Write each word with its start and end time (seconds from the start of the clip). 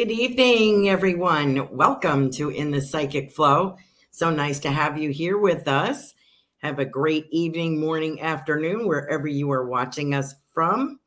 Good 0.00 0.12
evening, 0.12 0.88
everyone. 0.88 1.68
Welcome 1.76 2.30
to 2.30 2.48
In 2.48 2.70
the 2.70 2.80
Psychic 2.80 3.30
Flow. 3.32 3.76
So 4.10 4.30
nice 4.30 4.58
to 4.60 4.70
have 4.70 4.96
you 4.96 5.10
here 5.10 5.36
with 5.36 5.68
us. 5.68 6.14
Have 6.62 6.78
a 6.78 6.86
great 6.86 7.26
evening, 7.30 7.78
morning, 7.78 8.22
afternoon, 8.22 8.88
wherever 8.88 9.28
you 9.28 9.50
are 9.52 9.66
watching 9.66 10.14
us 10.14 10.34
from. 10.54 11.00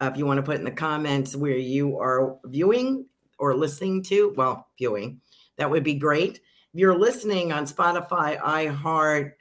Uh, 0.00 0.10
if 0.12 0.18
you 0.18 0.26
want 0.26 0.38
to 0.38 0.42
put 0.42 0.56
in 0.56 0.64
the 0.64 0.72
comments 0.72 1.36
where 1.36 1.56
you 1.56 2.00
are 2.00 2.36
viewing 2.46 3.06
or 3.38 3.54
listening 3.54 4.02
to, 4.02 4.34
well, 4.36 4.66
viewing, 4.76 5.20
that 5.56 5.70
would 5.70 5.84
be 5.84 5.94
great. 5.94 6.40
If 6.74 6.80
you're 6.80 6.98
listening 6.98 7.52
on 7.52 7.64
Spotify, 7.64 8.40
iHeart, 8.40 9.34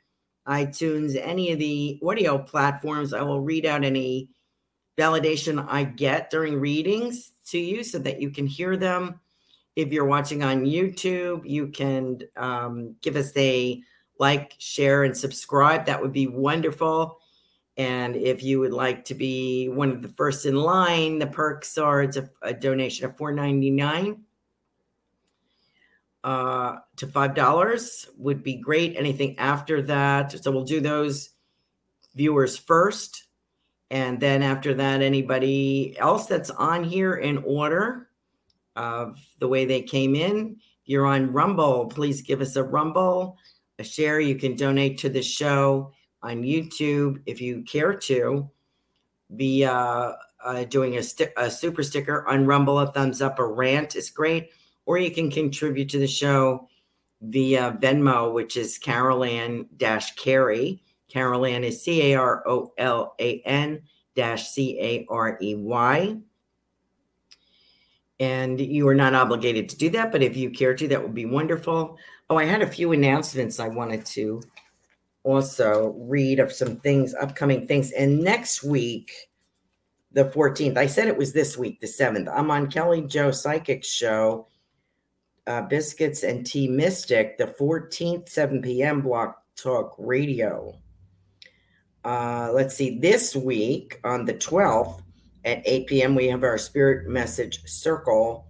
iTunes, 0.48 1.20
any 1.20 1.52
of 1.52 1.58
the 1.58 2.00
audio 2.06 2.38
platforms, 2.38 3.14
I 3.14 3.24
will 3.24 3.42
read 3.42 3.66
out 3.66 3.84
any 3.84 4.30
validation 4.98 5.66
I 5.68 5.84
get 5.84 6.30
during 6.30 6.60
readings 6.60 7.32
to 7.48 7.60
you 7.60 7.84
so 7.84 8.00
that 8.00 8.22
you 8.22 8.30
can 8.30 8.48
hear 8.48 8.78
them. 8.78 9.20
If 9.76 9.92
you're 9.92 10.06
watching 10.06 10.44
on 10.44 10.66
YouTube, 10.66 11.42
you 11.46 11.68
can 11.68 12.20
um, 12.38 12.96
give 13.02 13.16
us 13.16 13.36
a 13.36 13.82
like, 14.18 14.56
share, 14.58 15.04
and 15.04 15.16
subscribe. 15.16 15.86
That 15.86 16.02
would 16.02 16.14
be 16.14 16.28
wonderful. 16.28 17.20
And 17.78 18.16
if 18.16 18.42
you 18.42 18.62
would 18.62 18.72
like 18.72 19.04
to 19.06 19.16
be 19.16 19.68
one 19.68 19.92
of 19.92 20.02
the 20.02 20.08
first 20.08 20.46
in 20.46 20.56
line, 20.56 21.20
the 21.20 21.28
perks 21.28 21.78
are 21.78 22.04
it's 22.04 22.16
a, 22.16 22.30
a 22.42 22.54
donation 22.54 23.06
of 23.06 23.18
$4.99 23.18 24.20
uh, 26.26 26.78
to 26.96 27.06
$5 27.06 28.08
would 28.18 28.44
be 28.44 28.56
great. 28.56 28.96
Anything 28.98 29.38
after 29.38 29.82
that. 29.84 30.44
So 30.44 30.52
we'll 30.52 30.64
do 30.64 30.82
those 30.82 31.30
viewers 32.16 32.58
first. 32.58 33.25
And 33.92 34.20
then 34.20 34.42
after 34.42 34.74
that, 34.74 35.02
anybody 35.02 35.96
else 36.00 36.26
that's 36.26 36.50
on 36.50 36.84
here 36.84 37.16
in 37.16 37.38
order 37.40 38.10
of 38.76 39.20
the 39.40 39.48
way 39.48 39.66
they 39.66 39.82
came 39.82 40.16
in. 40.16 40.58
You're 40.86 41.06
on 41.06 41.32
Rumble, 41.32 41.88
please 41.88 42.22
give 42.22 42.42
us 42.42 42.56
a 42.56 42.64
Rumble, 42.64 43.38
a 43.80 43.84
share. 43.84 44.20
You 44.20 44.36
can 44.36 44.56
donate 44.56 44.98
to 45.00 45.10
the 45.10 45.22
show 45.22 45.92
on 46.22 46.44
YouTube 46.44 47.22
if 47.26 47.42
you 47.42 47.64
care 47.64 47.94
to. 47.94 48.50
Be 49.36 49.66
uh, 49.66 50.14
uh, 50.44 50.64
doing 50.66 50.98
a, 50.98 51.04
sti- 51.04 51.34
a 51.38 51.50
super 51.50 51.82
sticker 51.82 52.28
on 52.28 52.46
Rumble, 52.46 52.80
a 52.80 52.92
thumbs 52.92 53.22
up, 53.22 53.40
a 53.40 53.46
rant 53.46 53.96
is 53.96 54.10
great. 54.10 54.50
Or 54.86 55.00
you 55.00 55.10
can 55.10 55.32
contribute 55.32 55.90
to 55.90 56.00
the 56.00 56.08
show 56.08 56.70
via 57.22 57.78
Venmo, 57.82 58.34
which 58.34 58.56
is 58.56 58.78
dash 58.78 60.16
Carey. 60.16 60.84
Carolan 61.16 61.64
is 61.64 61.82
C 61.82 62.12
A 62.12 62.20
R 62.20 62.44
O 62.46 62.74
L 62.78 63.16
A 63.20 63.40
N 63.46 63.82
dash 64.18 64.50
C 64.50 64.78
A 64.82 65.06
R 65.10 65.38
E 65.42 65.56
Y. 65.56 66.18
And 68.20 68.60
you 68.60 68.86
are 68.90 68.96
not 68.96 69.14
obligated 69.16 69.70
to 69.70 69.78
do 69.78 69.90
that, 69.92 70.12
but 70.12 70.22
if 70.22 70.36
you 70.36 70.50
care 70.50 70.76
to, 70.76 70.90
that 70.90 71.02
would 71.02 71.14
be 71.14 71.26
wonderful. 71.26 71.98
Oh, 72.30 72.36
I 72.36 72.44
had 72.44 72.62
a 72.62 72.68
few 72.68 72.92
announcements 72.92 73.62
I 73.62 73.70
wanted 73.70 74.06
to 74.08 74.42
also 75.24 75.96
read 75.98 76.42
of 76.42 76.52
some 76.52 76.76
things, 76.78 77.14
upcoming 77.14 77.66
things. 77.66 77.92
And 77.92 78.20
next 78.20 78.62
week, 78.62 79.14
the 80.12 80.26
14th, 80.26 80.78
I 80.78 80.86
said 80.86 81.08
it 81.08 81.18
was 81.18 81.32
this 81.32 81.58
week, 81.58 81.80
the 81.80 81.88
7th. 81.88 82.30
I'm 82.34 82.52
on 82.52 82.70
Kelly 82.70 83.04
Joe 83.04 83.32
Psychic 83.32 83.86
Show, 83.86 84.48
uh, 85.48 85.62
Biscuits 85.62 86.24
and 86.24 86.46
Tea 86.46 86.68
Mystic, 86.68 87.38
the 87.38 87.48
14th, 87.48 88.28
7 88.28 88.62
p.m. 88.62 89.02
Blog 89.02 89.30
Talk 89.56 89.96
Radio. 89.98 90.78
Uh, 92.06 92.52
let's 92.54 92.76
see, 92.76 93.00
this 93.00 93.36
week 93.36 94.00
on 94.04 94.26
the 94.26 94.34
12th 94.36 95.02
at 95.44 95.64
8 95.66 95.88
p.m., 95.88 96.14
we 96.14 96.28
have 96.28 96.44
our 96.44 96.60
Spirit 96.60 97.08
Message 97.08 97.66
Circle. 97.66 98.46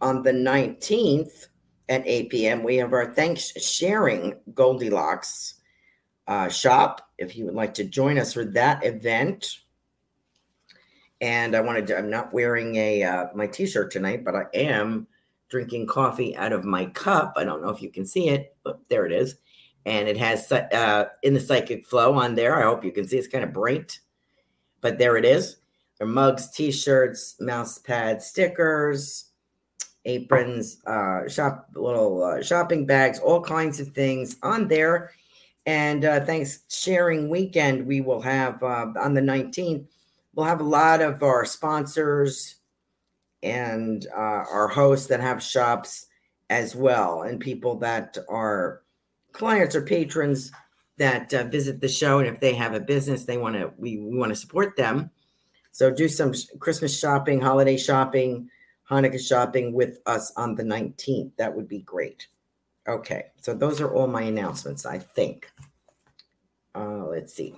On 0.00 0.24
the 0.24 0.32
19th 0.32 1.46
at 1.88 2.02
8 2.04 2.28
p.m., 2.28 2.62
we 2.64 2.76
have 2.76 2.92
our 2.92 3.14
Thanks 3.14 3.52
Sharing 3.62 4.34
Goldylocks 4.52 5.54
uh, 6.26 6.48
shop. 6.48 7.08
If 7.18 7.36
you 7.36 7.44
would 7.44 7.54
like 7.54 7.72
to 7.74 7.84
join 7.84 8.18
us 8.18 8.32
for 8.32 8.44
that 8.46 8.84
event. 8.84 9.58
And 11.20 11.54
I 11.54 11.60
wanted 11.60 11.86
to, 11.88 11.98
I'm 11.98 12.10
not 12.10 12.32
wearing 12.32 12.74
a 12.76 13.04
uh, 13.04 13.26
my 13.32 13.46
t-shirt 13.46 13.92
tonight, 13.92 14.24
but 14.24 14.34
I 14.34 14.46
am 14.54 15.06
drinking 15.48 15.86
coffee 15.86 16.36
out 16.36 16.52
of 16.52 16.64
my 16.64 16.86
cup. 16.86 17.34
I 17.36 17.44
don't 17.44 17.62
know 17.62 17.70
if 17.70 17.80
you 17.80 17.90
can 17.90 18.06
see 18.06 18.28
it, 18.28 18.56
but 18.64 18.80
there 18.88 19.06
it 19.06 19.12
is 19.12 19.36
and 19.86 20.08
it 20.08 20.16
has 20.16 20.50
uh, 20.52 21.08
in 21.22 21.34
the 21.34 21.40
psychic 21.40 21.86
flow 21.86 22.14
on 22.14 22.34
there. 22.34 22.58
I 22.58 22.64
hope 22.64 22.84
you 22.84 22.92
can 22.92 23.06
see 23.06 23.18
it's 23.18 23.28
kind 23.28 23.44
of 23.44 23.52
bright, 23.52 23.98
but 24.80 24.98
there 24.98 25.16
it 25.16 25.24
is. 25.24 25.56
There 25.98 26.06
are 26.06 26.10
mugs, 26.10 26.50
t-shirts, 26.50 27.36
mouse 27.40 27.78
pads, 27.78 28.26
stickers, 28.26 29.30
aprons, 30.04 30.78
uh, 30.86 31.28
shop 31.28 31.68
little 31.74 32.22
uh, 32.22 32.42
shopping 32.42 32.86
bags, 32.86 33.18
all 33.18 33.40
kinds 33.40 33.80
of 33.80 33.88
things 33.88 34.36
on 34.42 34.68
there. 34.68 35.10
And 35.66 36.04
uh, 36.04 36.24
thanks 36.24 36.60
sharing 36.70 37.28
weekend, 37.28 37.86
we 37.86 38.00
will 38.00 38.22
have 38.22 38.62
uh, 38.62 38.86
on 38.98 39.14
the 39.14 39.20
19th. 39.20 39.86
We'll 40.34 40.46
have 40.46 40.60
a 40.60 40.64
lot 40.64 41.02
of 41.02 41.22
our 41.22 41.44
sponsors 41.44 42.56
and 43.42 44.06
uh, 44.14 44.44
our 44.50 44.68
hosts 44.68 45.08
that 45.08 45.20
have 45.20 45.42
shops 45.42 46.06
as 46.50 46.74
well, 46.74 47.22
and 47.22 47.38
people 47.38 47.76
that 47.76 48.16
are 48.28 48.82
clients 49.38 49.74
or 49.74 49.82
patrons 49.82 50.52
that 50.98 51.32
uh, 51.32 51.44
visit 51.44 51.80
the 51.80 51.88
show, 51.88 52.18
and 52.18 52.28
if 52.28 52.40
they 52.40 52.54
have 52.54 52.74
a 52.74 52.80
business, 52.80 53.24
they 53.24 53.38
want 53.38 53.54
to 53.54 53.72
we, 53.78 53.98
we 53.98 54.16
want 54.16 54.30
to 54.30 54.36
support 54.36 54.76
them. 54.76 55.10
So 55.70 55.90
do 55.90 56.08
some 56.08 56.34
Christmas 56.58 56.98
shopping, 56.98 57.40
holiday 57.40 57.76
shopping, 57.76 58.50
Hanukkah 58.90 59.20
shopping 59.20 59.72
with 59.72 59.98
us 60.06 60.32
on 60.36 60.56
the 60.56 60.64
19th. 60.64 61.30
That 61.36 61.54
would 61.54 61.68
be 61.68 61.80
great. 61.80 62.26
Okay, 62.88 63.26
so 63.40 63.54
those 63.54 63.80
are 63.80 63.94
all 63.94 64.08
my 64.08 64.22
announcements, 64.22 64.84
I 64.84 64.98
think. 64.98 65.50
Uh, 66.74 67.04
let's 67.06 67.34
see. 67.34 67.54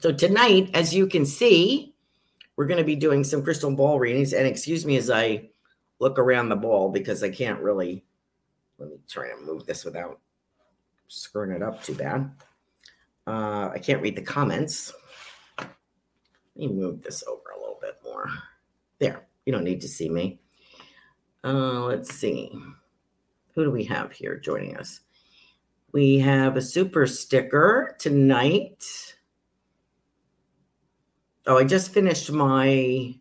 So 0.00 0.12
tonight, 0.12 0.70
as 0.74 0.94
you 0.94 1.06
can 1.06 1.26
see, 1.26 1.94
we're 2.56 2.66
going 2.66 2.78
to 2.78 2.84
be 2.84 2.96
doing 2.96 3.22
some 3.22 3.42
crystal 3.42 3.74
ball 3.74 3.98
readings. 3.98 4.32
And 4.32 4.46
excuse 4.46 4.84
me 4.84 4.96
as 4.96 5.10
I 5.10 5.50
look 5.98 6.18
around 6.18 6.48
the 6.48 6.56
ball 6.56 6.90
because 6.90 7.22
I 7.22 7.30
can't 7.30 7.60
really. 7.60 8.04
Let 8.78 8.88
me 8.88 8.96
try 9.08 9.28
to 9.28 9.36
move 9.44 9.66
this 9.66 9.84
without 9.84 10.20
screwing 11.10 11.50
it 11.50 11.62
up 11.62 11.82
too 11.82 11.94
bad. 11.94 12.30
Uh, 13.26 13.70
I 13.74 13.78
can't 13.78 14.00
read 14.00 14.16
the 14.16 14.22
comments. 14.22 14.92
Let 15.58 15.68
me 16.56 16.68
move 16.68 17.02
this 17.02 17.24
over 17.26 17.50
a 17.56 17.60
little 17.60 17.78
bit 17.80 17.96
more. 18.04 18.28
There, 19.00 19.26
you 19.44 19.52
don't 19.52 19.64
need 19.64 19.80
to 19.80 19.88
see 19.88 20.08
me. 20.08 20.40
Uh, 21.42 21.84
let's 21.84 22.14
see. 22.14 22.52
Who 23.54 23.64
do 23.64 23.70
we 23.70 23.84
have 23.84 24.12
here 24.12 24.38
joining 24.38 24.76
us? 24.76 25.00
We 25.92 26.18
have 26.20 26.56
a 26.56 26.62
super 26.62 27.06
sticker 27.06 27.96
tonight. 27.98 28.84
Oh, 31.46 31.58
I 31.58 31.64
just 31.64 31.92
finished 31.92 32.30
my 32.30 33.16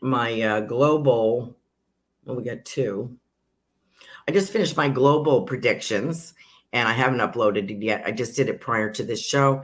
my 0.00 0.42
uh, 0.42 0.60
global. 0.60 1.56
Well, 2.24 2.36
we 2.36 2.44
got 2.44 2.64
two. 2.64 3.16
I 4.28 4.32
just 4.32 4.52
finished 4.52 4.76
my 4.76 4.88
global 4.88 5.42
predictions 5.42 6.34
and 6.74 6.88
I 6.88 6.92
haven't 6.92 7.20
uploaded 7.20 7.70
it 7.70 7.82
yet. 7.82 8.02
I 8.04 8.10
just 8.10 8.34
did 8.34 8.48
it 8.48 8.60
prior 8.60 8.90
to 8.90 9.04
this 9.04 9.24
show. 9.24 9.62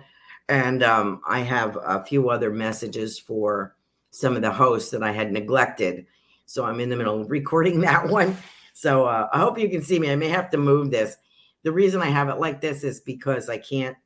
And 0.49 0.83
um, 0.83 1.21
I 1.27 1.41
have 1.41 1.77
a 1.85 2.05
few 2.05 2.31
other 2.31 2.51
messages 2.51 3.19
for 3.19 3.77
some 4.12 4.37
of 4.37 4.43
the 4.43 4.53
hosts 4.53 4.91
that 4.93 5.03
I 5.03 5.11
had 5.11 5.33
neglected. 5.33 6.07
So 6.47 6.65
I'm 6.65 6.81
in 6.81 6.89
the 6.89 6.97
middle 6.97 7.21
of 7.21 7.31
recording 7.31 7.81
that 7.83 8.09
one. 8.09 8.37
So 8.73 9.05
uh, 9.05 9.29
I 9.33 9.41
hope 9.41 9.59
you 9.59 9.69
can 9.69 9.83
see 9.83 9.99
me. 9.99 10.11
I 10.11 10.17
may 10.17 10.29
have 10.29 10.51
to 10.51 10.57
move 10.57 10.91
this. 10.91 11.17
The 11.65 11.73
reason 11.73 12.01
I 12.01 12.07
have 12.07 12.29
it 12.29 12.39
like 12.39 12.61
this 12.61 12.85
is 12.85 13.01
because 13.01 13.51
I 13.51 13.59
can't 13.59 13.97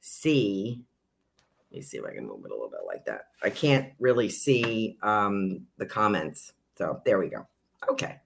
see. 0.00 0.82
Let 1.70 1.76
me 1.76 1.82
see 1.82 1.98
if 1.98 2.04
I 2.04 2.14
can 2.14 2.26
move 2.26 2.44
it 2.44 2.50
a 2.50 2.54
little 2.54 2.70
bit 2.70 2.80
like 2.86 3.04
that. 3.06 3.28
I 3.42 3.50
can't 3.50 3.92
really 4.00 4.28
see 4.28 4.98
um, 5.02 5.60
the 5.76 5.86
comments. 5.86 6.52
So 6.76 7.00
there 7.04 7.20
we 7.20 7.28
go. 7.28 7.46
Okay. 7.88 8.20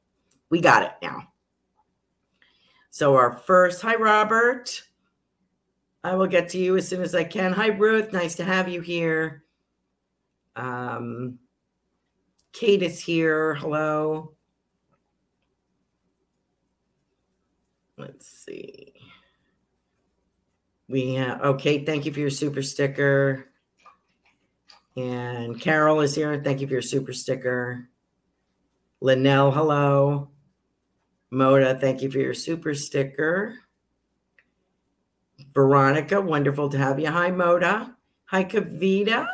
We 0.49 0.63
got 0.63 0.85
it 0.85 0.93
now. 1.03 1.32
So 2.95 3.17
our 3.17 3.33
first, 3.33 3.81
hi 3.81 3.95
Robert. 3.95 4.83
I 6.05 6.15
will 6.15 6.27
get 6.27 6.51
to 6.51 6.59
you 6.59 6.77
as 6.77 6.87
soon 6.87 7.01
as 7.01 7.15
I 7.15 7.25
can. 7.25 7.55
Hi 7.55 7.69
Ruth, 7.69 8.13
nice 8.13 8.35
to 8.35 8.45
have 8.45 8.69
you 8.69 8.83
here. 8.83 9.45
Um, 10.57 11.39
Kate 12.53 12.83
is 12.83 13.01
here. 13.01 13.55
Hello. 13.55 14.35
Let's 17.97 18.29
see. 18.29 18.93
We 20.87 21.15
have, 21.15 21.41
oh, 21.43 21.55
Kate, 21.55 21.87
thank 21.87 22.05
you 22.05 22.13
for 22.13 22.21
your 22.21 22.29
super 22.29 22.61
sticker. 22.61 23.49
And 24.99 25.59
Carol 25.59 26.03
is 26.03 26.15
here. 26.15 26.43
Thank 26.45 26.61
you 26.61 26.67
for 26.67 26.75
your 26.75 26.83
super 26.83 27.15
sticker. 27.15 27.89
Linnell, 29.01 29.51
hello. 29.51 30.32
Moda, 31.33 31.81
thank 31.81 32.03
you 32.03 32.11
for 32.11 32.19
your 32.19 32.35
super 32.35 32.75
sticker. 32.75 33.59
Veronica, 35.55 36.21
wonderful 36.21 36.69
to 36.69 36.79
have 36.79 37.01
you. 37.01 37.11
Hi, 37.11 37.31
Moda. 37.31 37.95
Hi, 38.27 38.45
Kavita. 38.45 39.27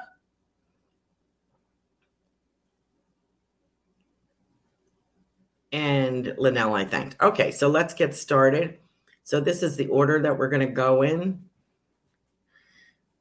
and 5.73 6.35
Linnell, 6.39 6.75
I 6.75 6.85
thanked. 6.85 7.17
Okay, 7.21 7.50
so 7.50 7.69
let's 7.69 7.95
get 7.95 8.15
started. 8.15 8.79
So 9.25 9.41
this 9.41 9.62
is 9.62 9.77
the 9.77 9.87
order 9.89 10.21
that 10.23 10.37
we're 10.37 10.49
going 10.49 10.67
to 10.67 10.73
go 10.73 11.03
in. 11.03 11.43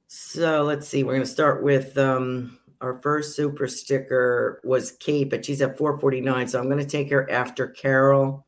So 0.07 0.63
let's 0.63 0.87
see. 0.87 1.03
We're 1.03 1.13
going 1.13 1.25
to 1.25 1.27
start 1.27 1.63
with 1.63 1.97
um, 1.97 2.57
our 2.79 3.01
first 3.01 3.35
super 3.35 3.67
sticker 3.67 4.61
was 4.63 4.93
Kate, 4.93 5.29
but 5.29 5.43
she's 5.43 5.61
at 5.61 5.77
449. 5.77 6.47
So 6.47 6.59
I'm 6.59 6.69
going 6.69 6.77
to 6.77 6.85
take 6.85 7.09
her 7.09 7.29
after 7.29 7.67
Carol 7.67 8.46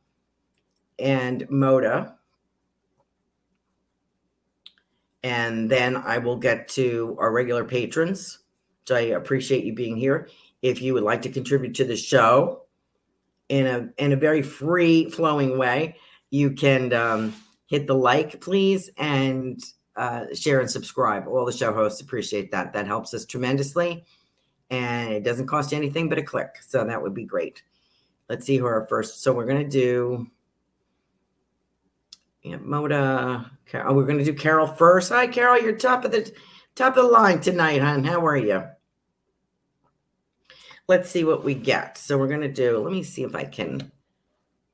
and 1.00 1.48
Moda. 1.48 2.14
And 5.22 5.70
then 5.70 5.96
I 5.96 6.18
will 6.18 6.36
get 6.36 6.68
to 6.68 7.16
our 7.18 7.30
regular 7.30 7.64
patrons, 7.64 8.38
So 8.86 8.96
I 8.96 9.00
appreciate 9.00 9.64
you 9.64 9.74
being 9.74 9.96
here. 9.96 10.28
If 10.62 10.80
you 10.80 10.94
would 10.94 11.02
like 11.02 11.22
to 11.22 11.30
contribute 11.30 11.74
to 11.74 11.84
the 11.84 11.96
show 11.96 12.62
in 13.48 13.66
a 13.66 13.88
in 14.02 14.12
a 14.12 14.16
very 14.16 14.42
free 14.42 15.10
flowing 15.10 15.58
way, 15.58 15.96
you 16.30 16.52
can 16.52 16.92
um, 16.92 17.34
hit 17.66 17.86
the 17.86 17.94
like, 17.94 18.40
please, 18.40 18.90
and 18.96 19.62
uh, 19.96 20.26
share 20.34 20.60
and 20.60 20.70
subscribe. 20.70 21.26
All 21.26 21.44
the 21.44 21.52
show 21.52 21.72
hosts 21.72 22.00
appreciate 22.00 22.50
that. 22.52 22.72
That 22.72 22.86
helps 22.86 23.12
us 23.12 23.26
tremendously, 23.26 24.04
and 24.70 25.12
it 25.12 25.24
doesn't 25.24 25.48
cost 25.48 25.72
you 25.72 25.78
anything 25.78 26.08
but 26.08 26.18
a 26.18 26.22
click. 26.22 26.56
So 26.66 26.84
that 26.84 27.02
would 27.02 27.14
be 27.14 27.24
great. 27.24 27.62
Let's 28.28 28.46
see 28.46 28.56
who 28.56 28.66
our 28.66 28.86
first. 28.86 29.22
So 29.22 29.32
we're 29.32 29.46
gonna 29.46 29.68
do 29.68 30.30
Aunt 32.44 32.66
Moda. 32.66 33.50
Oh, 33.74 33.94
we're 33.94 34.06
going 34.06 34.18
to 34.18 34.24
do 34.24 34.34
Carol 34.34 34.66
first. 34.66 35.10
Hi, 35.10 35.26
Carol. 35.26 35.60
You're 35.60 35.76
top 35.76 36.04
of 36.04 36.12
the 36.12 36.32
top 36.74 36.96
of 36.96 37.04
the 37.04 37.10
line 37.10 37.40
tonight, 37.40 37.82
hon. 37.82 38.04
How 38.04 38.24
are 38.26 38.36
you? 38.36 38.64
Let's 40.88 41.10
see 41.10 41.22
what 41.22 41.44
we 41.44 41.54
get. 41.54 41.98
So 41.98 42.18
we're 42.18 42.28
going 42.28 42.40
to 42.40 42.48
do. 42.48 42.78
Let 42.78 42.92
me 42.92 43.02
see 43.02 43.22
if 43.22 43.34
I 43.34 43.44
can 43.44 43.92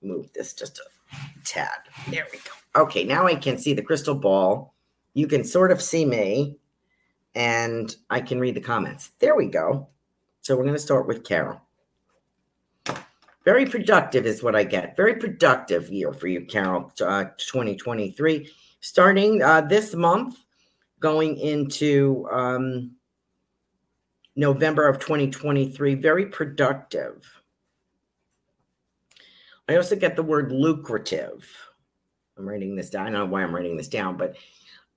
move 0.02 0.32
this 0.32 0.54
just 0.54 0.78
a 0.78 1.16
tad. 1.44 1.68
There 2.08 2.26
we 2.32 2.38
go. 2.38 2.82
Okay, 2.82 3.04
now 3.04 3.26
I 3.26 3.34
can 3.34 3.58
see 3.58 3.74
the 3.74 3.82
crystal 3.82 4.14
ball. 4.14 4.74
You 5.14 5.26
can 5.26 5.44
sort 5.44 5.72
of 5.72 5.82
see 5.82 6.04
me, 6.04 6.58
and 7.34 7.94
I 8.08 8.20
can 8.20 8.38
read 8.38 8.54
the 8.54 8.60
comments. 8.60 9.10
There 9.18 9.34
we 9.34 9.46
go. 9.46 9.88
So 10.42 10.56
we're 10.56 10.64
going 10.64 10.74
to 10.74 10.80
start 10.80 11.06
with 11.06 11.24
Carol. 11.24 11.60
Very 13.46 13.64
productive 13.64 14.26
is 14.26 14.42
what 14.42 14.56
I 14.56 14.64
get. 14.64 14.96
Very 14.96 15.14
productive 15.14 15.88
year 15.88 16.12
for 16.12 16.26
you, 16.26 16.44
Carol, 16.44 16.92
uh, 17.00 17.26
2023. 17.38 18.50
Starting 18.80 19.40
uh, 19.40 19.60
this 19.60 19.94
month, 19.94 20.36
going 20.98 21.38
into 21.38 22.28
um, 22.32 22.90
November 24.34 24.88
of 24.88 24.98
2023, 24.98 25.94
very 25.94 26.26
productive. 26.26 27.24
I 29.68 29.76
also 29.76 29.94
get 29.94 30.16
the 30.16 30.24
word 30.24 30.50
lucrative. 30.50 31.48
I'm 32.36 32.48
writing 32.48 32.74
this 32.74 32.90
down. 32.90 33.06
I 33.06 33.10
don't 33.10 33.20
know 33.20 33.26
why 33.26 33.44
I'm 33.44 33.54
writing 33.54 33.76
this 33.76 33.88
down, 33.88 34.16
but 34.16 34.34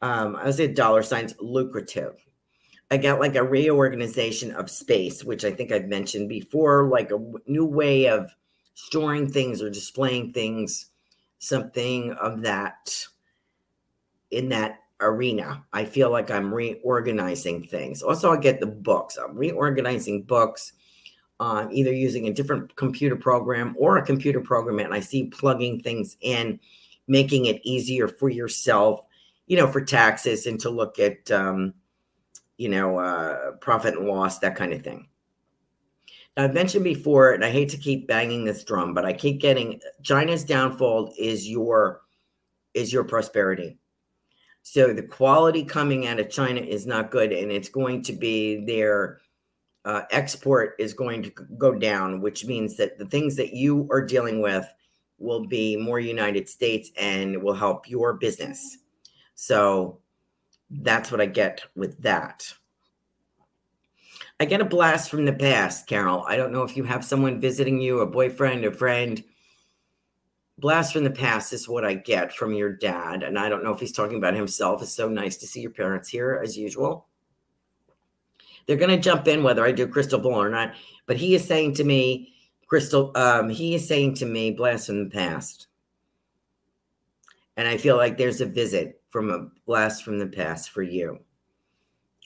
um, 0.02 0.36
I 0.36 0.50
say 0.50 0.68
dollar 0.68 1.04
signs 1.04 1.36
lucrative. 1.40 2.16
I 2.90 2.98
got 2.98 3.20
like 3.20 3.36
a 3.36 3.44
reorganization 3.44 4.52
of 4.54 4.72
space, 4.72 5.24
which 5.24 5.46
I 5.46 5.52
think 5.52 5.72
I've 5.72 5.88
mentioned 5.88 6.30
before, 6.30 6.90
like 6.90 7.12
a 7.12 7.20
new 7.46 7.66
way 7.66 8.08
of 8.08 8.32
storing 8.86 9.30
things 9.30 9.62
or 9.62 9.70
displaying 9.70 10.32
things, 10.32 10.88
something 11.40 12.14
of 12.14 12.42
that 12.42 13.06
in 14.32 14.48
that 14.50 14.80
arena. 15.02 15.64
I 15.74 15.84
feel 15.84 16.10
like 16.12 16.32
I'm 16.32 16.54
reorganizing 16.54 17.68
things. 17.68 18.02
Also, 18.02 18.32
I 18.32 18.38
get 18.38 18.62
the 18.62 18.68
books. 18.68 19.18
I'm 19.18 19.36
reorganizing 19.36 20.24
books, 20.24 20.74
uh, 21.42 21.68
either 21.72 21.94
using 21.94 22.28
a 22.28 22.34
different 22.34 22.74
computer 22.78 23.18
program 23.18 23.76
or 23.78 23.98
a 23.98 24.06
computer 24.06 24.40
program, 24.40 24.80
and 24.80 24.94
I 24.94 25.02
see 25.02 25.26
plugging 25.26 25.82
things 25.82 26.16
in, 26.22 26.58
making 27.08 27.48
it 27.48 27.60
easier 27.64 28.08
for 28.08 28.30
yourself, 28.30 29.06
you 29.48 29.58
know, 29.58 29.68
for 29.68 29.84
taxes 29.84 30.46
and 30.46 30.58
to 30.62 30.70
look 30.70 31.00
at, 31.00 31.30
um, 31.32 31.74
you 32.58 32.70
know, 32.70 32.98
uh, 32.98 33.52
profit 33.60 33.96
and 33.96 34.08
loss, 34.08 34.40
that 34.40 34.56
kind 34.56 34.72
of 34.72 34.82
thing. 34.82 35.09
I've 36.40 36.54
mentioned 36.54 36.86
before, 36.86 37.34
and 37.34 37.44
I 37.44 37.50
hate 37.50 37.68
to 37.70 37.78
keep 37.78 38.08
banging 38.08 38.46
this 38.46 38.64
drum, 38.64 38.94
but 38.94 39.06
I 39.06 39.12
keep 39.12 39.42
getting 39.42 39.82
China's 40.04 40.46
downfall 40.46 41.14
is 41.18 41.50
your 41.50 42.02
is 42.74 42.94
your 42.94 43.04
prosperity. 43.04 43.78
So 44.62 44.94
the 44.94 45.04
quality 45.04 45.66
coming 45.66 46.08
out 46.08 46.20
of 46.20 46.30
China 46.30 46.62
is 46.62 46.88
not 46.88 47.12
good, 47.12 47.34
and 47.34 47.52
it's 47.52 47.68
going 47.68 48.04
to 48.04 48.14
be 48.14 48.64
their 48.66 49.20
uh, 49.84 50.04
export 50.12 50.76
is 50.80 50.94
going 50.94 51.24
to 51.24 51.32
go 51.58 51.74
down, 51.74 52.22
which 52.22 52.46
means 52.46 52.78
that 52.78 52.98
the 52.98 53.06
things 53.06 53.36
that 53.36 53.54
you 53.54 53.88
are 53.92 54.06
dealing 54.06 54.42
with 54.42 54.66
will 55.18 55.46
be 55.46 55.76
more 55.76 56.00
United 56.00 56.48
States 56.48 56.90
and 56.98 57.44
will 57.44 57.54
help 57.54 57.90
your 57.90 58.14
business. 58.14 58.78
So 59.36 60.00
that's 60.70 61.12
what 61.12 61.20
I 61.20 61.26
get 61.26 61.64
with 61.76 62.02
that. 62.02 62.54
I 64.40 64.46
get 64.46 64.62
a 64.62 64.66
blast 64.66 65.10
from 65.10 65.26
the 65.26 65.34
past, 65.34 65.88
Carol. 65.88 66.24
I 66.28 66.38
don't 66.38 66.54
know 66.54 66.64
if 66.64 66.78
you 66.78 66.84
have 66.86 67.04
someone 67.04 67.42
visiting 67.42 67.82
you, 67.82 68.00
a 68.00 68.06
boyfriend, 68.06 68.64
a 68.64 68.72
friend. 68.72 69.22
Blast 70.58 70.94
from 70.94 71.04
the 71.04 71.12
past 71.12 71.52
is 71.52 71.68
what 71.68 71.84
I 71.84 71.94
get 71.94 72.34
from 72.34 72.54
your 72.54 72.72
dad. 72.72 73.24
And 73.24 73.38
I 73.38 73.50
don't 73.50 73.64
know 73.64 73.74
if 73.74 73.80
he's 73.80 73.92
talking 73.92 74.18
about 74.18 74.36
himself. 74.36 74.82
It's 74.82 74.94
so 74.94 75.10
nice 75.10 75.38
to 75.38 75.48
see 75.48 75.62
your 75.62 75.72
parents 75.72 76.10
here, 76.10 76.40
as 76.42 76.58
usual. 76.58 77.08
They're 78.66 78.78
going 78.78 78.90
to 78.92 78.98
jump 78.98 79.28
in 79.28 79.44
whether 79.44 79.66
I 79.66 79.72
do 79.72 79.88
crystal 79.88 80.20
ball 80.20 80.42
or 80.42 80.50
not. 80.50 80.74
But 81.06 81.18
he 81.18 81.36
is 81.36 81.44
saying 81.44 81.74
to 81.76 81.84
me, 81.84 82.34
Crystal, 82.70 83.12
um, 83.16 83.50
he 83.50 83.74
is 83.74 83.88
saying 83.88 84.14
to 84.16 84.28
me, 84.28 84.52
blast 84.52 84.86
from 84.86 85.04
the 85.04 85.10
past. 85.10 85.68
And 87.58 87.68
I 87.68 87.78
feel 87.78 87.98
like 87.98 88.16
there's 88.16 88.42
a 88.42 88.46
visit 88.46 89.02
from 89.10 89.32
a 89.32 89.50
blast 89.66 90.04
from 90.04 90.20
the 90.20 90.28
past 90.28 90.70
for 90.70 90.84
you. 90.84 91.20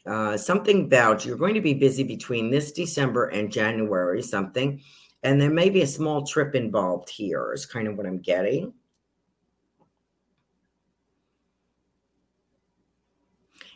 Uh, 0.06 0.36
something 0.36 0.84
about 0.84 1.26
you're 1.26 1.38
going 1.38 1.54
to 1.54 1.62
be 1.62 1.74
busy 1.74 2.04
between 2.04 2.52
this 2.52 2.72
December 2.72 3.28
and 3.28 3.52
January, 3.52 4.22
something, 4.22 4.82
and 5.24 5.40
there 5.40 5.50
may 5.50 5.70
be 5.70 5.82
a 5.82 5.88
small 5.88 6.26
trip 6.26 6.56
involved 6.56 7.10
here, 7.10 7.54
is 7.54 7.66
kind 7.66 7.88
of 7.88 7.96
what 7.96 8.06
I'm 8.06 8.20
getting. 8.20 8.74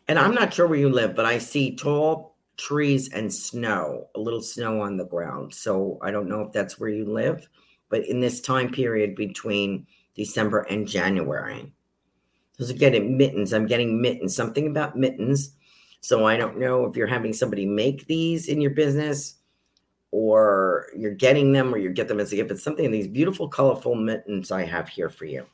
And 0.10 0.19
I'm 0.19 0.34
not 0.34 0.53
sure 0.53 0.67
where 0.67 0.79
you 0.79 0.89
live, 0.89 1.15
but 1.15 1.25
I 1.25 1.38
see 1.38 1.75
tall 1.75 2.38
trees 2.57 3.10
and 3.10 3.34
snow, 3.34 4.07
a 4.15 4.19
little 4.19 4.41
snow 4.41 4.81
on 4.81 4.98
the 4.98 5.05
ground. 5.05 5.53
So 5.53 5.98
I 6.01 6.12
don't 6.12 6.29
know 6.29 6.41
if 6.41 6.51
that's 6.51 6.79
where 6.79 6.89
you 6.89 7.05
live, 7.05 7.48
but 7.89 8.05
in 8.05 8.19
this 8.19 8.41
time 8.41 8.72
period 8.72 9.15
between 9.15 9.86
December 10.15 10.62
and 10.62 10.88
January. 10.88 11.72
So 12.60 12.74
getting 12.74 13.17
mittens. 13.17 13.53
I'm 13.53 13.67
getting 13.67 14.01
mittens, 14.01 14.36
something 14.36 14.67
about 14.67 14.98
mittens 14.98 15.56
so 16.01 16.25
I 16.25 16.38
don't 16.38 16.58
know 16.58 16.86
if 16.86 16.96
you're 16.96 17.08
having 17.08 17.34
somebody 17.34 17.66
make 17.66 18.06
these 18.08 18.48
in 18.48 18.62
your 18.62 18.72
business 18.72 19.36
or 20.12 20.88
you're 20.96 21.13
getting 21.13 21.51
them 21.51 21.74
or 21.74 21.77
you 21.77 21.89
get 21.89 22.08
them 22.08 22.20
as 22.20 22.32
a 22.32 22.36
gift. 22.36 22.51
It's 22.51 22.63
something 22.63 22.89
these 22.92 23.08
beautiful, 23.08 23.48
colorful 23.48 23.96
mittens 23.96 24.51
I 24.51 24.63
have 24.63 24.88
here 24.88 25.10
for 25.10 25.25
you. 25.25 25.46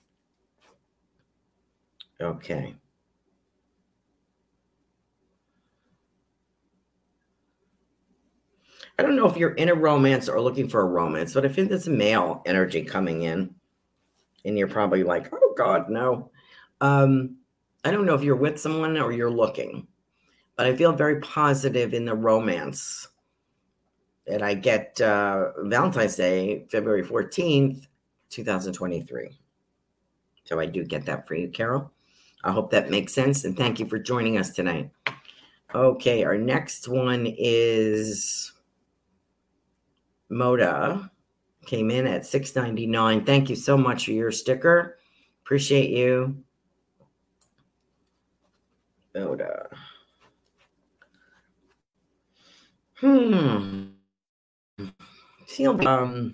Okay. 2.21 2.75
I 8.99 9.01
don't 9.01 9.15
know 9.15 9.27
if 9.27 9.37
you're 9.37 9.55
in 9.55 9.69
a 9.69 9.75
romance 9.75 10.29
or 10.29 10.39
looking 10.39 10.69
for 10.69 10.81
a 10.81 10.85
romance, 10.85 11.33
but 11.33 11.45
I 11.45 11.49
think 11.49 11.69
there's 11.69 11.87
male 11.87 12.43
energy 12.45 12.83
coming 12.83 13.23
in. 13.23 13.55
And 14.45 14.57
you're 14.57 14.67
probably 14.67 15.03
like, 15.03 15.33
oh 15.33 15.53
God, 15.57 15.89
no. 15.89 16.29
Um, 16.79 17.37
I 17.83 17.91
don't 17.91 18.05
know 18.05 18.13
if 18.13 18.23
you're 18.23 18.35
with 18.35 18.59
someone 18.59 18.97
or 18.97 19.11
you're 19.11 19.31
looking 19.31 19.87
but 20.55 20.65
I 20.65 20.75
feel 20.75 20.93
very 20.93 21.19
positive 21.21 21.93
in 21.93 22.05
the 22.05 22.15
romance. 22.15 23.07
And 24.27 24.43
I 24.43 24.53
get 24.53 24.99
uh, 25.01 25.51
Valentine's 25.63 26.15
Day, 26.15 26.65
February 26.69 27.03
14th, 27.03 27.87
2023. 28.29 29.37
So 30.45 30.59
I 30.59 30.65
do 30.65 30.83
get 30.83 31.05
that 31.05 31.27
for 31.27 31.35
you, 31.35 31.49
Carol. 31.49 31.91
I 32.43 32.51
hope 32.51 32.71
that 32.71 32.89
makes 32.89 33.13
sense. 33.13 33.45
And 33.45 33.55
thank 33.55 33.79
you 33.79 33.85
for 33.85 33.97
joining 33.97 34.37
us 34.37 34.51
tonight. 34.51 34.91
Okay, 35.73 36.23
our 36.23 36.37
next 36.37 36.87
one 36.87 37.33
is 37.37 38.51
Moda. 40.31 41.09
Came 41.65 41.89
in 41.89 42.05
at 42.05 42.23
6.99. 42.23 43.25
Thank 43.25 43.49
you 43.49 43.55
so 43.55 43.77
much 43.77 44.05
for 44.05 44.11
your 44.11 44.31
sticker. 44.31 44.97
Appreciate 45.43 45.89
you. 45.89 46.43
Moda. 49.15 49.67
Hmm. 53.03 53.87
Feel 55.45 55.85
um 55.85 56.33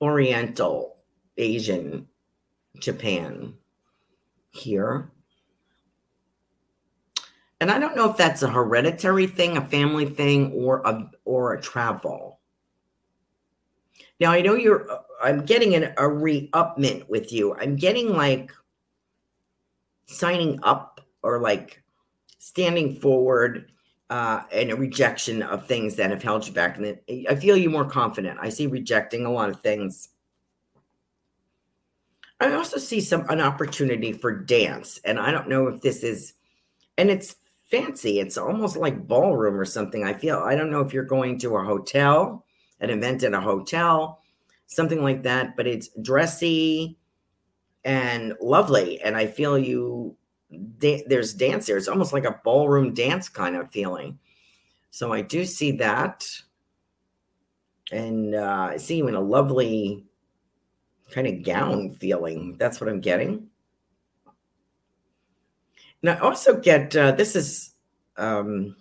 Oriental, 0.00 1.02
Asian, 1.36 2.06
Japan 2.78 3.54
here. 4.50 5.10
And 7.60 7.72
I 7.72 7.80
don't 7.80 7.96
know 7.96 8.08
if 8.08 8.16
that's 8.16 8.44
a 8.44 8.48
hereditary 8.48 9.26
thing, 9.26 9.56
a 9.56 9.66
family 9.66 10.06
thing, 10.06 10.52
or 10.52 10.80
a 10.84 11.10
or 11.24 11.54
a 11.54 11.60
travel. 11.60 12.38
Now 14.20 14.30
I 14.30 14.42
know 14.42 14.54
you're. 14.54 14.88
Uh, 14.88 14.98
I'm 15.20 15.44
getting 15.44 15.74
an, 15.74 15.92
a 15.96 16.08
re-upment 16.08 17.10
with 17.10 17.32
you. 17.32 17.52
I'm 17.56 17.74
getting 17.74 18.12
like 18.12 18.52
signing 20.06 20.60
up 20.62 21.00
or 21.24 21.40
like 21.40 21.82
standing 22.38 23.00
forward 23.00 23.72
uh, 24.10 24.42
and 24.52 24.70
a 24.70 24.76
rejection 24.76 25.42
of 25.42 25.66
things 25.66 25.96
that 25.96 26.10
have 26.10 26.22
held 26.22 26.46
you 26.46 26.52
back. 26.52 26.78
And 26.78 26.98
I 27.28 27.34
feel 27.34 27.56
you 27.56 27.70
more 27.70 27.84
confident. 27.84 28.38
I 28.40 28.48
see 28.48 28.66
rejecting 28.66 29.26
a 29.26 29.32
lot 29.32 29.50
of 29.50 29.60
things. 29.60 30.08
I 32.40 32.52
also 32.52 32.78
see 32.78 33.00
some 33.00 33.28
an 33.28 33.40
opportunity 33.40 34.12
for 34.12 34.32
dance, 34.32 35.00
and 35.04 35.18
I 35.18 35.32
don't 35.32 35.48
know 35.48 35.66
if 35.66 35.82
this 35.82 36.04
is, 36.04 36.34
and 36.96 37.10
it's 37.10 37.34
fancy. 37.68 38.20
It's 38.20 38.38
almost 38.38 38.76
like 38.76 39.08
ballroom 39.08 39.58
or 39.58 39.64
something. 39.64 40.04
I 40.04 40.14
feel 40.14 40.38
I 40.38 40.54
don't 40.54 40.70
know 40.70 40.80
if 40.80 40.92
you're 40.92 41.02
going 41.02 41.38
to 41.40 41.56
a 41.56 41.64
hotel, 41.64 42.44
an 42.80 42.90
event 42.90 43.24
in 43.24 43.34
a 43.34 43.40
hotel, 43.40 44.20
something 44.66 45.02
like 45.02 45.24
that, 45.24 45.56
but 45.56 45.66
it's 45.66 45.88
dressy 46.00 46.96
and 47.84 48.34
lovely, 48.40 49.00
and 49.00 49.16
I 49.16 49.26
feel 49.26 49.58
you 49.58 50.16
da- 50.78 51.04
there's 51.06 51.34
dance 51.34 51.66
there. 51.66 51.76
It's 51.76 51.88
almost 51.88 52.12
like 52.12 52.24
a 52.24 52.40
ballroom 52.44 52.94
dance 52.94 53.28
kind 53.28 53.56
of 53.56 53.70
feeling. 53.70 54.18
So 54.90 55.12
I 55.12 55.22
do 55.22 55.44
see 55.44 55.72
that. 55.72 56.28
And 57.90 58.34
uh, 58.34 58.68
I 58.72 58.76
see 58.76 58.96
you 58.96 59.08
in 59.08 59.14
a 59.14 59.20
lovely 59.20 60.04
kind 61.10 61.26
of 61.26 61.42
gown 61.42 61.90
feeling. 61.94 62.56
That's 62.58 62.80
what 62.80 62.90
I'm 62.90 63.00
getting. 63.00 63.48
And 66.02 66.10
I 66.10 66.18
also 66.18 66.60
get 66.60 66.94
uh, 66.94 67.12
this 67.12 67.34
is 67.34 67.74
um, 68.16 68.76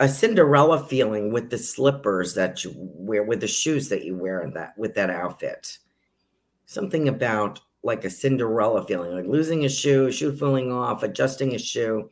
a 0.00 0.08
Cinderella 0.08 0.84
feeling 0.84 1.32
with 1.32 1.50
the 1.50 1.58
slippers 1.58 2.34
that 2.34 2.64
you 2.64 2.72
wear, 2.74 3.22
with 3.22 3.40
the 3.40 3.46
shoes 3.46 3.88
that 3.88 4.04
you 4.04 4.16
wear 4.16 4.42
in 4.42 4.52
that 4.54 4.76
with 4.76 4.94
that 4.94 5.10
outfit. 5.10 5.78
Something 6.66 7.08
about 7.08 7.60
like 7.82 8.04
a 8.04 8.10
Cinderella 8.10 8.84
feeling, 8.84 9.14
like 9.14 9.26
losing 9.26 9.64
a 9.64 9.68
shoe, 9.68 10.10
shoe 10.12 10.36
falling 10.36 10.70
off, 10.70 11.02
adjusting 11.02 11.54
a 11.54 11.58
shoe. 11.58 12.10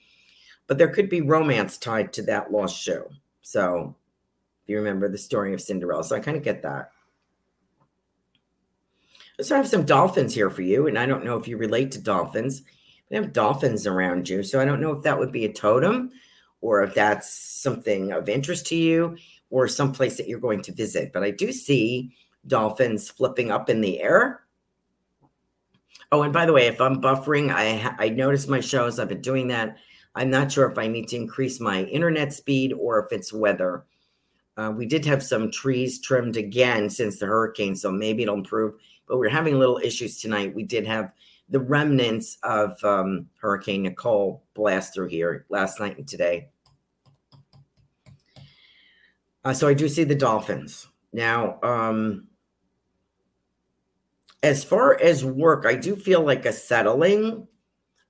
But 0.66 0.78
there 0.78 0.88
could 0.88 1.08
be 1.08 1.20
romance 1.20 1.76
tied 1.78 2.12
to 2.14 2.22
that 2.22 2.52
lost 2.52 2.80
shoe. 2.80 3.08
So 3.42 3.94
if 4.62 4.68
you 4.68 4.76
remember 4.76 5.08
the 5.08 5.18
story 5.18 5.54
of 5.54 5.60
Cinderella. 5.60 6.04
So 6.04 6.16
I 6.16 6.20
kind 6.20 6.37
of 6.37 6.42
get 6.42 6.62
that. 6.62 6.90
So 9.40 9.54
I 9.54 9.58
have 9.58 9.68
some 9.68 9.84
dolphins 9.84 10.34
here 10.34 10.50
for 10.50 10.62
you. 10.62 10.88
And 10.88 10.98
I 10.98 11.06
don't 11.06 11.25
know 11.25 11.37
if 11.37 11.46
you 11.46 11.56
relate 11.56 11.92
to 11.92 12.00
dolphins. 12.00 12.62
We 13.10 13.16
have 13.16 13.32
dolphins 13.32 13.87
around 13.87 14.28
you. 14.28 14.42
So 14.42 14.60
I 14.60 14.64
don't 14.64 14.80
know 14.80 14.92
if 14.92 15.02
that 15.04 15.18
would 15.18 15.32
be 15.32 15.44
a 15.44 15.52
totem 15.52 16.10
or 16.60 16.82
if 16.82 16.94
that's 16.94 17.32
something 17.32 18.12
of 18.12 18.28
interest 18.28 18.66
to 18.66 18.76
you 18.76 19.16
or 19.50 19.68
someplace 19.68 20.16
that 20.16 20.28
you're 20.28 20.40
going 20.40 20.62
to 20.62 20.72
visit. 20.72 21.12
But 21.12 21.22
I 21.22 21.30
do 21.30 21.52
see 21.52 22.14
dolphins 22.46 23.08
flipping 23.08 23.50
up 23.50 23.70
in 23.70 23.80
the 23.80 24.00
air 24.00 24.42
Oh, 26.11 26.23
and 26.23 26.33
by 26.33 26.47
the 26.47 26.52
way, 26.52 26.66
if 26.66 26.80
I'm 26.80 27.02
buffering, 27.02 27.50
I 27.52 27.95
I 27.99 28.09
notice 28.09 28.49
my 28.49 28.61
shows. 28.61 28.99
I've 28.99 29.09
been 29.09 29.21
doing 29.21 29.49
that. 29.49 29.76
I'm 30.14 30.30
not 30.30 30.50
sure 30.50 30.68
if 30.68 30.78
I 30.78 30.87
need 30.87 31.09
to 31.09 31.16
increase 31.16 31.61
my 31.61 31.85
internet 31.85 32.33
speed 32.33 32.73
or 32.73 32.99
if 32.99 33.12
it's 33.12 33.33
weather. 33.33 33.85
Uh, 34.57 34.73
we 34.76 34.87
did 34.87 35.04
have 35.04 35.23
some 35.23 35.50
trees 35.50 36.00
trimmed 36.00 36.37
again 36.37 36.90
since 36.90 37.18
the 37.18 37.26
hurricane, 37.26 37.76
so 37.76 37.92
maybe 37.92 38.25
it'll 38.25 38.35
improve. 38.35 38.75
But 39.07 39.18
we're 39.18 39.28
having 39.28 39.59
little 39.59 39.78
issues 39.78 40.21
tonight. 40.21 40.54
We 40.54 40.64
did 40.64 40.87
have 40.87 41.12
the 41.49 41.61
remnants 41.61 42.38
of 42.42 42.83
um, 42.85 43.28
Hurricane 43.40 43.85
Nicole 43.85 44.42
blast 44.54 44.95
through 44.95 45.09
here 45.09 45.47
last 45.49 45.80
night 45.80 45.97
and 45.97 46.07
today. 46.07 46.49
Uh, 49.45 49.54
so 49.54 49.68
I 49.68 49.75
do 49.75 49.88
see 49.88 50.04
the 50.04 50.14
dolphins 50.14 50.88
now. 51.12 51.59
Um, 51.62 52.27
as 54.42 54.64
far 54.64 55.00
as 55.00 55.25
work, 55.25 55.66
I 55.66 55.75
do 55.75 55.97
feel 55.97 56.23
like 56.23 56.47
a 56.47 56.52
settling. 56.52 57.47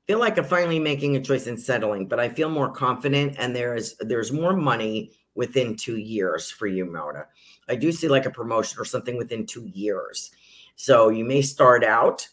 Feel 0.07 0.19
like 0.19 0.39
I'm 0.39 0.45
finally 0.45 0.79
making 0.79 1.17
a 1.17 1.21
choice 1.21 1.47
and 1.47 1.61
settling, 1.61 2.09
but 2.09 2.19
I 2.21 2.29
feel 2.29 2.49
more 2.49 2.71
confident, 2.71 3.37
and 3.39 3.55
there 3.55 3.75
is 3.75 3.95
there's 4.01 4.33
more 4.33 4.55
money 4.57 5.13
within 5.35 5.77
two 5.77 5.99
years 5.99 6.51
for 6.51 6.67
you, 6.67 6.85
Mona. 6.85 7.27
I 7.69 7.77
do 7.77 7.93
see 7.93 8.09
like 8.09 8.27
a 8.27 8.31
promotion 8.31 8.81
or 8.81 8.85
something 8.85 9.17
within 9.17 9.47
two 9.47 9.67
years. 9.67 10.31
So 10.77 11.11
you 11.11 11.25
may 11.25 11.43
start 11.43 11.85
out 11.85 12.27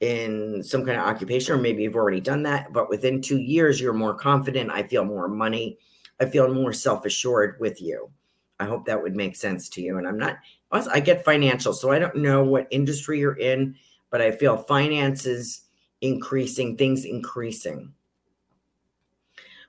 in 0.00 0.62
some 0.62 0.84
kind 0.84 0.98
of 0.98 1.06
occupation, 1.06 1.54
or 1.54 1.58
maybe 1.58 1.82
you've 1.82 1.96
already 1.96 2.20
done 2.20 2.42
that, 2.44 2.72
but 2.72 2.88
within 2.88 3.20
two 3.20 3.38
years, 3.38 3.80
you're 3.80 3.92
more 3.92 4.14
confident. 4.14 4.70
I 4.70 4.82
feel 4.82 5.04
more 5.04 5.28
money. 5.28 5.78
I 6.20 6.26
feel 6.26 6.52
more 6.52 6.72
self 6.72 7.04
assured 7.04 7.56
with 7.60 7.80
you. 7.82 8.10
I 8.60 8.66
hope 8.66 8.84
that 8.84 9.02
would 9.02 9.16
make 9.16 9.34
sense 9.34 9.68
to 9.70 9.82
you. 9.82 9.98
And 9.98 10.06
I'm 10.06 10.18
not 10.18 10.38
I 10.70 11.00
get 11.00 11.24
financial, 11.24 11.72
so 11.72 11.90
I 11.90 11.98
don't 11.98 12.16
know 12.16 12.44
what 12.44 12.68
industry 12.70 13.18
you're 13.18 13.38
in, 13.38 13.74
but 14.10 14.22
I 14.22 14.30
feel 14.30 14.56
finances 14.56 15.62
increasing, 16.00 16.76
things 16.76 17.04
increasing. 17.04 17.92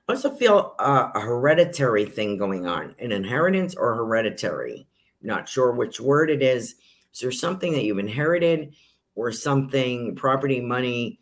I 0.08 0.12
also 0.12 0.34
feel 0.34 0.74
uh, 0.78 1.10
a 1.14 1.20
hereditary 1.20 2.04
thing 2.04 2.36
going 2.36 2.66
on, 2.66 2.94
an 2.98 3.12
inheritance 3.12 3.74
or 3.74 3.94
hereditary. 3.94 4.86
Not 5.22 5.48
sure 5.48 5.72
which 5.72 6.00
word 6.00 6.30
it 6.30 6.42
is. 6.42 6.76
Is 7.12 7.20
there 7.20 7.32
something 7.32 7.72
that 7.72 7.84
you've 7.84 7.98
inherited 7.98 8.74
or 9.14 9.32
something, 9.32 10.14
property, 10.14 10.60
money, 10.60 11.20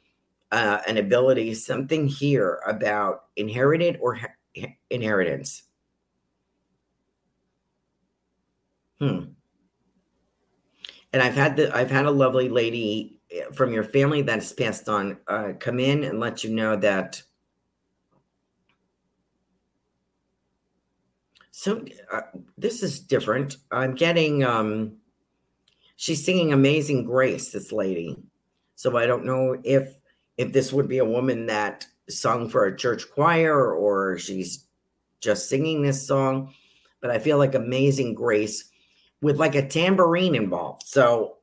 uh, 0.52 0.80
an 0.86 0.98
ability, 0.98 1.54
something 1.54 2.06
here 2.06 2.60
about 2.66 3.24
inherited 3.36 3.98
or 4.00 4.14
ha- 4.14 4.74
inheritance? 4.90 5.64
Hmm 9.00 9.32
and 11.12 11.22
I've 11.22 11.34
had 11.34 11.56
the 11.56 11.74
I've 11.74 11.90
had 11.90 12.06
a 12.06 12.10
lovely 12.10 12.48
lady 12.48 13.18
eh, 13.30 13.44
from 13.52 13.72
your 13.72 13.84
family 13.84 14.22
that's 14.22 14.52
passed 14.52 14.88
on 14.88 15.18
uh, 15.28 15.52
come 15.58 15.80
in 15.80 16.04
and 16.04 16.20
let 16.20 16.44
you 16.44 16.50
know 16.50 16.76
that. 16.76 17.22
So 21.50 21.84
uh, 22.12 22.22
this 22.56 22.82
is 22.82 23.00
different. 23.00 23.56
I'm 23.70 23.94
getting. 23.94 24.44
Um, 24.44 24.96
she's 25.96 26.24
singing 26.24 26.52
"Amazing 26.52 27.04
Grace." 27.04 27.50
This 27.50 27.72
lady, 27.72 28.16
so 28.76 28.96
I 28.96 29.06
don't 29.06 29.26
know 29.26 29.56
if 29.64 29.94
if 30.38 30.52
this 30.52 30.72
would 30.72 30.88
be 30.88 30.98
a 30.98 31.04
woman 31.04 31.46
that 31.46 31.86
sung 32.08 32.48
for 32.48 32.64
a 32.64 32.76
church 32.76 33.04
choir 33.12 33.72
or 33.74 34.18
she's 34.18 34.66
just 35.20 35.48
singing 35.48 35.82
this 35.82 36.06
song, 36.06 36.54
but 37.02 37.10
I 37.10 37.18
feel 37.18 37.36
like 37.36 37.54
"Amazing 37.54 38.14
Grace." 38.14 38.69
With 39.22 39.36
like 39.36 39.54
a 39.54 39.66
tambourine 39.66 40.34
involved. 40.34 40.82
So 40.86 41.36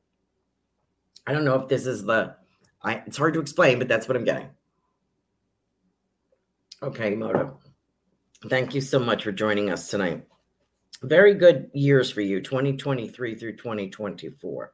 I 1.26 1.32
don't 1.32 1.44
know 1.44 1.54
if 1.54 1.68
this 1.68 1.86
is 1.86 2.04
the 2.04 2.34
I 2.82 3.02
it's 3.06 3.16
hard 3.16 3.34
to 3.34 3.40
explain, 3.40 3.78
but 3.78 3.88
that's 3.88 4.08
what 4.08 4.16
I'm 4.16 4.24
getting. 4.24 4.48
Okay, 6.82 7.14
Moda. 7.14 7.54
Thank 8.46 8.74
you 8.74 8.80
so 8.80 8.98
much 8.98 9.24
for 9.24 9.32
joining 9.32 9.70
us 9.70 9.90
tonight. 9.90 10.24
Very 11.02 11.34
good 11.34 11.70
years 11.72 12.10
for 12.10 12.20
you, 12.20 12.40
2023 12.40 13.34
through 13.34 13.56
2024. 13.56 14.72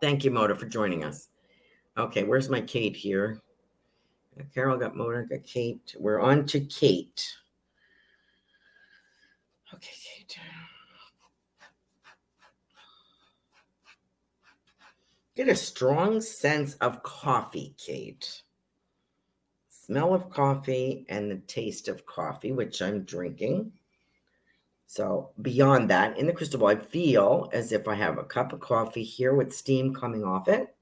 Thank 0.00 0.24
you, 0.24 0.30
Moda, 0.30 0.56
for 0.56 0.66
joining 0.66 1.04
us. 1.04 1.28
Okay, 1.96 2.24
where's 2.24 2.48
my 2.48 2.60
Kate 2.60 2.96
here? 2.96 3.40
Carol 4.54 4.78
got 4.78 4.94
Moda, 4.94 5.28
got 5.28 5.44
Kate. 5.44 5.94
We're 5.98 6.20
on 6.20 6.46
to 6.46 6.60
Kate. 6.60 7.26
Get 15.36 15.48
a 15.50 15.54
strong 15.54 16.22
sense 16.22 16.74
of 16.76 17.02
coffee, 17.02 17.74
Kate. 17.76 18.42
Smell 19.68 20.14
of 20.14 20.30
coffee 20.30 21.04
and 21.10 21.30
the 21.30 21.36
taste 21.36 21.88
of 21.88 22.06
coffee, 22.06 22.52
which 22.52 22.80
I'm 22.80 23.02
drinking. 23.02 23.72
So, 24.86 25.32
beyond 25.42 25.90
that, 25.90 26.16
in 26.16 26.26
the 26.26 26.32
crystal 26.32 26.60
ball, 26.60 26.70
I 26.70 26.76
feel 26.76 27.50
as 27.52 27.70
if 27.70 27.86
I 27.86 27.96
have 27.96 28.16
a 28.16 28.24
cup 28.24 28.54
of 28.54 28.60
coffee 28.60 29.02
here 29.02 29.34
with 29.34 29.54
steam 29.54 29.94
coming 29.94 30.24
off 30.24 30.48
it. 30.48 30.74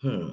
Hmm. 0.00 0.28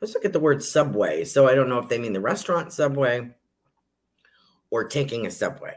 Let's 0.00 0.14
look 0.14 0.24
at 0.24 0.32
the 0.32 0.40
word 0.40 0.64
subway. 0.64 1.22
So, 1.24 1.46
I 1.46 1.54
don't 1.54 1.68
know 1.68 1.78
if 1.78 1.88
they 1.88 1.98
mean 1.98 2.14
the 2.14 2.20
restaurant 2.20 2.72
subway 2.72 3.35
or 4.76 4.84
taking 4.84 5.26
a 5.26 5.30
subway 5.30 5.74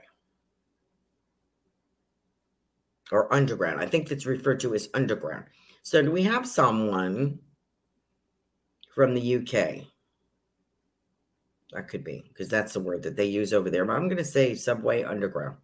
or 3.14 3.34
underground. 3.34 3.80
I 3.80 3.86
think 3.86 4.12
it's 4.12 4.26
referred 4.26 4.60
to 4.60 4.76
as 4.76 4.90
underground. 4.94 5.46
So, 5.84 6.02
do 6.02 6.12
we 6.12 6.24
have 6.24 6.46
someone 6.46 7.40
from 8.94 9.14
the 9.14 9.36
UK? 9.38 9.86
That 11.72 11.88
could 11.88 12.04
be 12.04 12.26
because 12.28 12.50
that's 12.50 12.74
the 12.74 12.82
word 12.82 13.04
that 13.04 13.16
they 13.16 13.26
use 13.26 13.54
over 13.54 13.70
there. 13.70 13.86
But 13.86 13.96
I'm 13.96 14.10
going 14.10 14.18
to 14.18 14.26
say 14.26 14.54
subway 14.54 15.04
underground. 15.04 15.56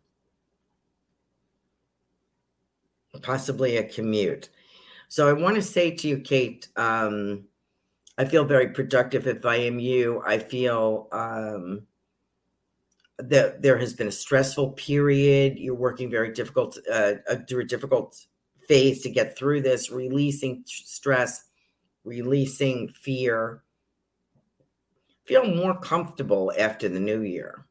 Possibly 3.21 3.77
a 3.77 3.83
commute. 3.83 4.49
So 5.09 5.27
I 5.27 5.33
want 5.33 5.55
to 5.55 5.61
say 5.61 5.91
to 5.91 6.07
you, 6.07 6.19
Kate, 6.19 6.67
um, 6.75 7.45
I 8.17 8.25
feel 8.25 8.45
very 8.45 8.69
productive 8.69 9.27
if 9.27 9.45
I 9.45 9.55
am 9.55 9.79
you. 9.79 10.21
I 10.25 10.37
feel 10.37 11.07
um, 11.11 11.87
that 13.17 13.61
there 13.61 13.77
has 13.77 13.93
been 13.93 14.07
a 14.07 14.11
stressful 14.11 14.71
period. 14.71 15.57
You're 15.57 15.75
working 15.75 16.09
very 16.09 16.33
difficult 16.33 16.77
uh, 16.91 17.13
uh 17.29 17.37
through 17.47 17.61
a 17.61 17.65
difficult 17.65 18.25
phase 18.67 19.01
to 19.03 19.09
get 19.09 19.37
through 19.37 19.61
this, 19.61 19.91
releasing 19.91 20.63
stress, 20.65 21.45
releasing 22.03 22.89
fear. 22.89 23.63
Feel 25.25 25.45
more 25.45 25.79
comfortable 25.79 26.51
after 26.57 26.87
the 26.89 26.99
new 26.99 27.21
year. 27.21 27.65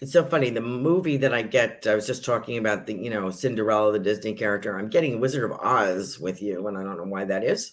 It's 0.00 0.12
so 0.12 0.24
funny. 0.24 0.50
The 0.50 0.60
movie 0.60 1.16
that 1.16 1.32
I 1.32 1.40
get, 1.40 1.86
I 1.86 1.94
was 1.94 2.06
just 2.06 2.24
talking 2.24 2.58
about 2.58 2.86
the, 2.86 2.92
you 2.94 3.08
know, 3.08 3.30
Cinderella, 3.30 3.92
the 3.92 3.98
Disney 3.98 4.34
character. 4.34 4.78
I'm 4.78 4.90
getting 4.90 5.20
Wizard 5.20 5.50
of 5.50 5.58
Oz 5.58 6.18
with 6.20 6.42
you, 6.42 6.66
and 6.66 6.76
I 6.76 6.82
don't 6.82 6.98
know 6.98 7.04
why 7.04 7.24
that 7.24 7.42
is. 7.42 7.72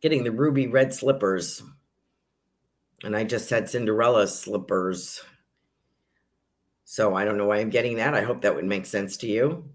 Getting 0.00 0.24
the 0.24 0.30
ruby 0.30 0.66
red 0.66 0.94
slippers. 0.94 1.62
And 3.04 3.16
I 3.16 3.24
just 3.24 3.48
said 3.48 3.68
Cinderella 3.68 4.26
slippers. 4.26 5.22
So 6.84 7.14
I 7.14 7.24
don't 7.24 7.36
know 7.36 7.46
why 7.46 7.58
I'm 7.58 7.70
getting 7.70 7.96
that. 7.96 8.14
I 8.14 8.22
hope 8.22 8.40
that 8.42 8.54
would 8.54 8.64
make 8.64 8.86
sense 8.86 9.16
to 9.18 9.26
you. 9.26 9.68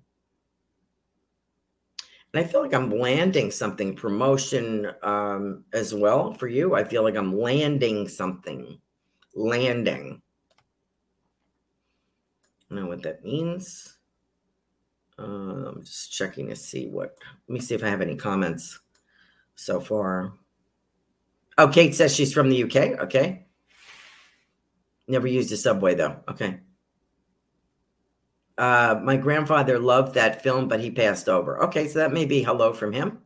And 2.33 2.43
I 2.43 2.47
feel 2.47 2.61
like 2.61 2.73
I'm 2.73 2.89
landing 2.89 3.51
something, 3.51 3.95
promotion 3.95 4.91
um, 5.03 5.63
as 5.73 5.93
well 5.93 6.33
for 6.33 6.47
you. 6.47 6.73
I 6.73 6.83
feel 6.83 7.03
like 7.03 7.15
I'm 7.15 7.37
landing 7.37 8.07
something, 8.07 8.79
landing. 9.35 10.21
I 12.71 12.75
know 12.75 12.87
what 12.87 13.03
that 13.03 13.23
means. 13.23 13.97
Uh, 15.19 15.69
I'm 15.69 15.83
just 15.83 16.11
checking 16.11 16.49
to 16.49 16.55
see 16.55 16.87
what, 16.87 17.15
let 17.47 17.53
me 17.53 17.59
see 17.59 17.75
if 17.75 17.83
I 17.83 17.89
have 17.89 18.01
any 18.01 18.15
comments 18.15 18.79
so 19.55 19.79
far. 19.79 20.33
Oh, 21.57 21.67
Kate 21.67 21.93
says 21.93 22.15
she's 22.15 22.33
from 22.33 22.49
the 22.49 22.63
UK. 22.63 22.99
Okay. 23.01 23.45
Never 25.07 25.27
used 25.27 25.51
a 25.51 25.57
subway 25.57 25.95
though. 25.95 26.17
Okay. 26.29 26.59
Uh, 28.57 28.99
my 29.03 29.17
grandfather 29.17 29.79
loved 29.79 30.13
that 30.13 30.43
film, 30.43 30.67
but 30.67 30.79
he 30.79 30.91
passed 30.91 31.27
over. 31.27 31.63
Okay, 31.63 31.87
so 31.87 31.99
that 31.99 32.13
may 32.13 32.25
be 32.25 32.43
hello 32.43 32.71
from 32.71 32.93
him. 32.93 33.19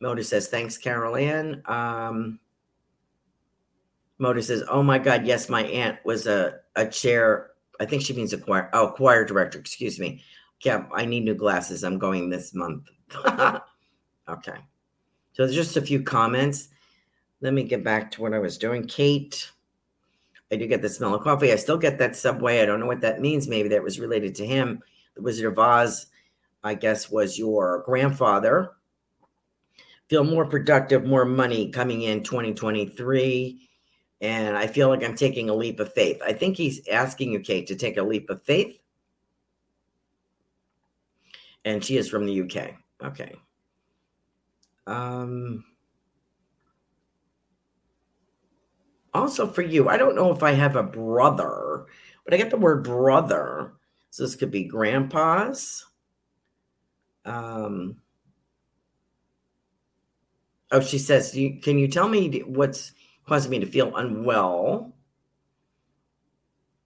Motor 0.00 0.22
says, 0.22 0.48
thanks, 0.48 0.78
Carolan. 0.78 1.62
Um, 1.66 2.38
Motor 4.18 4.42
says, 4.42 4.64
oh 4.68 4.82
my 4.82 4.98
God, 4.98 5.26
yes, 5.26 5.48
my 5.48 5.64
aunt 5.64 5.98
was 6.04 6.26
a, 6.26 6.60
a 6.76 6.86
chair. 6.86 7.50
I 7.78 7.84
think 7.84 8.02
she 8.02 8.14
means 8.14 8.32
a 8.32 8.38
choir. 8.38 8.70
Oh, 8.72 8.88
choir 8.88 9.24
director, 9.24 9.58
excuse 9.58 9.98
me. 9.98 10.22
Yeah, 10.64 10.86
I 10.94 11.04
need 11.04 11.24
new 11.24 11.34
glasses. 11.34 11.84
I'm 11.84 11.98
going 11.98 12.30
this 12.30 12.54
month. 12.54 12.88
okay. 14.28 14.58
So 15.34 15.42
there's 15.44 15.54
just 15.54 15.76
a 15.76 15.82
few 15.82 16.02
comments. 16.02 16.68
Let 17.40 17.52
me 17.52 17.64
get 17.64 17.84
back 17.84 18.10
to 18.12 18.22
what 18.22 18.32
I 18.32 18.38
was 18.38 18.56
doing. 18.56 18.86
Kate, 18.86 19.50
I 20.50 20.56
do 20.56 20.66
get 20.68 20.80
the 20.80 20.88
smell 20.88 21.14
of 21.14 21.22
coffee. 21.22 21.52
I 21.52 21.56
still 21.56 21.76
get 21.76 21.98
that 21.98 22.14
subway. 22.16 22.62
I 22.62 22.66
don't 22.66 22.78
know 22.78 22.86
what 22.86 23.00
that 23.00 23.20
means. 23.20 23.48
Maybe 23.48 23.68
that 23.70 23.82
was 23.82 23.98
related 23.98 24.36
to 24.36 24.46
him. 24.46 24.80
The 25.16 25.22
Wizard 25.22 25.46
of 25.46 25.58
Oz, 25.58 26.06
I 26.62 26.74
guess, 26.74 27.10
was 27.10 27.36
your 27.36 27.82
grandfather. 27.84 28.72
Feel 30.08 30.22
more 30.22 30.46
productive, 30.46 31.04
more 31.04 31.24
money 31.24 31.68
coming 31.68 32.02
in 32.02 32.22
2023. 32.22 33.68
And 34.20 34.56
I 34.56 34.68
feel 34.68 34.88
like 34.88 35.02
I'm 35.02 35.16
taking 35.16 35.50
a 35.50 35.54
leap 35.54 35.80
of 35.80 35.92
faith. 35.92 36.22
I 36.24 36.32
think 36.32 36.56
he's 36.56 36.86
asking 36.88 37.32
you, 37.32 37.40
Kate, 37.40 37.66
to 37.66 37.74
take 37.74 37.96
a 37.96 38.02
leap 38.02 38.30
of 38.30 38.42
faith. 38.44 38.78
And 41.64 41.84
she 41.84 41.96
is 41.96 42.08
from 42.08 42.24
the 42.24 42.42
UK. 42.42 42.74
Okay. 43.02 43.34
Um, 44.86 45.64
also 49.12 49.46
for 49.46 49.62
you, 49.62 49.88
I 49.88 49.96
don't 49.96 50.16
know 50.16 50.30
if 50.32 50.42
I 50.42 50.52
have 50.52 50.76
a 50.76 50.82
brother, 50.82 51.86
but 52.24 52.34
I 52.34 52.36
get 52.36 52.50
the 52.50 52.56
word 52.56 52.84
brother. 52.84 53.74
So 54.10 54.22
this 54.22 54.36
could 54.36 54.50
be 54.50 54.64
grandpa's. 54.64 55.86
Um, 57.24 57.96
oh, 60.70 60.80
she 60.80 60.98
says, 60.98 61.32
Can 61.32 61.78
you 61.78 61.88
tell 61.88 62.08
me 62.08 62.40
what's 62.46 62.92
causing 63.26 63.50
me 63.50 63.58
to 63.60 63.66
feel 63.66 63.96
unwell? 63.96 64.92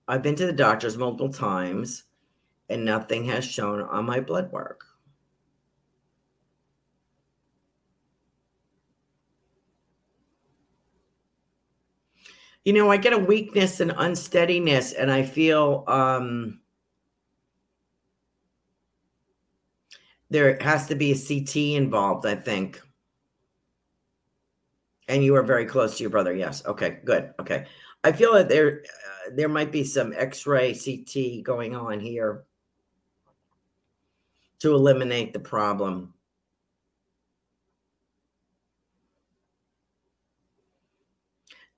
I've 0.06 0.22
been 0.22 0.36
to 0.36 0.46
the 0.46 0.52
doctors 0.52 0.96
multiple 0.96 1.32
times 1.32 2.04
and 2.68 2.84
nothing 2.84 3.24
has 3.26 3.44
shown 3.44 3.82
on 3.82 4.06
my 4.06 4.20
blood 4.20 4.50
work. 4.52 4.87
You 12.68 12.74
know, 12.74 12.90
I 12.90 12.98
get 12.98 13.14
a 13.14 13.18
weakness 13.18 13.80
and 13.80 13.94
unsteadiness, 13.96 14.92
and 14.92 15.10
I 15.10 15.22
feel 15.22 15.84
um, 15.88 16.60
there 20.28 20.58
has 20.60 20.86
to 20.88 20.94
be 20.94 21.12
a 21.12 21.16
CT 21.16 21.56
involved, 21.82 22.26
I 22.26 22.34
think. 22.34 22.78
And 25.08 25.24
you 25.24 25.34
are 25.36 25.42
very 25.42 25.64
close 25.64 25.96
to 25.96 26.02
your 26.02 26.10
brother. 26.10 26.36
Yes. 26.36 26.62
Okay. 26.66 26.98
Good. 27.06 27.32
Okay. 27.40 27.64
I 28.04 28.12
feel 28.12 28.34
that 28.34 28.50
there 28.50 28.82
uh, 28.84 29.30
there 29.34 29.48
might 29.48 29.72
be 29.72 29.82
some 29.82 30.12
X-ray 30.14 30.74
CT 30.74 31.42
going 31.42 31.74
on 31.74 32.00
here 32.00 32.44
to 34.58 34.74
eliminate 34.74 35.32
the 35.32 35.40
problem. 35.40 36.12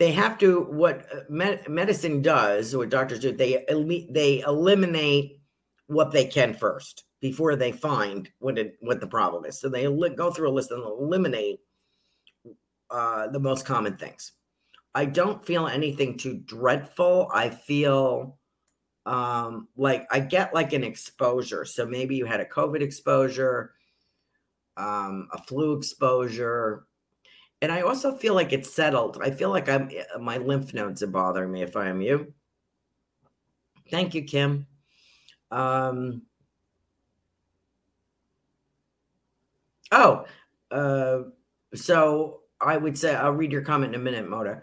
They 0.00 0.12
have 0.12 0.38
to 0.38 0.62
what 0.62 1.06
uh, 1.14 1.20
med- 1.28 1.68
medicine 1.68 2.22
does 2.22 2.74
what 2.74 2.88
doctors 2.88 3.20
do 3.20 3.30
they 3.30 3.64
they 4.10 4.40
eliminate 4.40 5.40
what 5.86 6.10
they 6.10 6.24
can 6.24 6.54
first 6.54 7.04
before 7.20 7.54
they 7.54 7.70
find 7.70 8.30
what 8.38 8.58
it 8.58 8.76
what 8.80 9.00
the 9.00 9.06
problem 9.06 9.44
is. 9.44 9.60
So 9.60 9.68
they 9.68 9.84
go 9.84 10.30
through 10.30 10.48
a 10.48 10.56
list 10.56 10.70
and 10.70 10.82
eliminate 10.82 11.60
uh, 12.90 13.28
the 13.28 13.38
most 13.38 13.66
common 13.66 13.96
things. 13.96 14.32
I 14.94 15.04
don't 15.04 15.44
feel 15.44 15.68
anything 15.68 16.16
too 16.16 16.40
dreadful. 16.44 17.30
I 17.32 17.50
feel 17.50 18.38
um, 19.06 19.68
like 19.76 20.06
i 20.10 20.20
get 20.20 20.54
like 20.54 20.72
an 20.72 20.84
exposure. 20.84 21.64
So 21.64 21.86
maybe 21.86 22.16
you 22.16 22.24
had 22.24 22.40
a 22.40 22.44
covid 22.46 22.80
exposure 22.80 23.74
um, 24.76 25.28
a 25.32 25.42
flu 25.42 25.76
exposure 25.76 26.86
and 27.62 27.70
I 27.70 27.83
also 27.83 28.16
feel 28.16 28.35
like 28.35 28.53
it's 28.53 28.73
settled. 28.73 29.18
I 29.23 29.31
feel 29.31 29.51
like 29.51 29.68
I'm 29.68 29.90
eh, 29.94 30.05
my 30.18 30.38
lymph 30.38 30.73
nodes 30.73 31.03
are 31.03 31.09
bothering 31.09 31.53
me 31.53 31.62
if 31.62 31.77
I 31.77 31.88
am 31.88 32.01
you. 32.01 32.33
Thank 33.90 34.14
you, 34.14 34.23
Kim. 34.23 34.66
Um, 35.51 36.23
oh, 39.92 40.25
uh, 40.70 41.23
so 41.75 42.40
I 42.61 42.77
would 42.77 42.96
say 42.96 43.14
I'll 43.14 43.33
read 43.33 43.53
your 43.53 43.62
comment 43.62 43.94
in 43.94 44.01
a 44.01 44.05
minute, 44.05 44.29
Moda. 44.29 44.62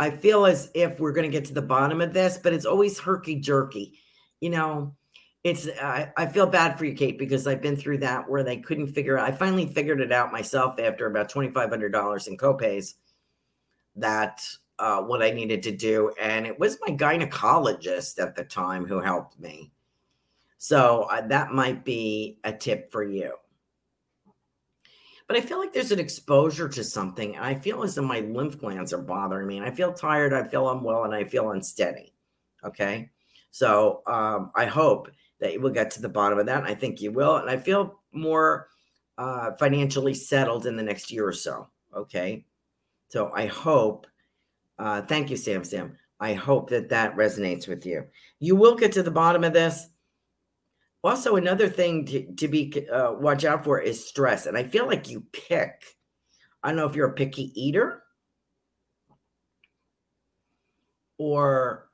I 0.00 0.10
feel 0.10 0.44
as 0.44 0.70
if 0.74 0.98
we're 0.98 1.12
going 1.12 1.30
to 1.30 1.32
get 1.32 1.46
to 1.46 1.54
the 1.54 1.62
bottom 1.62 2.00
of 2.00 2.12
this, 2.12 2.36
but 2.36 2.52
it's 2.52 2.66
always 2.66 2.98
herky 2.98 3.36
jerky. 3.36 3.98
You 4.40 4.50
know, 4.50 4.96
it's 5.44 5.68
I, 5.80 6.10
I 6.16 6.26
feel 6.26 6.46
bad 6.46 6.78
for 6.78 6.86
you 6.86 6.94
kate 6.94 7.18
because 7.18 7.46
i've 7.46 7.62
been 7.62 7.76
through 7.76 7.98
that 7.98 8.28
where 8.28 8.42
they 8.42 8.56
couldn't 8.56 8.88
figure 8.88 9.18
out 9.18 9.28
i 9.28 9.32
finally 9.32 9.66
figured 9.66 10.00
it 10.00 10.10
out 10.10 10.32
myself 10.32 10.80
after 10.80 11.06
about 11.06 11.30
$2500 11.30 12.28
in 12.28 12.36
copays 12.36 12.94
that 13.94 14.42
uh, 14.78 15.02
what 15.02 15.22
i 15.22 15.30
needed 15.30 15.62
to 15.62 15.70
do 15.70 16.10
and 16.20 16.46
it 16.46 16.58
was 16.58 16.78
my 16.86 16.96
gynecologist 16.96 18.20
at 18.20 18.34
the 18.34 18.44
time 18.44 18.84
who 18.84 18.98
helped 18.98 19.38
me. 19.38 19.70
So 20.58 21.02
uh, 21.12 21.26
that 21.28 21.52
might 21.52 21.84
be 21.84 22.38
a 22.42 22.52
tip 22.52 22.90
for 22.90 23.04
you. 23.04 23.34
But 25.28 25.36
i 25.36 25.40
feel 25.40 25.58
like 25.58 25.72
there's 25.72 25.92
an 25.92 26.00
exposure 26.00 26.68
to 26.68 26.82
something 26.82 27.36
and 27.36 27.44
i 27.44 27.54
feel 27.54 27.82
as 27.82 27.94
though 27.94 28.02
my 28.02 28.20
lymph 28.20 28.58
glands 28.58 28.92
are 28.92 29.02
bothering 29.02 29.46
me 29.46 29.58
and 29.58 29.66
i 29.66 29.70
feel 29.70 29.92
tired 29.92 30.32
i 30.32 30.42
feel 30.42 30.70
unwell 30.70 31.04
and 31.04 31.14
i 31.14 31.24
feel 31.24 31.50
unsteady 31.50 32.12
okay? 32.64 33.10
So 33.50 34.02
um, 34.06 34.50
i 34.54 34.64
hope 34.64 35.08
that 35.44 35.52
you 35.52 35.60
will 35.60 35.70
get 35.70 35.90
to 35.90 36.00
the 36.00 36.08
bottom 36.08 36.38
of 36.38 36.46
that. 36.46 36.64
I 36.64 36.74
think 36.74 37.02
you 37.02 37.12
will. 37.12 37.36
And 37.36 37.50
I 37.50 37.58
feel 37.58 38.00
more 38.12 38.68
uh, 39.18 39.50
financially 39.58 40.14
settled 40.14 40.64
in 40.64 40.74
the 40.74 40.82
next 40.82 41.12
year 41.12 41.28
or 41.28 41.34
so. 41.34 41.68
Okay. 41.94 42.46
So 43.08 43.30
I 43.34 43.44
hope, 43.44 44.06
uh, 44.78 45.02
thank 45.02 45.28
you, 45.28 45.36
Sam 45.36 45.62
Sam. 45.62 45.98
I 46.18 46.32
hope 46.32 46.70
that 46.70 46.88
that 46.88 47.14
resonates 47.14 47.68
with 47.68 47.84
you. 47.84 48.06
You 48.40 48.56
will 48.56 48.74
get 48.74 48.92
to 48.92 49.02
the 49.02 49.10
bottom 49.10 49.44
of 49.44 49.52
this. 49.52 49.86
Also, 51.02 51.36
another 51.36 51.68
thing 51.68 52.06
to, 52.06 52.34
to 52.36 52.48
be 52.48 52.88
uh, 52.90 53.12
watch 53.12 53.44
out 53.44 53.64
for 53.64 53.78
is 53.78 54.08
stress. 54.08 54.46
And 54.46 54.56
I 54.56 54.62
feel 54.62 54.86
like 54.86 55.10
you 55.10 55.26
pick. 55.30 55.84
I 56.62 56.68
don't 56.68 56.76
know 56.76 56.86
if 56.86 56.96
you're 56.96 57.10
a 57.10 57.12
picky 57.12 57.52
eater 57.54 58.02
or 61.18 61.90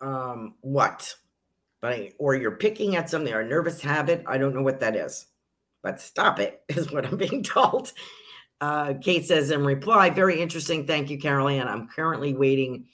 um, 0.00 0.54
what 0.60 1.16
I, 1.86 2.12
or 2.18 2.34
you're 2.34 2.56
picking 2.56 2.96
at 2.96 3.10
something 3.10 3.32
or 3.32 3.40
a 3.40 3.46
nervous 3.46 3.80
habit. 3.80 4.24
I 4.26 4.38
don't 4.38 4.54
know 4.54 4.62
what 4.62 4.80
that 4.80 4.96
is, 4.96 5.26
but 5.82 6.00
stop 6.00 6.38
it 6.38 6.62
is 6.68 6.90
what 6.92 7.06
I'm 7.06 7.16
being 7.16 7.42
told. 7.42 7.92
Uh, 8.60 8.94
Kate 9.00 9.26
says 9.26 9.50
in 9.50 9.64
reply, 9.64 10.10
very 10.10 10.40
interesting. 10.40 10.86
Thank 10.86 11.10
you, 11.10 11.18
Caroline. 11.18 11.66
I'm 11.66 11.88
currently 11.88 12.34
waiting 12.34 12.86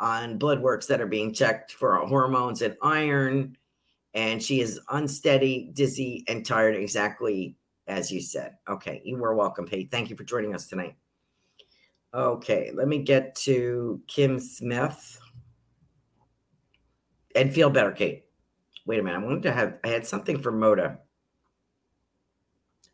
on 0.00 0.38
blood 0.38 0.60
works 0.60 0.86
that 0.86 1.00
are 1.00 1.06
being 1.06 1.32
checked 1.32 1.72
for 1.72 1.96
hormones 2.06 2.62
and 2.62 2.76
iron. 2.82 3.56
And 4.14 4.42
she 4.42 4.60
is 4.60 4.80
unsteady, 4.90 5.70
dizzy, 5.72 6.24
and 6.28 6.44
tired, 6.44 6.76
exactly 6.76 7.56
as 7.88 8.12
you 8.12 8.20
said. 8.20 8.56
Okay, 8.68 9.02
you 9.04 9.16
were 9.16 9.34
welcome, 9.34 9.66
Kate. 9.66 9.90
Thank 9.90 10.10
you 10.10 10.16
for 10.16 10.24
joining 10.24 10.54
us 10.54 10.66
tonight. 10.66 10.96
Okay, 12.14 12.70
let 12.72 12.88
me 12.88 12.98
get 13.02 13.34
to 13.36 14.00
Kim 14.06 14.38
Smith 14.38 15.20
and 17.38 17.52
feel 17.52 17.70
better, 17.70 17.92
Kate. 17.92 18.24
Wait 18.86 19.00
a 19.00 19.02
minute. 19.02 19.18
I 19.18 19.24
wanted 19.24 19.42
to 19.44 19.52
have, 19.52 19.78
I 19.84 19.88
had 19.88 20.06
something 20.06 20.40
for 20.40 20.52
Moda. 20.52 20.98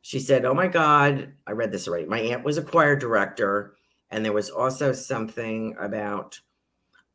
She 0.03 0.21
said, 0.21 0.45
Oh 0.45 0.55
my 0.55 0.67
God, 0.67 1.33
I 1.47 1.53
read 1.53 1.73
this 1.73 1.89
already. 1.89 2.07
My 2.07 2.21
aunt 2.21 2.45
was 2.45 2.59
a 2.59 2.63
choir 2.63 2.95
director, 2.97 3.75
and 4.11 4.25
there 4.25 4.33
was 4.33 4.51
also 4.51 4.93
something 4.93 5.75
about, 5.81 6.39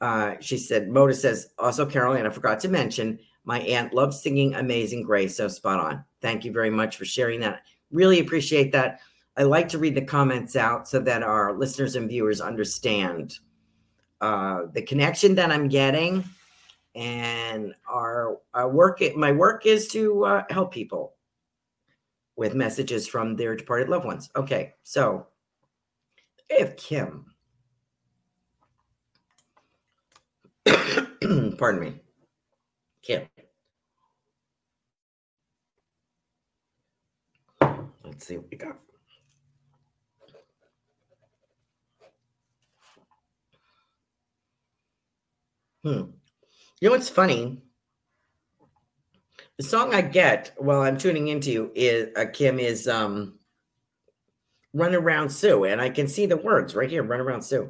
uh, 0.01 0.35
she 0.39 0.57
said, 0.57 0.89
Moda 0.89 1.15
says, 1.15 1.49
also, 1.59 1.85
Caroline, 1.85 2.25
I 2.25 2.29
forgot 2.29 2.59
to 2.61 2.69
mention, 2.69 3.19
my 3.43 3.59
aunt 3.61 3.93
loves 3.93 4.21
singing 4.21 4.55
Amazing 4.55 5.03
Grace. 5.03 5.37
So 5.37 5.47
spot 5.47 5.79
on. 5.79 6.03
Thank 6.21 6.45
you 6.45 6.51
very 6.51 6.69
much 6.69 6.97
for 6.97 7.05
sharing 7.05 7.39
that. 7.41 7.61
Really 7.91 8.19
appreciate 8.19 8.71
that. 8.71 9.01
I 9.37 9.43
like 9.43 9.69
to 9.69 9.77
read 9.77 9.95
the 9.95 10.01
comments 10.01 10.55
out 10.55 10.87
so 10.87 10.99
that 10.99 11.23
our 11.23 11.57
listeners 11.57 11.95
and 11.95 12.09
viewers 12.09 12.41
understand 12.41 13.39
uh, 14.19 14.63
the 14.73 14.81
connection 14.81 15.35
that 15.35 15.51
I'm 15.51 15.67
getting. 15.67 16.25
And 16.95 17.73
our, 17.87 18.39
our 18.53 18.69
work, 18.69 19.01
my 19.15 19.31
work 19.31 19.65
is 19.65 19.87
to 19.89 20.25
uh, 20.25 20.43
help 20.49 20.73
people 20.73 21.13
with 22.35 22.55
messages 22.55 23.07
from 23.07 23.35
their 23.35 23.55
departed 23.55 23.89
loved 23.89 24.05
ones. 24.05 24.29
Okay, 24.35 24.73
so 24.83 25.27
if 26.49 26.75
Kim, 26.77 27.25
pardon 31.57 31.81
me, 31.81 31.99
Kim. 33.01 33.27
Let's 38.05 38.25
see 38.25 38.37
what 38.37 38.47
we 38.49 38.57
got. 38.57 38.79
Hmm. 45.83 46.18
You 46.81 46.87
know 46.87 46.95
what's 46.95 47.09
funny? 47.09 47.61
The 49.57 49.63
song 49.63 49.93
I 49.93 50.01
get 50.01 50.53
while 50.57 50.81
I'm 50.81 50.97
tuning 50.97 51.27
into 51.27 51.51
you 51.51 51.71
is 51.75 52.09
uh, 52.15 52.25
Kim 52.31 52.59
is 52.59 52.87
um 52.87 53.37
Runaround 54.73 55.31
Sue, 55.31 55.65
and 55.65 55.81
I 55.81 55.89
can 55.89 56.07
see 56.07 56.25
the 56.25 56.37
words 56.37 56.75
right 56.75 56.89
here, 56.89 57.03
Runaround 57.03 57.43
Sue. 57.43 57.69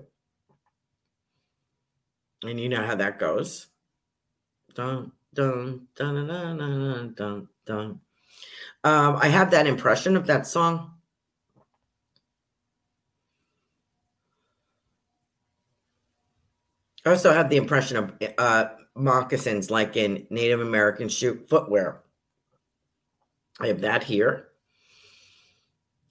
And 2.43 2.60
you 2.60 2.69
know 2.69 2.86
how 2.86 2.95
that 2.95 3.17
goes. 3.17 3.67
Dun 4.76 5.12
dun 5.34 5.88
dun 5.95 6.28
dun 6.28 6.28
dun 6.28 6.58
dun 6.58 7.13
dun 7.15 7.48
dun. 7.65 8.00
Um, 8.84 9.17
I 9.17 9.28
have 9.28 9.52
that 9.52 9.65
impression 9.65 10.15
of 10.15 10.28
that 10.28 10.45
song. 10.45 10.98
I 17.05 17.12
also 17.12 17.33
have 17.33 17.49
the 17.49 17.57
impression 17.57 17.97
of 17.97 18.13
uh, 18.38 18.69
moccasins 18.95 19.71
like 19.71 19.95
in 19.95 20.27
Native 20.29 20.59
American 20.62 21.09
shoe 21.09 21.43
footwear. 21.49 22.01
I 23.59 23.67
have 23.67 23.81
that 23.81 24.03
here. 24.03 24.49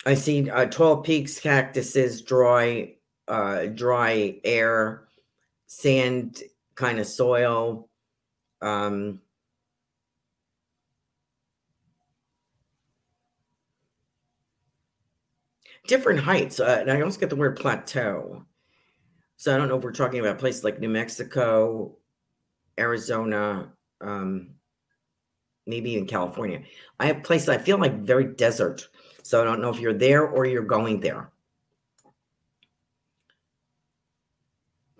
I 0.07 0.15
see 0.15 0.49
uh, 0.49 0.67
tall 0.67 0.99
peaks, 0.99 1.41
cactuses, 1.41 2.23
dry, 2.23 2.95
uh, 3.27 3.67
dry 3.67 4.41
air, 4.45 5.09
sand 5.67 6.43
kind 6.75 6.99
of 6.99 7.07
soil. 7.07 7.89
Um, 8.63 9.21
different 15.87 16.21
heights. 16.21 16.61
Uh, 16.61 16.79
and 16.81 16.91
I 16.91 17.01
also 17.01 17.19
get 17.19 17.31
the 17.31 17.37
word 17.37 17.59
plateau. 17.59 18.45
So 19.39 19.55
I 19.55 19.57
don't 19.57 19.69
know 19.69 19.79
if 19.79 19.85
we're 19.85 19.93
talking 19.93 20.19
about 20.19 20.41
places 20.41 20.65
like 20.65 20.81
New 20.81 20.89
Mexico, 20.89 21.97
Arizona, 22.77 23.71
um, 24.01 24.51
maybe 25.65 25.93
even 25.93 26.07
California. 26.07 26.63
I 26.99 27.07
have 27.07 27.23
places 27.23 27.49
I 27.49 27.59
feel 27.59 27.79
like 27.79 28.01
very 28.01 28.25
desert. 28.25 28.89
So 29.23 29.41
I 29.41 29.45
don't 29.45 29.63
know 29.63 29.71
if 29.71 29.79
you're 29.79 29.95
there 29.95 30.27
or 30.27 30.45
you're 30.45 30.65
going 30.65 30.99
there. 30.99 31.31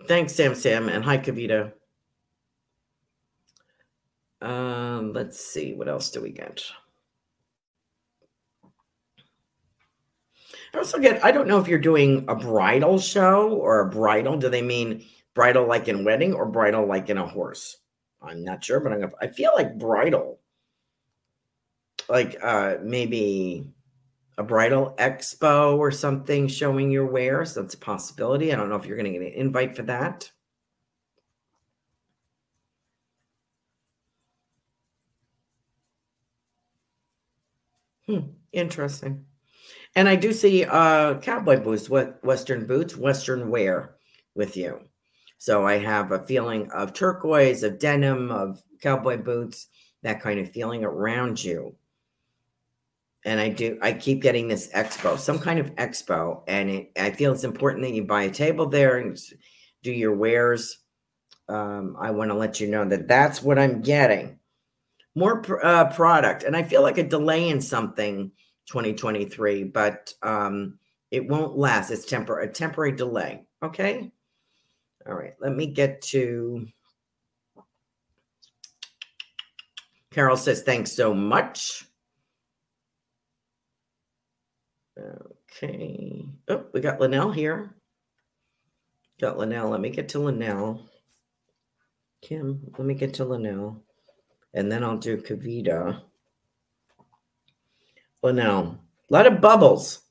Thanks, 0.07 0.33
Sam 0.33 0.55
Sam, 0.55 0.87
and 0.87 1.03
hi, 1.03 1.17
Kavita. 1.17 1.73
Um, 4.41 5.11
let's 5.11 5.37
see, 5.37 5.73
what 5.73 5.89
else 5.89 6.11
do 6.11 6.21
we 6.21 6.31
get? 6.31 6.63
I 10.73 10.77
also 10.77 10.99
get, 10.99 11.23
I 11.23 11.31
don't 11.31 11.47
know 11.47 11.59
if 11.59 11.67
you're 11.67 11.79
doing 11.79 12.25
a 12.27 12.35
bridal 12.35 12.99
show 12.99 13.49
or 13.53 13.79
a 13.81 13.89
bridal. 13.89 14.37
Do 14.37 14.49
they 14.49 14.61
mean 14.61 15.05
bridal 15.33 15.65
like 15.67 15.87
in 15.87 16.03
wedding 16.03 16.33
or 16.33 16.45
bridal 16.45 16.85
like 16.85 17.09
in 17.09 17.17
a 17.17 17.27
horse? 17.27 17.77
I'm 18.21 18.43
not 18.43 18.63
sure, 18.63 18.79
but 18.79 18.91
I'm 18.91 18.99
gonna, 19.01 19.13
I 19.21 19.27
feel 19.27 19.51
like 19.55 19.77
bridal. 19.77 20.39
Like 22.09 22.37
uh 22.41 22.77
maybe 22.81 23.67
a 24.37 24.43
bridal 24.43 24.95
expo 24.99 25.77
or 25.77 25.91
something 25.91 26.47
showing 26.47 26.91
your 26.91 27.07
wares. 27.07 27.55
That's 27.55 27.75
a 27.75 27.79
possibility. 27.79 28.53
I 28.53 28.57
don't 28.57 28.69
know 28.69 28.75
if 28.77 28.85
you're 28.85 28.97
gonna 28.97 29.11
get 29.11 29.21
an 29.21 29.27
invite 29.29 29.75
for 29.75 29.83
that. 29.83 30.31
Hmm, 38.07 38.33
interesting. 38.51 39.25
And 39.95 40.07
I 40.07 40.15
do 40.15 40.31
see 40.31 40.65
uh, 40.65 41.19
cowboy 41.19 41.59
boots, 41.59 41.89
Western 41.89 42.65
boots, 42.65 42.95
Western 42.95 43.49
wear 43.49 43.95
with 44.35 44.55
you. 44.55 44.81
So 45.37 45.65
I 45.65 45.77
have 45.77 46.11
a 46.11 46.25
feeling 46.25 46.69
of 46.71 46.93
turquoise, 46.93 47.63
of 47.63 47.79
denim, 47.79 48.29
of 48.31 48.61
cowboy 48.81 49.17
boots, 49.17 49.67
that 50.03 50.21
kind 50.21 50.39
of 50.39 50.51
feeling 50.51 50.83
around 50.83 51.43
you. 51.43 51.75
And 53.25 53.39
I 53.39 53.49
do, 53.49 53.77
I 53.81 53.93
keep 53.93 54.21
getting 54.21 54.47
this 54.47 54.69
expo, 54.73 55.17
some 55.17 55.39
kind 55.39 55.59
of 55.59 55.73
expo. 55.75 56.43
And 56.47 56.69
it, 56.69 56.91
I 56.97 57.11
feel 57.11 57.33
it's 57.33 57.43
important 57.43 57.83
that 57.83 57.93
you 57.93 58.05
buy 58.05 58.23
a 58.23 58.31
table 58.31 58.67
there 58.67 58.97
and 58.97 59.17
do 59.83 59.91
your 59.91 60.15
wares. 60.15 60.79
Um, 61.49 61.97
I 61.99 62.11
want 62.11 62.31
to 62.31 62.35
let 62.35 62.59
you 62.59 62.67
know 62.67 62.85
that 62.85 63.07
that's 63.07 63.41
what 63.41 63.59
I'm 63.59 63.81
getting. 63.81 64.39
More 65.15 65.41
pr- 65.41 65.63
uh, 65.63 65.91
product. 65.93 66.43
And 66.43 66.55
I 66.55 66.63
feel 66.63 66.81
like 66.81 66.97
a 66.97 67.03
delay 67.03 67.49
in 67.49 67.59
something 67.59 68.31
2023, 68.69 69.63
but 69.65 70.13
um, 70.21 70.77
it 71.11 71.27
won't 71.27 71.57
last. 71.57 71.89
It's 71.89 72.05
tempor- 72.05 72.43
a 72.43 72.47
temporary 72.47 72.91
delay. 72.91 73.45
Okay. 73.63 74.11
All 75.07 75.15
right. 75.15 75.33
Let 75.39 75.55
me 75.55 75.67
get 75.67 76.01
to. 76.03 76.67
Carol 80.11 80.37
says, 80.37 80.61
thanks 80.63 80.91
so 80.91 81.13
much. 81.13 81.85
Okay. 84.97 86.25
Oh, 86.47 86.65
we 86.73 86.81
got 86.81 86.99
Linnell 86.99 87.31
here. 87.31 87.75
Got 89.19 89.37
Linnell. 89.37 89.69
Let 89.69 89.81
me 89.81 89.89
get 89.89 90.09
to 90.09 90.19
Linnell. 90.19 90.81
Kim, 92.21 92.59
let 92.77 92.85
me 92.85 92.93
get 92.93 93.13
to 93.15 93.25
Linnell. 93.25 93.83
And 94.53 94.71
then 94.71 94.83
I'll 94.83 94.97
do 94.97 95.17
Kavita. 95.17 96.01
Well, 98.21 98.33
now, 98.33 98.79
a 99.09 99.13
lot 99.13 99.27
of 99.27 99.41
bubbles. 99.41 100.01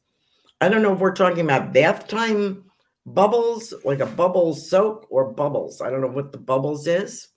I 0.60 0.68
don't 0.68 0.82
know 0.82 0.94
if 0.94 0.98
we're 0.98 1.14
talking 1.14 1.44
about 1.44 1.72
bath 1.72 2.08
time 2.08 2.64
bubbles, 3.06 3.74
like 3.84 4.00
a 4.00 4.06
bubble 4.06 4.54
soak 4.54 5.06
or 5.10 5.32
bubbles. 5.32 5.80
I 5.80 5.90
don't 5.90 6.00
know 6.00 6.08
what 6.08 6.32
the 6.32 6.38
bubbles 6.38 6.86
is. 6.86 7.28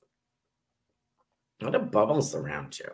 A 1.61 1.65
lot 1.65 1.75
of 1.75 1.91
bubbles 1.91 2.33
around 2.33 2.79
you. 2.79 2.85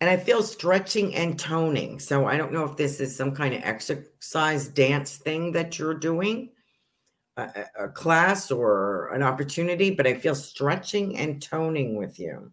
And 0.00 0.10
I 0.10 0.16
feel 0.18 0.42
stretching 0.42 1.14
and 1.14 1.38
toning. 1.38 1.98
So 1.98 2.26
I 2.26 2.36
don't 2.36 2.52
know 2.52 2.64
if 2.64 2.76
this 2.76 3.00
is 3.00 3.16
some 3.16 3.34
kind 3.34 3.54
of 3.54 3.62
exercise 3.62 4.68
dance 4.68 5.16
thing 5.16 5.52
that 5.52 5.78
you're 5.78 5.94
doing 5.94 6.50
a, 7.36 7.88
class 7.88 8.50
or 8.50 9.08
an 9.08 9.22
opportunity, 9.22 9.90
but 9.90 10.06
I 10.06 10.14
feel 10.14 10.34
stretching 10.34 11.18
and 11.18 11.42
toning 11.42 11.96
with 11.96 12.18
you. 12.18 12.52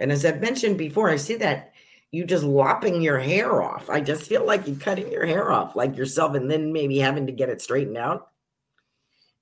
And 0.00 0.12
as 0.12 0.24
I've 0.24 0.40
mentioned 0.40 0.78
before, 0.78 1.10
I 1.10 1.16
see 1.16 1.36
that 1.36 1.72
you 2.12 2.24
just 2.24 2.44
lopping 2.44 3.02
your 3.02 3.18
hair 3.18 3.62
off. 3.62 3.90
I 3.90 4.00
just 4.00 4.28
feel 4.28 4.44
like 4.46 4.66
you're 4.66 4.76
cutting 4.76 5.10
your 5.10 5.26
hair 5.26 5.50
off 5.52 5.76
like 5.76 5.96
yourself 5.96 6.34
and 6.34 6.50
then 6.50 6.72
maybe 6.72 6.98
having 6.98 7.26
to 7.26 7.32
get 7.32 7.48
it 7.50 7.60
straightened 7.60 7.98
out. 7.98 8.30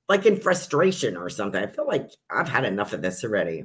like 0.08 0.26
in 0.26 0.40
frustration 0.40 1.16
or 1.16 1.28
something. 1.30 1.62
I 1.62 1.66
feel 1.66 1.86
like 1.86 2.10
I've 2.30 2.48
had 2.48 2.64
enough 2.64 2.92
of 2.92 3.02
this 3.02 3.24
already. 3.24 3.64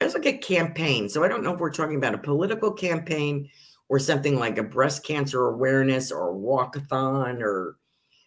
I 0.00 0.04
also 0.04 0.18
get 0.18 0.42
campaign. 0.42 1.08
So 1.08 1.24
I 1.24 1.28
don't 1.28 1.42
know 1.42 1.54
if 1.54 1.60
we're 1.60 1.70
talking 1.70 1.96
about 1.96 2.14
a 2.14 2.18
political 2.18 2.72
campaign 2.72 3.48
or 3.88 3.98
something 3.98 4.38
like 4.38 4.58
a 4.58 4.62
breast 4.62 5.04
cancer 5.04 5.46
awareness 5.48 6.12
or 6.12 6.34
walkathon 6.34 7.40
or 7.42 7.76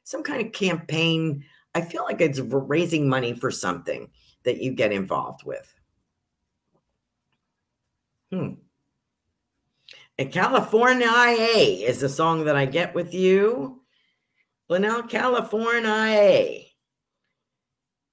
some 0.08 0.24
kind 0.24 0.46
of 0.46 0.54
campaign. 0.54 1.44
I 1.76 1.82
feel 1.82 2.06
like 2.06 2.22
it's 2.22 2.40
raising 2.40 3.10
money 3.10 3.34
for 3.34 3.52
something 3.52 4.10
that 4.44 4.62
you 4.62 4.72
get 4.72 4.94
involved 4.94 5.44
with. 5.44 5.74
Hmm. 8.32 8.54
And 10.18 10.32
California 10.32 11.12
is 11.12 12.00
the 12.00 12.08
song 12.08 12.46
that 12.46 12.56
I 12.56 12.66
get 12.66 12.96
with 12.96 13.14
you. 13.14 13.82
Linnell, 14.70 15.04
California. 15.04 16.62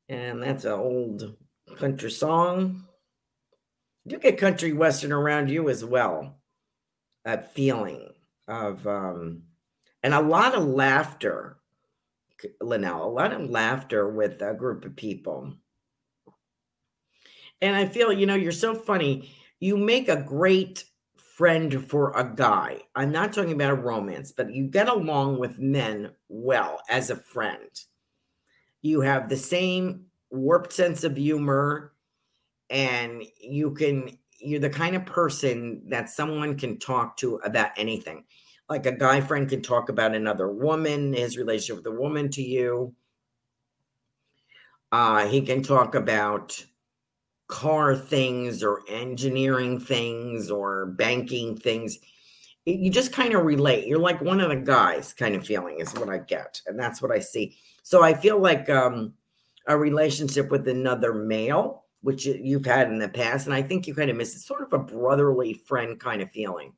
And 0.09 0.43
that's 0.43 0.65
an 0.65 0.73
old 0.73 1.37
country 1.77 2.11
song. 2.11 2.89
You 4.05 4.19
get 4.19 4.37
country 4.37 4.73
western 4.73 5.13
around 5.13 5.49
you 5.49 5.69
as 5.69 5.85
well. 5.85 6.41
That 7.25 7.55
feeling 7.55 8.11
of, 8.49 8.85
um, 8.89 9.45
and 10.03 10.13
a 10.13 10.21
lot 10.21 10.55
of 10.57 10.65
laughter, 10.65 11.59
Linnell, 12.61 13.07
a 13.07 13.11
lot 13.11 13.33
of 13.33 13.51
laughter 13.51 14.11
with 14.11 14.43
a 14.43 14.55
group 14.55 14.85
of 14.85 14.97
people. 14.97 15.55
And 17.61 17.75
I 17.75 17.87
feel, 17.87 18.13
you 18.13 18.27
know, 18.27 18.35
you're 18.35 18.53
so 18.53 18.75
funny. 18.75 19.33
You 19.61 19.77
make 19.77 20.09
a 20.09 20.23
great 20.23 20.85
friend 21.17 21.89
for 21.89 22.13
a 22.13 22.25
guy. 22.35 22.81
I'm 22.95 23.11
not 23.11 23.33
talking 23.33 23.53
about 23.53 23.73
a 23.73 23.77
romance, 23.77 24.33
but 24.33 24.55
you 24.55 24.67
get 24.67 24.89
along 24.89 25.39
with 25.39 25.59
men 25.59 26.13
well 26.29 26.81
as 26.89 27.11
a 27.11 27.17
friend. 27.17 27.71
You 28.83 29.01
have 29.01 29.29
the 29.29 29.37
same 29.37 30.07
warped 30.31 30.73
sense 30.73 31.05
of 31.05 31.17
humor, 31.17 31.93
and 32.71 33.25
you 33.41 33.73
can, 33.73 34.19
you're 34.39 34.61
the 34.61 34.71
kind 34.71 34.95
of 34.95 35.07
person 35.07 35.89
that 35.89 36.11
someone 36.11 36.57
can 36.57 36.79
talk 36.79 37.17
to 37.19 37.37
about 37.37 37.71
anything. 37.77 38.25
Like 38.69 38.87
a 38.87 38.93
guy 38.93 39.21
friend 39.21 39.49
can 39.49 39.63
talk 39.63 39.89
about 39.89 40.15
another 40.15 40.51
woman, 40.51 41.13
his 41.13 41.37
relationship 41.37 41.85
with 41.85 41.95
a 41.95 41.97
woman 41.97 42.31
to 42.31 42.43
you. 42.43 42.95
Uh, 44.91 45.27
he 45.27 45.43
can 45.43 45.63
talk 45.63 45.95
about 45.95 46.65
car 47.49 47.95
things 47.95 48.63
or 48.63 48.83
engineering 48.89 49.79
things 49.79 50.51
or 50.51 50.87
banking 50.87 51.57
things. 51.57 51.99
You 52.65 52.91
just 52.91 53.13
kind 53.13 53.35
of 53.35 53.45
relate. 53.45 53.87
You're 53.87 53.99
like 53.99 54.21
one 54.23 54.41
of 54.41 54.49
the 54.49 54.57
guys 54.57 55.13
kind 55.13 55.35
of 55.35 55.47
feeling 55.47 55.81
is 55.81 55.93
what 55.95 56.09
I 56.09 56.19
get. 56.19 56.63
And 56.67 56.79
that's 56.79 57.03
what 57.03 57.11
I 57.11 57.19
see. 57.19 57.59
So 57.83 58.03
I 58.03 58.15
feel 58.15 58.39
like 58.39 58.71
um, 58.71 59.13
a 59.67 59.77
relationship 59.77 60.51
with 60.51 60.67
another 60.69 61.13
male, 61.13 61.85
which 62.01 62.25
you've 62.25 62.65
had 62.65 62.89
in 62.89 62.99
the 62.99 63.09
past. 63.09 63.47
And 63.47 63.55
I 63.55 63.63
think 63.63 63.87
you 63.87 63.95
kind 63.95 64.11
of 64.11 64.17
miss 64.17 64.35
it, 64.35 64.41
sort 64.41 64.63
of 64.63 64.73
a 64.73 64.79
brotherly 64.79 65.53
friend 65.53 66.01
kind 66.01 66.23
of 66.23 66.31
feeling. 66.31 66.73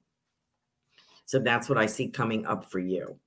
So 1.26 1.38
that's 1.38 1.68
what 1.68 1.78
I 1.78 1.86
see 1.86 2.08
coming 2.08 2.46
up 2.46 2.70
for 2.70 2.78
you. 2.78 3.18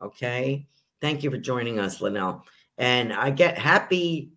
Okay. 0.00 0.66
Thank 1.00 1.22
you 1.22 1.30
for 1.30 1.38
joining 1.38 1.78
us, 1.78 2.00
Linnell. 2.00 2.44
And 2.78 3.12
I 3.12 3.30
get 3.30 3.58
happy 3.58 4.30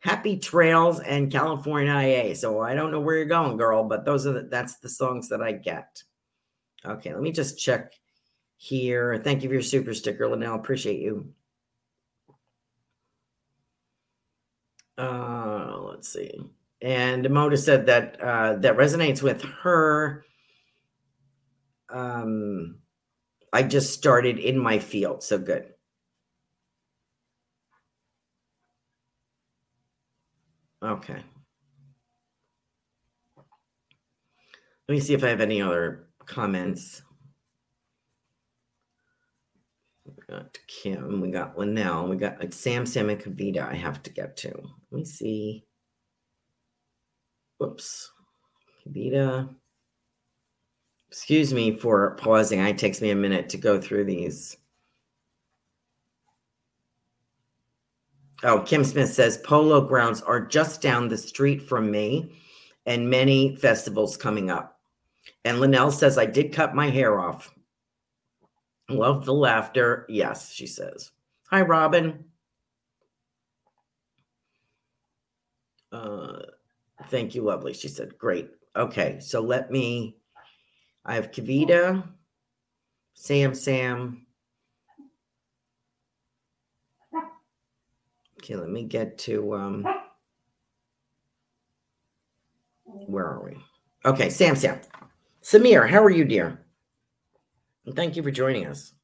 Happy 0.00 0.38
Trails 0.38 1.00
and 1.00 1.30
California 1.30 1.92
IA. 1.92 2.34
So 2.34 2.60
I 2.60 2.74
don't 2.74 2.90
know 2.90 3.00
where 3.00 3.16
you're 3.16 3.26
going, 3.26 3.58
girl, 3.58 3.84
but 3.84 4.04
those 4.04 4.26
are 4.26 4.32
the, 4.32 4.42
that's 4.42 4.76
the 4.76 4.88
songs 4.88 5.28
that 5.28 5.42
I 5.42 5.52
get. 5.52 6.02
Okay, 6.84 7.12
let 7.12 7.22
me 7.22 7.32
just 7.32 7.58
check 7.58 7.92
here. 8.56 9.20
Thank 9.22 9.42
you 9.42 9.50
for 9.50 9.54
your 9.54 9.62
super 9.62 9.92
sticker, 9.92 10.26
Linnell. 10.26 10.54
Appreciate 10.54 11.00
you. 11.00 11.32
Uh, 14.96 15.76
let's 15.82 16.08
see. 16.08 16.40
And 16.80 17.26
Moda 17.26 17.58
said 17.58 17.84
that 17.86 18.18
uh, 18.22 18.54
that 18.56 18.78
resonates 18.78 19.22
with 19.22 19.42
her. 19.42 20.24
Um, 21.92 22.78
I 23.52 23.62
just 23.62 23.92
started 23.92 24.38
in 24.38 24.58
my 24.58 24.78
field, 24.78 25.22
so 25.22 25.38
good. 25.38 25.66
Okay. 30.82 31.22
Let 34.88 34.94
me 34.94 35.00
see 35.00 35.14
if 35.14 35.22
I 35.22 35.28
have 35.28 35.40
any 35.40 35.62
other 35.62 36.08
comments. 36.26 37.02
We 40.04 40.14
got 40.28 40.58
Kim, 40.66 41.20
we 41.20 41.30
got 41.30 41.58
Linnell, 41.58 42.08
we 42.08 42.16
got 42.16 42.40
like 42.40 42.52
Sam, 42.52 42.86
Sam, 42.86 43.10
and 43.10 43.20
Kavita 43.20 43.68
I 43.68 43.74
have 43.74 44.02
to 44.04 44.10
get 44.10 44.36
to. 44.38 44.48
Let 44.90 44.98
me 44.98 45.04
see. 45.04 45.64
Whoops. 47.58 48.10
Kavita. 48.86 49.54
Excuse 51.10 51.52
me 51.52 51.76
for 51.76 52.16
pausing. 52.16 52.60
It 52.60 52.78
takes 52.78 53.00
me 53.00 53.10
a 53.10 53.16
minute 53.16 53.48
to 53.50 53.56
go 53.56 53.80
through 53.80 54.04
these. 54.04 54.56
Oh, 58.42 58.60
Kim 58.60 58.84
Smith 58.84 59.12
says 59.12 59.38
polo 59.38 59.80
grounds 59.82 60.22
are 60.22 60.40
just 60.40 60.80
down 60.80 61.08
the 61.08 61.18
street 61.18 61.60
from 61.60 61.90
me 61.90 62.40
and 62.86 63.10
many 63.10 63.56
festivals 63.56 64.16
coming 64.16 64.50
up. 64.50 64.78
And 65.44 65.60
Linnell 65.60 65.90
says, 65.90 66.16
I 66.16 66.26
did 66.26 66.52
cut 66.52 66.74
my 66.74 66.88
hair 66.88 67.20
off. 67.20 67.52
Love 68.88 69.24
the 69.24 69.34
laughter. 69.34 70.06
Yes, 70.08 70.52
she 70.52 70.66
says. 70.66 71.10
Hi, 71.50 71.62
Robin. 71.62 72.24
Uh, 75.92 76.38
thank 77.08 77.34
you, 77.34 77.42
lovely. 77.42 77.74
She 77.74 77.88
said, 77.88 78.16
great. 78.16 78.50
Okay, 78.76 79.18
so 79.20 79.40
let 79.40 79.70
me. 79.70 80.19
I 81.04 81.14
have 81.14 81.30
Kavita, 81.30 82.04
Sam, 83.14 83.54
Sam, 83.54 84.26
Okay, 88.40 88.56
let 88.56 88.70
me 88.70 88.84
get 88.84 89.18
to 89.18 89.54
um 89.54 89.86
where 92.84 93.26
are 93.26 93.44
we? 93.44 93.58
Okay, 94.06 94.30
Sam 94.30 94.56
Sam. 94.56 94.80
Samir, 95.42 95.88
how 95.88 96.02
are 96.02 96.10
you, 96.10 96.24
dear? 96.24 96.58
And 97.84 97.94
thank 97.94 98.16
you 98.16 98.22
for 98.22 98.30
joining 98.30 98.66
us. 98.66 98.94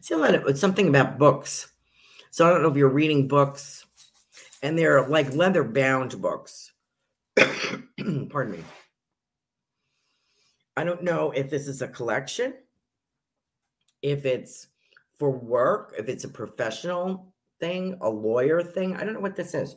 See 0.00 0.14
a 0.14 0.16
lot 0.16 0.34
of 0.34 0.46
it's 0.46 0.60
something 0.60 0.88
about 0.88 1.18
books. 1.18 1.68
So 2.36 2.46
I 2.46 2.50
don't 2.50 2.60
know 2.60 2.68
if 2.68 2.76
you're 2.76 2.90
reading 2.90 3.28
books, 3.28 3.86
and 4.62 4.78
they're 4.78 5.08
like 5.08 5.34
leather 5.34 5.64
bound 5.64 6.20
books. 6.20 6.70
Pardon 7.34 8.52
me. 8.52 8.58
I 10.76 10.84
don't 10.84 11.02
know 11.02 11.30
if 11.30 11.48
this 11.48 11.66
is 11.66 11.80
a 11.80 11.88
collection, 11.88 12.52
if 14.02 14.26
it's 14.26 14.66
for 15.18 15.30
work, 15.30 15.94
if 15.98 16.10
it's 16.10 16.24
a 16.24 16.28
professional 16.28 17.32
thing, 17.58 17.96
a 18.02 18.10
lawyer 18.10 18.62
thing. 18.62 18.94
I 18.96 19.04
don't 19.04 19.14
know 19.14 19.20
what 19.20 19.34
this 19.34 19.54
is. 19.54 19.76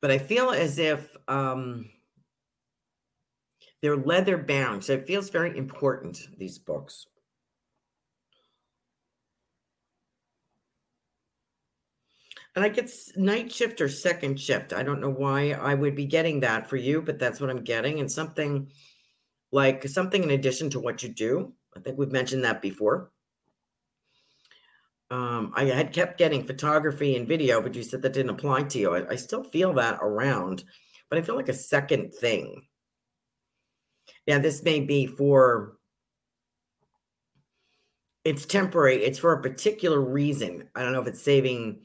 But 0.00 0.12
I 0.12 0.18
feel 0.18 0.50
as 0.50 0.78
if 0.78 1.16
um, 1.26 1.90
they're 3.82 3.96
leather 3.96 4.38
bound. 4.38 4.84
So 4.84 4.94
it 4.94 5.06
feels 5.06 5.28
very 5.28 5.56
important, 5.58 6.18
these 6.38 6.58
books. 6.58 7.06
And 12.54 12.64
I 12.64 12.68
get 12.68 12.90
night 13.16 13.50
shift 13.50 13.80
or 13.80 13.88
second 13.88 14.38
shift. 14.38 14.72
I 14.72 14.82
don't 14.82 15.00
know 15.00 15.10
why 15.10 15.52
I 15.52 15.74
would 15.74 15.96
be 15.96 16.04
getting 16.04 16.40
that 16.40 16.68
for 16.68 16.76
you, 16.76 17.00
but 17.02 17.18
that's 17.18 17.40
what 17.40 17.50
I'm 17.50 17.64
getting. 17.64 17.98
And 17.98 18.12
something 18.12 18.70
like 19.50 19.88
something 19.88 20.22
in 20.22 20.30
addition 20.30 20.70
to 20.70 20.80
what 20.80 21.02
you 21.02 21.08
do. 21.08 21.54
I 21.76 21.80
think 21.80 21.98
we've 21.98 22.12
mentioned 22.12 22.44
that 22.44 22.60
before. 22.62 23.10
Um, 25.10 25.52
I 25.54 25.64
had 25.64 25.92
kept 25.92 26.18
getting 26.18 26.44
photography 26.44 27.16
and 27.16 27.28
video, 27.28 27.60
but 27.60 27.74
you 27.74 27.82
said 27.82 28.02
that 28.02 28.14
didn't 28.14 28.30
apply 28.30 28.64
to 28.64 28.78
you. 28.78 28.94
I, 28.94 29.10
I 29.10 29.16
still 29.16 29.44
feel 29.44 29.74
that 29.74 29.98
around, 30.00 30.64
but 31.10 31.18
I 31.18 31.22
feel 31.22 31.36
like 31.36 31.50
a 31.50 31.54
second 31.54 32.14
thing. 32.14 32.62
Yeah, 34.26 34.38
this 34.38 34.62
may 34.62 34.80
be 34.80 35.06
for 35.06 35.76
it's 38.24 38.46
temporary, 38.46 39.02
it's 39.02 39.18
for 39.18 39.32
a 39.32 39.42
particular 39.42 40.00
reason. 40.00 40.68
I 40.74 40.82
don't 40.82 40.92
know 40.92 41.00
if 41.00 41.08
it's 41.08 41.22
saving 41.22 41.80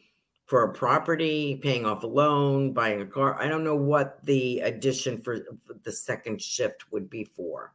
for 0.45 0.63
a 0.63 0.73
property, 0.73 1.60
paying 1.62 1.86
off 1.86 2.04
a 2.04 2.08
loan, 2.08 2.73
buying 2.73 3.02
a 3.02 3.06
car. 3.06 3.41
I 3.41 3.47
don't 3.47 3.63
know 3.63 3.76
what 3.76 4.23
the 4.23 4.60
addition 4.60 5.21
for 5.21 5.39
the 5.84 5.91
second 5.91 6.41
shift 6.41 6.91
would 6.91 7.10
be 7.10 7.23
for. 7.23 7.73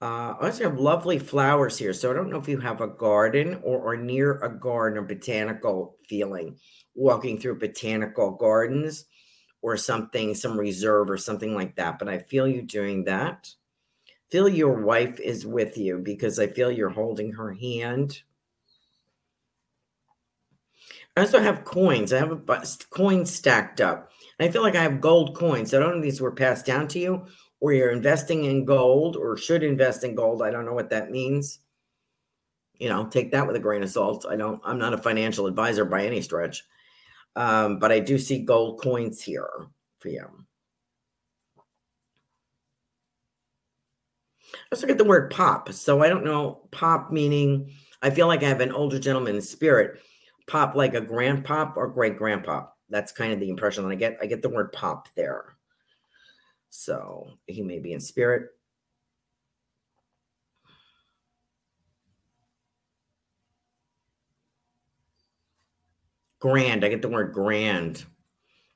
Uh, 0.00 0.34
I 0.38 0.46
also 0.46 0.64
have 0.64 0.78
lovely 0.78 1.18
flowers 1.18 1.76
here. 1.76 1.92
So 1.92 2.10
I 2.10 2.14
don't 2.14 2.30
know 2.30 2.38
if 2.38 2.46
you 2.46 2.58
have 2.60 2.80
a 2.80 2.86
garden 2.86 3.58
or 3.64 3.92
are 3.92 3.96
near 3.96 4.38
a 4.38 4.54
garden 4.54 4.98
or 4.98 5.02
botanical 5.02 5.96
feeling, 6.08 6.56
walking 6.94 7.40
through 7.40 7.58
botanical 7.58 8.32
gardens 8.32 9.06
or 9.62 9.76
something, 9.76 10.34
some 10.34 10.58
reserve 10.58 11.10
or 11.10 11.16
something 11.16 11.54
like 11.54 11.76
that. 11.76 11.98
But 11.98 12.08
I 12.08 12.18
feel 12.18 12.46
you 12.46 12.62
doing 12.62 13.04
that. 13.04 13.48
Feel 14.30 14.48
your 14.48 14.84
wife 14.84 15.18
is 15.20 15.46
with 15.46 15.78
you 15.78 15.98
because 15.98 16.38
I 16.38 16.46
feel 16.46 16.70
you're 16.70 16.90
holding 16.90 17.32
her 17.32 17.52
hand. 17.52 18.22
I 21.16 21.22
also 21.22 21.40
have 21.40 21.64
coins. 21.64 22.12
I 22.12 22.18
have 22.18 22.30
a 22.30 22.62
coins 22.90 23.34
stacked 23.34 23.80
up. 23.80 24.12
I 24.38 24.48
feel 24.50 24.62
like 24.62 24.76
I 24.76 24.82
have 24.82 25.00
gold 25.00 25.34
coins. 25.34 25.74
I 25.74 25.80
don't 25.80 25.90
know 25.90 25.96
if 25.96 26.02
these 26.02 26.20
were 26.20 26.30
passed 26.30 26.64
down 26.64 26.86
to 26.88 26.98
you 26.98 27.26
or 27.60 27.72
you're 27.72 27.90
investing 27.90 28.44
in 28.44 28.64
gold 28.64 29.16
or 29.16 29.36
should 29.36 29.64
invest 29.64 30.04
in 30.04 30.14
gold. 30.14 30.42
I 30.42 30.50
don't 30.50 30.64
know 30.64 30.74
what 30.74 30.90
that 30.90 31.10
means. 31.10 31.58
You 32.78 32.88
know, 32.88 33.06
take 33.06 33.32
that 33.32 33.46
with 33.46 33.56
a 33.56 33.60
grain 33.60 33.82
of 33.82 33.90
salt. 33.90 34.26
I 34.28 34.36
don't, 34.36 34.60
I'm 34.64 34.78
not 34.78 34.94
a 34.94 34.98
financial 34.98 35.46
advisor 35.46 35.84
by 35.84 36.04
any 36.04 36.20
stretch. 36.20 36.64
Um, 37.38 37.78
but 37.78 37.92
I 37.92 38.00
do 38.00 38.18
see 38.18 38.40
gold 38.40 38.80
coins 38.82 39.22
here 39.22 39.48
for 40.00 40.08
you. 40.08 40.26
Let's 44.72 44.82
look 44.82 44.90
at 44.90 44.98
the 44.98 45.04
word 45.04 45.30
pop. 45.30 45.72
So 45.72 46.02
I 46.02 46.08
don't 46.08 46.24
know 46.24 46.68
pop 46.72 47.12
meaning 47.12 47.70
I 48.02 48.10
feel 48.10 48.26
like 48.26 48.42
I 48.42 48.48
have 48.48 48.60
an 48.60 48.72
older 48.72 48.98
gentleman 48.98 49.36
in 49.36 49.42
spirit. 49.42 50.00
Pop 50.48 50.74
like 50.74 50.94
a 50.94 51.00
grandpop 51.00 51.76
or 51.76 51.86
great 51.86 52.16
grandpa. 52.16 52.66
That's 52.90 53.12
kind 53.12 53.32
of 53.32 53.38
the 53.38 53.50
impression 53.50 53.84
that 53.84 53.92
I 53.92 53.96
get. 53.96 54.18
I 54.20 54.26
get 54.26 54.42
the 54.42 54.48
word 54.48 54.72
pop 54.72 55.06
there. 55.14 55.56
So 56.70 57.28
he 57.46 57.62
may 57.62 57.78
be 57.78 57.92
in 57.92 58.00
spirit. 58.00 58.48
Grand. 66.40 66.84
I 66.84 66.88
get 66.88 67.02
the 67.02 67.08
word 67.08 67.32
grand. 67.32 68.04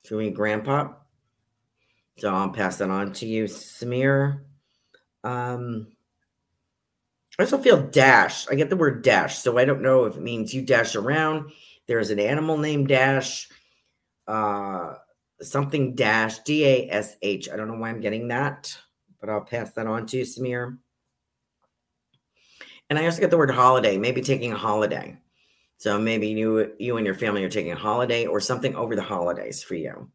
Should 0.05 0.17
we 0.17 0.31
grandpa? 0.31 0.95
So 2.19 2.33
I'll 2.33 2.51
pass 2.51 2.77
that 2.79 2.91
on 2.91 3.13
to 3.15 3.27
you, 3.27 3.45
Samir. 3.45 4.41
Um, 5.25 5.89
I 7.39 7.45
also 7.45 7.59
feel 7.59 7.89
dash. 7.89 8.49
I 8.49 8.55
get 8.55 8.69
the 8.69 8.77
word 8.77 9.03
dash. 9.03 9.39
So 9.39 9.59
I 9.59 9.65
don't 9.65 9.83
know 9.83 10.05
if 10.05 10.17
it 10.17 10.23
means 10.23 10.53
you 10.53 10.63
dash 10.63 10.97
around. 10.97 11.51
There's 11.87 12.11
an 12.11 12.21
animal 12.21 12.59
named 12.59 12.89
Dash. 12.89 13.49
Uh, 14.27 14.95
something 15.41 15.95
dash 15.95 16.39
D 16.41 16.65
A 16.65 16.89
S 16.91 17.17
H. 17.23 17.49
I 17.51 17.57
don't 17.57 17.69
know 17.69 17.75
why 17.75 17.89
I'm 17.89 18.01
getting 18.01 18.29
that, 18.29 18.77
but 19.21 19.31
I'll 19.31 19.41
pass 19.41 19.73
that 19.73 19.87
on 19.87 20.07
to 20.07 20.19
you, 20.19 20.25
Samir. 20.25 20.79
And 22.91 22.99
I 22.99 23.07
also 23.07 23.21
get 23.21 23.31
the 23.31 23.39
word 23.39 23.51
holiday, 23.51 23.97
maybe 23.97 24.21
taking 24.21 24.53
a 24.53 24.57
holiday. 24.57 25.19
So 25.83 25.99
maybe 25.99 26.29
you 26.29 26.75
you 26.79 26.97
and 26.97 27.05
your 27.05 27.17
family 27.17 27.43
are 27.43 27.49
taking 27.49 27.73
a 27.73 27.77
holiday 27.77 28.25
or 28.25 28.39
something 28.39 28.77
over 28.77 28.95
the 28.95 29.03
holidays 29.03 29.65
for 29.65 29.75
you. 29.75 30.13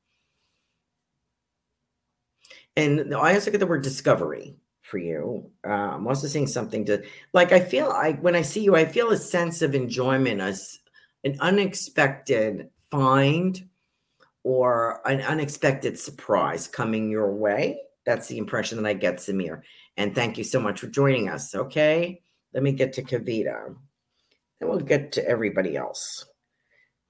And 2.78 3.14
I 3.14 3.34
also 3.34 3.52
get 3.52 3.60
the 3.60 3.68
word 3.68 3.84
discovery 3.84 4.56
for 4.82 4.98
you. 4.98 5.52
Uh, 5.68 5.96
I'm 5.96 6.08
also 6.08 6.28
seeing 6.28 6.48
something 6.48 6.86
to 6.86 7.04
like. 7.34 7.52
I 7.52 7.60
feel 7.60 7.90
I 7.90 8.14
when 8.14 8.34
I 8.34 8.44
see 8.44 8.64
you, 8.64 8.78
I 8.78 8.86
feel 8.86 9.10
a 9.10 9.18
sense 9.18 9.62
of 9.62 9.76
enjoyment, 9.76 10.40
as 10.40 10.80
an 11.26 11.36
unexpected 11.42 12.70
find 12.90 13.68
or 14.44 15.06
an 15.06 15.20
unexpected 15.20 16.00
surprise 16.00 16.66
coming 16.66 17.10
your 17.10 17.34
way. 17.34 17.82
That's 18.06 18.30
the 18.30 18.38
impression 18.38 18.82
that 18.82 18.88
I 18.88 18.94
get, 18.94 19.18
Samir. 19.18 19.64
And 19.98 20.16
thank 20.16 20.38
you 20.38 20.46
so 20.46 20.62
much 20.62 20.80
for 20.80 20.88
joining 20.88 21.28
us. 21.28 21.54
Okay, 21.54 22.22
let 22.54 22.64
me 22.64 22.72
get 22.72 22.94
to 22.94 23.04
Kavita. 23.04 23.76
Then 24.60 24.70
we'll 24.70 24.80
get 24.80 25.12
to 25.14 25.28
everybody 25.28 25.76
else. 25.76 26.26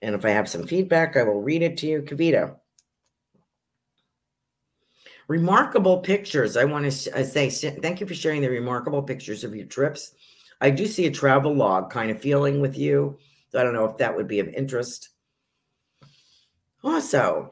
And 0.01 0.13
if 0.13 0.25
I 0.25 0.29
have 0.29 0.49
some 0.49 0.67
feedback, 0.67 1.17
I 1.17 1.23
will 1.23 1.41
read 1.41 1.61
it 1.61 1.77
to 1.77 1.87
you, 1.87 2.01
Kavita. 2.01 2.55
Remarkable 5.27 5.99
pictures. 5.99 6.55
I 6.55 6.65
want 6.65 6.85
to 6.85 6.91
say 6.91 7.49
thank 7.49 7.99
you 7.99 8.07
for 8.07 8.13
sharing 8.13 8.41
the 8.41 8.49
remarkable 8.49 9.01
pictures 9.03 9.43
of 9.43 9.55
your 9.55 9.65
trips. 9.65 10.13
I 10.61 10.69
do 10.69 10.85
see 10.85 11.05
a 11.05 11.11
travel 11.11 11.53
log 11.53 11.91
kind 11.91 12.11
of 12.11 12.21
feeling 12.21 12.61
with 12.61 12.77
you. 12.77 13.17
So 13.49 13.59
I 13.59 13.63
don't 13.63 13.73
know 13.73 13.85
if 13.85 13.97
that 13.97 14.15
would 14.15 14.27
be 14.27 14.39
of 14.39 14.47
interest. 14.49 15.09
Also, 16.83 17.51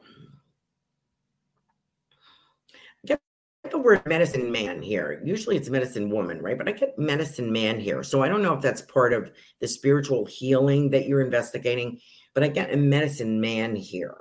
I 3.04 3.06
get 3.06 3.20
the 3.76 3.82
word 3.82 4.06
medicine 4.06 4.50
man 4.50 4.82
here. 4.82 5.20
Usually 5.24 5.56
it's 5.56 5.70
medicine 5.70 6.10
woman, 6.10 6.40
right? 6.40 6.56
But 6.56 6.68
I 6.68 6.72
get 6.72 6.98
medicine 6.98 7.52
man 7.52 7.78
here. 7.78 8.02
So 8.02 8.22
I 8.22 8.28
don't 8.28 8.42
know 8.42 8.54
if 8.54 8.62
that's 8.62 8.82
part 8.82 9.12
of 9.12 9.30
the 9.60 9.68
spiritual 9.68 10.24
healing 10.26 10.90
that 10.90 11.06
you're 11.06 11.20
investigating, 11.20 12.00
but 12.34 12.42
I 12.42 12.48
get 12.48 12.72
a 12.72 12.76
medicine 12.76 13.40
man 13.40 13.76
here. 13.76 14.16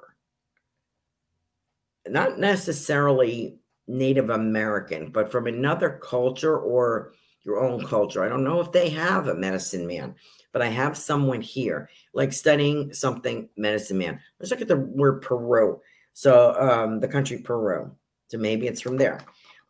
Not 2.07 2.37
necessarily 2.39 3.57
Native 3.87 4.29
American, 4.29 5.11
but 5.11 5.31
from 5.31 5.47
another 5.47 5.99
culture 6.03 6.57
or 6.57 7.13
your 7.43 7.63
own 7.63 7.85
culture. 7.85 8.23
I 8.23 8.29
don't 8.29 8.43
know 8.43 8.59
if 8.59 8.71
they 8.71 8.89
have 8.89 9.27
a 9.27 9.35
medicine 9.35 9.85
man 9.85 10.15
but 10.55 10.61
I 10.61 10.67
have 10.67 10.97
someone 10.97 11.41
here, 11.41 11.89
like 12.13 12.31
studying 12.31 12.93
something 12.93 13.49
medicine 13.57 13.97
man. 13.97 14.21
Let's 14.39 14.51
look 14.51 14.61
at 14.61 14.69
the 14.69 14.77
word 14.77 15.21
Peru. 15.21 15.81
So 16.13 16.55
um, 16.57 17.01
the 17.01 17.09
country 17.09 17.39
Peru. 17.39 17.91
So 18.29 18.37
maybe 18.37 18.65
it's 18.65 18.79
from 18.79 18.95
there. 18.95 19.19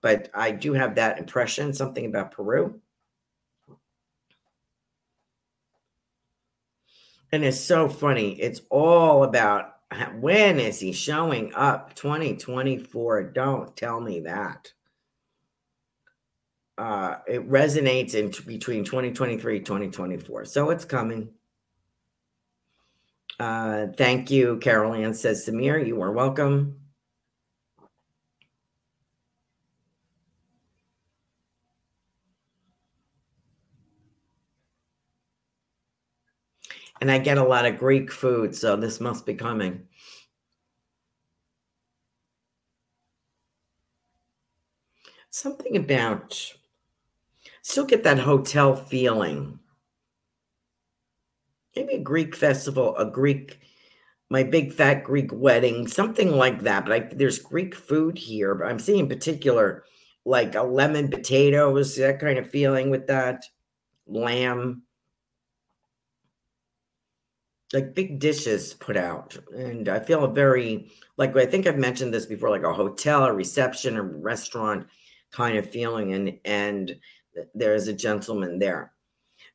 But 0.05 0.29
I 0.35 0.51
do 0.51 0.73
have 0.73 0.93
that 0.95 1.17
impression, 1.17 1.73
something 1.73 2.05
about 2.05 2.29
Peru. 2.29 2.79
And 7.31 7.43
it's 7.43 7.59
so 7.59 7.89
funny. 7.89 8.39
It's 8.39 8.61
all 8.69 9.23
about 9.23 9.77
when 10.19 10.59
is 10.59 10.79
he 10.79 10.93
showing 10.93 11.55
up? 11.55 11.95
2024. 11.95 13.31
Don't 13.31 13.75
tell 13.75 13.99
me 13.99 14.19
that 14.19 14.73
uh, 16.77 17.15
it 17.25 17.49
resonates 17.49 18.13
in 18.13 18.29
t- 18.29 18.43
between 18.45 18.83
2023 18.83 19.61
2024 19.61 20.43
so 20.43 20.71
it's 20.71 20.83
coming 20.83 21.29
uh, 23.39 23.87
thank 23.95 24.29
you 24.29 24.57
carol 24.57 25.13
says 25.13 25.47
samir 25.47 25.87
you 25.87 26.01
are 26.01 26.11
welcome 26.11 26.84
and 37.05 37.11
i 37.11 37.17
get 37.19 37.37
a 37.37 37.43
lot 37.43 37.65
of 37.65 37.77
greek 37.77 38.11
food 38.11 38.55
so 38.55 38.75
this 38.75 38.99
must 38.99 39.25
be 39.25 39.35
coming 39.35 39.85
something 45.29 45.75
about 45.75 46.55
still 47.61 47.85
get 47.85 48.03
that 48.03 48.19
hotel 48.19 48.73
feeling. 48.73 49.59
Maybe 51.75 51.95
a 51.95 51.99
Greek 51.99 52.35
festival, 52.35 52.95
a 52.95 53.05
Greek, 53.05 53.59
my 54.29 54.43
big 54.43 54.71
fat 54.71 55.03
Greek 55.03 55.31
wedding, 55.33 55.87
something 55.87 56.31
like 56.31 56.61
that. 56.61 56.85
But 56.85 56.93
I, 56.93 56.99
there's 57.13 57.39
Greek 57.39 57.75
food 57.75 58.17
here, 58.17 58.55
but 58.55 58.67
I'm 58.67 58.79
seeing 58.79 58.99
in 58.99 59.09
particular 59.09 59.83
like 60.23 60.55
a 60.55 60.63
lemon 60.63 61.09
potatoes, 61.09 61.97
that 61.97 62.19
kind 62.19 62.37
of 62.39 62.49
feeling 62.49 62.89
with 62.89 63.07
that 63.07 63.43
lamb. 64.07 64.83
Like 67.73 67.95
big 67.95 68.19
dishes 68.19 68.73
put 68.73 68.95
out. 68.95 69.37
And 69.55 69.89
I 69.89 69.99
feel 69.99 70.23
a 70.23 70.31
very, 70.31 70.91
like 71.17 71.35
I 71.35 71.45
think 71.45 71.67
I've 71.67 71.77
mentioned 71.77 72.13
this 72.13 72.25
before, 72.25 72.49
like 72.49 72.63
a 72.63 72.73
hotel, 72.73 73.25
a 73.25 73.33
reception, 73.33 73.97
a 73.97 74.03
restaurant 74.03 74.87
kind 75.31 75.57
of 75.57 75.69
feeling. 75.69 76.13
And, 76.13 76.39
and, 76.45 76.95
there 77.53 77.75
is 77.75 77.87
a 77.87 77.93
gentleman 77.93 78.59
there. 78.59 78.91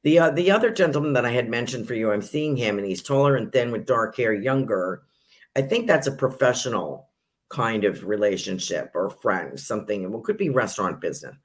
The 0.03 0.19
uh, 0.19 0.31
the 0.31 0.51
other 0.51 0.71
gentleman 0.71 1.13
that 1.15 1.27
I 1.27 1.31
had 1.31 1.49
mentioned 1.49 1.87
for 1.87 1.95
you, 1.95 2.11
I'm 2.11 2.23
seeing 2.23 2.57
him, 2.57 2.79
and 2.79 2.87
he's 2.87 3.03
taller 3.03 3.37
and 3.37 3.53
thin 3.53 3.71
with 3.71 3.87
dark 3.87 4.17
hair, 4.17 4.33
younger. 4.33 5.03
I 5.57 5.63
think 5.63 5.87
that's 5.87 6.07
a 6.07 6.13
professional 6.13 7.09
kind 7.49 7.85
of 7.85 8.05
relationship 8.05 8.93
or 8.95 9.11
friend, 9.11 9.59
something. 9.59 10.11
Well, 10.11 10.23
could 10.23 10.39
be 10.39 10.49
restaurant 10.49 11.01
business, 11.01 11.37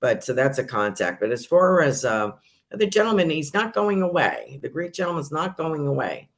but 0.00 0.22
so 0.22 0.34
that's 0.34 0.58
a 0.58 0.64
contact. 0.64 1.20
But 1.20 1.32
as 1.32 1.46
far 1.46 1.80
as 1.80 2.04
uh, 2.04 2.32
the 2.70 2.86
gentleman, 2.86 3.30
he's 3.30 3.54
not 3.54 3.74
going 3.74 4.02
away. 4.02 4.58
The 4.62 4.68
Greek 4.68 4.92
gentleman's 4.92 5.32
not 5.32 5.56
going 5.56 5.86
away. 5.86 6.28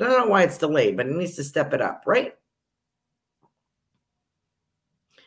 I 0.00 0.04
don't 0.04 0.18
know 0.18 0.26
why 0.26 0.42
it's 0.42 0.58
delayed, 0.58 0.96
but 0.96 1.06
he 1.06 1.12
needs 1.12 1.36
to 1.36 1.44
step 1.44 1.72
it 1.72 1.80
up, 1.80 2.02
right? 2.06 2.34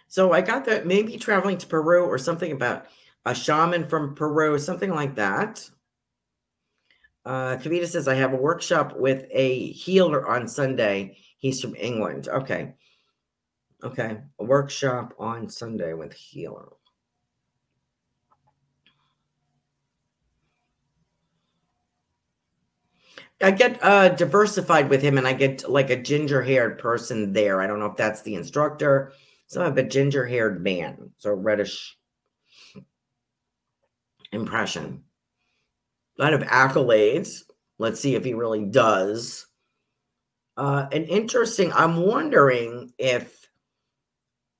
So 0.07 0.33
I 0.33 0.41
got 0.41 0.65
that 0.65 0.85
maybe 0.85 1.17
traveling 1.17 1.57
to 1.57 1.67
Peru 1.67 2.05
or 2.05 2.17
something 2.17 2.51
about 2.51 2.87
a 3.25 3.35
shaman 3.35 3.87
from 3.87 4.15
Peru, 4.15 4.57
something 4.57 4.91
like 4.91 5.15
that. 5.15 5.69
Uh, 7.25 7.57
Kavita 7.57 7.85
says, 7.85 8.07
I 8.07 8.15
have 8.15 8.31
a 8.31 8.37
workshop 8.37 8.95
with 8.95 9.25
a 9.31 9.71
healer 9.71 10.25
on 10.27 10.47
Sunday. 10.47 11.17
He's 11.37 11.61
from 11.61 11.75
England. 11.75 12.29
Okay. 12.29 12.73
Okay. 13.83 14.17
A 14.39 14.43
workshop 14.43 15.13
on 15.19 15.49
Sunday 15.49 15.93
with 15.93 16.13
healer. 16.13 16.69
I 23.41 23.51
get 23.51 23.83
uh 23.83 24.09
diversified 24.09 24.89
with 24.89 25.01
him 25.01 25.17
and 25.17 25.27
I 25.27 25.33
get 25.33 25.69
like 25.69 25.89
a 25.89 26.01
ginger 26.01 26.41
haired 26.41 26.79
person 26.79 27.33
there. 27.33 27.61
I 27.61 27.67
don't 27.67 27.79
know 27.79 27.85
if 27.85 27.97
that's 27.97 28.23
the 28.23 28.35
instructor. 28.35 29.13
So 29.47 29.61
I 29.61 29.65
have 29.65 29.77
a 29.77 29.83
ginger 29.83 30.25
haired 30.25 30.61
man, 30.61 31.11
so 31.17 31.31
reddish 31.31 31.97
impression. 34.31 35.03
A 36.19 36.23
lot 36.23 36.33
of 36.33 36.41
accolades. 36.41 37.43
Let's 37.77 37.99
see 37.99 38.15
if 38.15 38.25
he 38.25 38.33
really 38.33 38.65
does. 38.65 39.45
Uh, 40.57 40.87
an 40.91 41.03
interesting, 41.03 41.71
I'm 41.73 41.97
wondering 41.97 42.91
if 42.97 43.47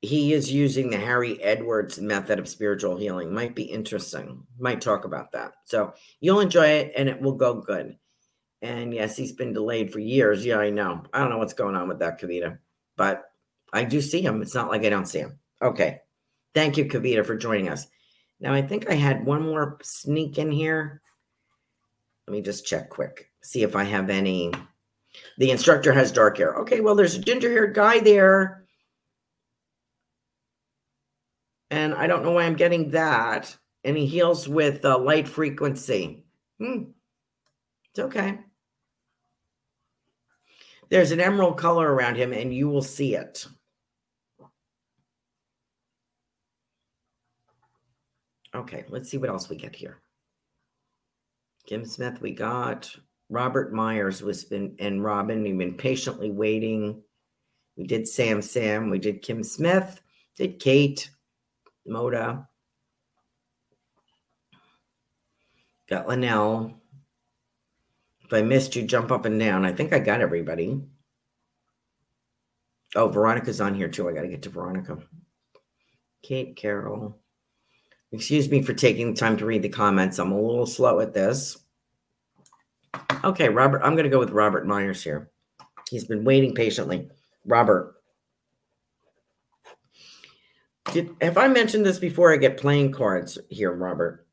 he 0.02 0.34
is 0.34 0.52
using 0.52 0.90
the 0.92 0.98
Harry 0.98 1.42
Edwards 1.42 2.00
method 2.00 2.38
of 2.38 2.48
spiritual 2.48 2.98
healing. 2.98 3.34
Might 3.34 3.56
be 3.56 3.64
interesting. 3.64 4.44
Might 4.60 4.80
talk 4.80 5.06
about 5.06 5.32
that. 5.32 5.54
So 5.66 5.94
you'll 6.20 6.40
enjoy 6.40 6.68
it 6.68 6.94
and 6.96 7.10
it 7.10 7.20
will 7.20 7.34
go 7.34 7.56
good. 7.56 7.98
And 8.62 8.94
yes, 8.94 9.16
he's 9.16 9.34
been 9.34 9.54
delayed 9.54 9.92
for 9.94 10.00
years. 10.00 10.46
Yeah, 10.46 10.58
I 10.58 10.70
know. 10.70 11.04
I 11.14 11.20
don't 11.20 11.30
know 11.30 11.38
what's 11.38 11.54
going 11.54 11.76
on 11.76 11.88
with 11.88 12.00
that, 12.00 12.20
Kavita, 12.20 12.58
but 12.96 13.32
I 13.72 13.84
do 13.84 14.02
see 14.02 14.22
him. 14.22 14.42
It's 14.42 14.56
not 14.56 14.70
like 14.70 14.84
I 14.84 14.90
don't 14.90 15.06
see 15.06 15.20
him. 15.20 15.40
Okay. 15.62 16.02
Thank 16.54 16.78
you, 16.78 16.86
Kavita, 16.86 17.26
for 17.26 17.36
joining 17.36 17.70
us. 17.70 17.86
Now, 18.40 18.54
I 18.54 18.62
think 18.62 18.90
I 18.90 18.96
had 18.96 19.26
one 19.26 19.44
more 19.44 19.78
sneak 19.84 20.38
in 20.38 20.52
here. 20.52 21.02
Let 22.28 22.34
me 22.34 22.42
just 22.42 22.66
check 22.66 22.90
quick, 22.90 23.30
see 23.42 23.64
if 23.64 23.76
I 23.76 23.84
have 23.84 24.10
any. 24.10 24.52
The 25.38 25.52
instructor 25.52 25.94
has 25.94 26.12
dark 26.12 26.38
hair. 26.38 26.56
Okay, 26.56 26.82
well, 26.82 26.96
there's 26.96 27.16
a 27.16 27.22
ginger 27.22 27.50
haired 27.50 27.74
guy 27.74 28.00
there. 28.00 28.66
And 31.70 31.94
I 31.94 32.08
don't 32.08 32.24
know 32.24 32.32
why 32.32 32.44
I'm 32.44 32.56
getting 32.56 32.92
that. 32.92 33.56
And 33.84 33.98
he 33.98 34.06
heals 34.06 34.48
with 34.48 34.84
uh, 34.84 34.98
light 34.98 35.28
frequency. 35.28 36.26
Hmm. 36.60 36.84
It's 37.92 38.00
okay. 38.00 38.40
There's 40.90 41.12
an 41.12 41.20
emerald 41.20 41.58
color 41.58 41.92
around 41.92 42.16
him, 42.16 42.32
and 42.34 42.54
you 42.54 42.70
will 42.70 42.82
see 42.82 43.16
it. 43.16 43.46
Okay, 48.56 48.86
let's 48.90 49.10
see 49.10 49.18
what 49.18 49.30
else 49.30 49.50
we 49.50 49.56
get 49.56 49.76
here. 49.76 50.00
Kim 51.68 51.86
Smith, 51.86 52.22
we 52.22 52.32
got 52.32 52.90
Robert 53.30 53.74
Myers 53.74 54.22
was 54.22 54.46
been 54.46 54.76
and 54.80 55.04
Robin. 55.04 55.44
We've 55.44 55.58
been 55.58 55.76
patiently 55.76 56.32
waiting. 56.32 57.04
We 57.76 57.86
did 57.86 58.08
Sam 58.08 58.42
Sam. 58.42 58.90
We 58.90 59.00
did 59.00 59.22
Kim 59.22 59.44
Smith. 59.44 60.02
Did 60.38 60.60
Kate 60.60 61.10
Moda. 61.88 62.48
Got 65.90 66.08
Linnell. 66.08 66.74
If 68.28 68.34
I 68.34 68.42
missed 68.42 68.76
you, 68.76 68.84
jump 68.84 69.10
up 69.10 69.24
and 69.24 69.40
down. 69.40 69.66
I 69.66 69.72
think 69.72 69.94
I 69.94 70.00
got 70.00 70.20
everybody. 70.20 70.82
Oh, 72.94 73.08
Veronica's 73.08 73.62
on 73.62 73.74
here 73.74 73.88
too. 73.88 74.10
I 74.10 74.12
got 74.12 74.24
to 74.24 74.28
get 74.28 74.42
to 74.42 74.50
Veronica. 74.50 74.98
Kate, 76.24 76.58
Carol. 76.58 77.18
Excuse 78.12 78.50
me 78.50 78.62
for 78.62 78.74
taking 78.74 79.14
the 79.14 79.18
time 79.18 79.38
to 79.38 79.46
read 79.46 79.62
the 79.62 79.70
comments. 79.70 80.20
I'm 80.20 80.34
a 80.34 80.42
little 80.42 80.66
slow 80.66 81.00
at 81.00 81.14
this. 81.14 81.58
Okay, 83.24 83.48
Robert, 83.48 83.82
I'm 83.82 83.94
going 83.94 84.04
to 84.04 84.10
go 84.10 84.20
with 84.20 84.32
Robert 84.32 84.68
Myers 84.68 85.02
here. 85.02 85.30
He's 85.90 86.04
been 86.06 86.26
waiting 86.26 86.54
patiently. 86.54 87.08
Robert. 87.46 87.96
Did, 90.92 91.16
have 91.22 91.38
I 91.38 91.48
mentioned 91.48 91.86
this 91.86 92.00
before 92.00 92.34
I 92.34 92.38
get 92.38 92.58
playing 92.58 92.92
cards 92.92 93.38
here, 93.50 93.72
Robert? 93.72 94.27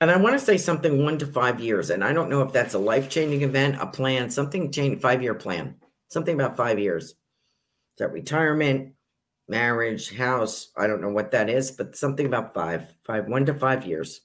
And 0.00 0.10
I 0.10 0.16
want 0.16 0.38
to 0.38 0.44
say 0.44 0.56
something 0.56 1.02
one 1.02 1.18
to 1.18 1.26
five 1.26 1.60
years. 1.60 1.90
And 1.90 2.04
I 2.04 2.12
don't 2.12 2.30
know 2.30 2.42
if 2.42 2.52
that's 2.52 2.74
a 2.74 2.78
life 2.78 3.08
changing 3.08 3.42
event, 3.42 3.80
a 3.80 3.86
plan, 3.86 4.30
something 4.30 4.70
change, 4.70 5.00
five 5.00 5.22
year 5.22 5.34
plan, 5.34 5.74
something 6.08 6.34
about 6.34 6.56
five 6.56 6.78
years. 6.78 7.04
Is 7.04 7.16
that 7.98 8.12
retirement, 8.12 8.92
marriage, 9.48 10.14
house? 10.14 10.68
I 10.76 10.86
don't 10.86 11.00
know 11.00 11.08
what 11.08 11.32
that 11.32 11.50
is, 11.50 11.72
but 11.72 11.96
something 11.96 12.26
about 12.26 12.54
five, 12.54 12.94
five, 13.04 13.26
one 13.26 13.44
to 13.46 13.54
five 13.54 13.84
years. 13.84 14.20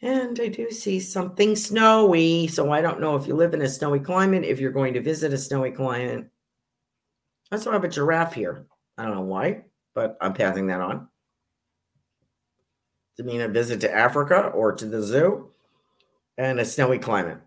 And 0.00 0.40
I 0.40 0.48
do 0.48 0.70
see 0.70 0.98
something 0.98 1.54
snowy. 1.54 2.48
So 2.48 2.72
I 2.72 2.80
don't 2.80 3.00
know 3.00 3.16
if 3.16 3.26
you 3.26 3.34
live 3.34 3.52
in 3.52 3.62
a 3.62 3.68
snowy 3.68 4.00
climate, 4.00 4.44
if 4.44 4.60
you're 4.60 4.72
going 4.72 4.94
to 4.94 5.02
visit 5.02 5.32
a 5.32 5.38
snowy 5.38 5.72
climate. 5.72 6.28
I 7.50 7.56
also 7.56 7.70
have 7.70 7.84
a 7.84 7.88
giraffe 7.88 8.32
here. 8.32 8.66
I 8.96 9.04
don't 9.04 9.14
know 9.14 9.20
why, 9.20 9.64
but 9.94 10.16
I'm 10.22 10.32
passing 10.32 10.68
that 10.68 10.80
on 10.80 11.08
to 13.16 13.22
mean 13.22 13.40
a 13.40 13.48
visit 13.48 13.80
to 13.80 13.94
Africa 13.94 14.48
or 14.54 14.72
to 14.72 14.86
the 14.86 15.02
zoo 15.02 15.50
and 16.38 16.58
a 16.58 16.64
snowy 16.64 16.98
climate. 16.98 17.38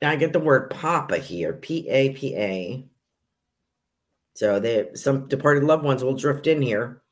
Now 0.00 0.10
I 0.10 0.16
get 0.16 0.32
the 0.32 0.40
word 0.40 0.70
Papa 0.70 1.18
here, 1.18 1.52
P 1.52 1.88
A 1.88 2.10
P 2.10 2.36
A. 2.36 2.84
So 4.34 4.60
they 4.60 4.90
some 4.94 5.26
departed 5.26 5.64
loved 5.64 5.84
ones 5.84 6.04
will 6.04 6.14
drift 6.14 6.46
in 6.46 6.62
here. 6.62 7.02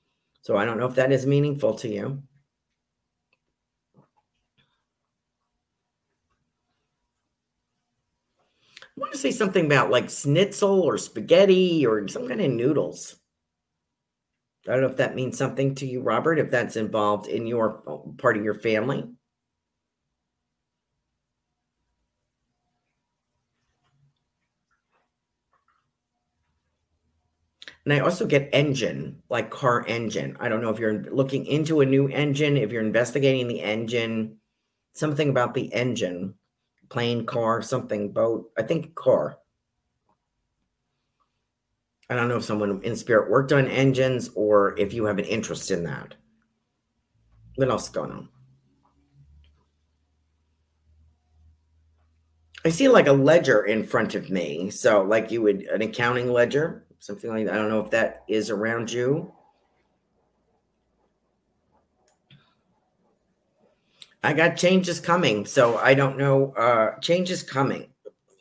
So 0.42 0.56
I 0.56 0.64
don't 0.64 0.78
know 0.78 0.86
if 0.86 0.94
that 0.94 1.10
is 1.10 1.26
meaningful 1.26 1.74
to 1.74 1.88
you. 1.88 2.22
I 8.80 9.00
want 9.00 9.12
to 9.12 9.18
say 9.18 9.32
something 9.32 9.66
about 9.66 9.90
like 9.90 10.08
schnitzel 10.08 10.80
or 10.80 10.96
spaghetti 10.96 11.84
or 11.84 12.06
some 12.06 12.28
kind 12.28 12.40
of 12.40 12.50
noodles. 12.52 13.16
I 14.68 14.72
don't 14.72 14.82
know 14.82 14.88
if 14.88 14.96
that 14.96 15.14
means 15.14 15.38
something 15.38 15.74
to 15.76 15.86
you, 15.86 16.00
Robert, 16.00 16.38
if 16.38 16.50
that's 16.50 16.76
involved 16.76 17.28
in 17.28 17.46
your 17.46 17.82
part 18.18 18.36
of 18.36 18.44
your 18.44 18.54
family. 18.54 19.04
And 27.84 27.92
I 27.92 28.00
also 28.00 28.26
get 28.26 28.50
engine, 28.52 29.22
like 29.30 29.50
car 29.50 29.84
engine. 29.86 30.36
I 30.40 30.48
don't 30.48 30.60
know 30.60 30.70
if 30.70 30.78
you're 30.80 31.04
looking 31.04 31.46
into 31.46 31.80
a 31.80 31.86
new 31.86 32.08
engine, 32.08 32.56
if 32.56 32.72
you're 32.72 32.82
investigating 32.82 33.46
the 33.46 33.62
engine, 33.62 34.38
something 34.92 35.28
about 35.30 35.54
the 35.54 35.72
engine, 35.72 36.34
plane, 36.88 37.26
car, 37.26 37.62
something, 37.62 38.12
boat. 38.12 38.50
I 38.58 38.62
think 38.62 38.94
car. 38.96 39.38
I 42.08 42.14
don't 42.14 42.28
know 42.28 42.36
if 42.36 42.44
someone 42.44 42.80
in 42.84 42.94
spirit 42.94 43.30
worked 43.30 43.52
on 43.52 43.66
engines 43.66 44.30
or 44.34 44.78
if 44.78 44.92
you 44.92 45.06
have 45.06 45.18
an 45.18 45.24
interest 45.24 45.70
in 45.70 45.84
that. 45.84 46.14
What 47.56 47.68
else 47.68 47.84
is 47.84 47.88
going 47.88 48.12
on? 48.12 48.28
I 52.64 52.68
see 52.68 52.88
like 52.88 53.08
a 53.08 53.12
ledger 53.12 53.64
in 53.64 53.84
front 53.84 54.14
of 54.14 54.30
me. 54.30 54.70
So, 54.70 55.02
like 55.02 55.30
you 55.30 55.42
would, 55.42 55.62
an 55.62 55.82
accounting 55.82 56.32
ledger, 56.32 56.84
something 57.00 57.30
like 57.30 57.46
that. 57.46 57.54
I 57.54 57.56
don't 57.56 57.70
know 57.70 57.80
if 57.80 57.90
that 57.90 58.24
is 58.28 58.50
around 58.50 58.92
you. 58.92 59.32
I 64.22 64.32
got 64.32 64.56
changes 64.56 65.00
coming. 65.00 65.46
So, 65.46 65.76
I 65.78 65.94
don't 65.94 66.18
know. 66.18 66.52
Uh, 66.52 66.98
changes 67.00 67.42
coming. 67.42 67.88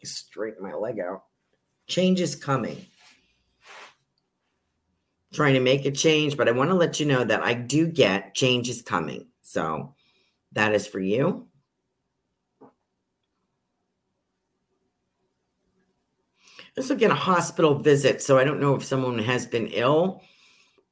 Straighten 0.04 0.62
my 0.62 0.74
leg 0.74 1.00
out. 1.00 1.24
Changes 1.88 2.36
coming 2.36 2.86
trying 5.36 5.54
to 5.54 5.60
make 5.60 5.86
a 5.86 5.92
change, 5.92 6.38
but 6.38 6.48
I 6.48 6.52
want 6.52 6.70
to 6.70 6.76
let 6.76 7.00
you 7.00 7.06
know 7.06 7.24
that 7.24 7.44
I 7.44 7.54
do 7.54 7.88
get 7.88 8.34
changes 8.34 8.82
coming. 8.82 9.28
So 9.42 9.94
that 10.54 10.74
is 10.74 10.88
for 10.88 11.00
you. 11.00 11.48
Also 16.78 16.96
get 16.96 17.12
a 17.12 17.16
hospital 17.16 17.80
visit. 17.80 18.22
So 18.22 18.38
I 18.38 18.44
don't 18.44 18.60
know 18.60 18.76
if 18.76 18.84
someone 18.84 19.20
has 19.20 19.46
been 19.46 19.68
ill 19.68 20.22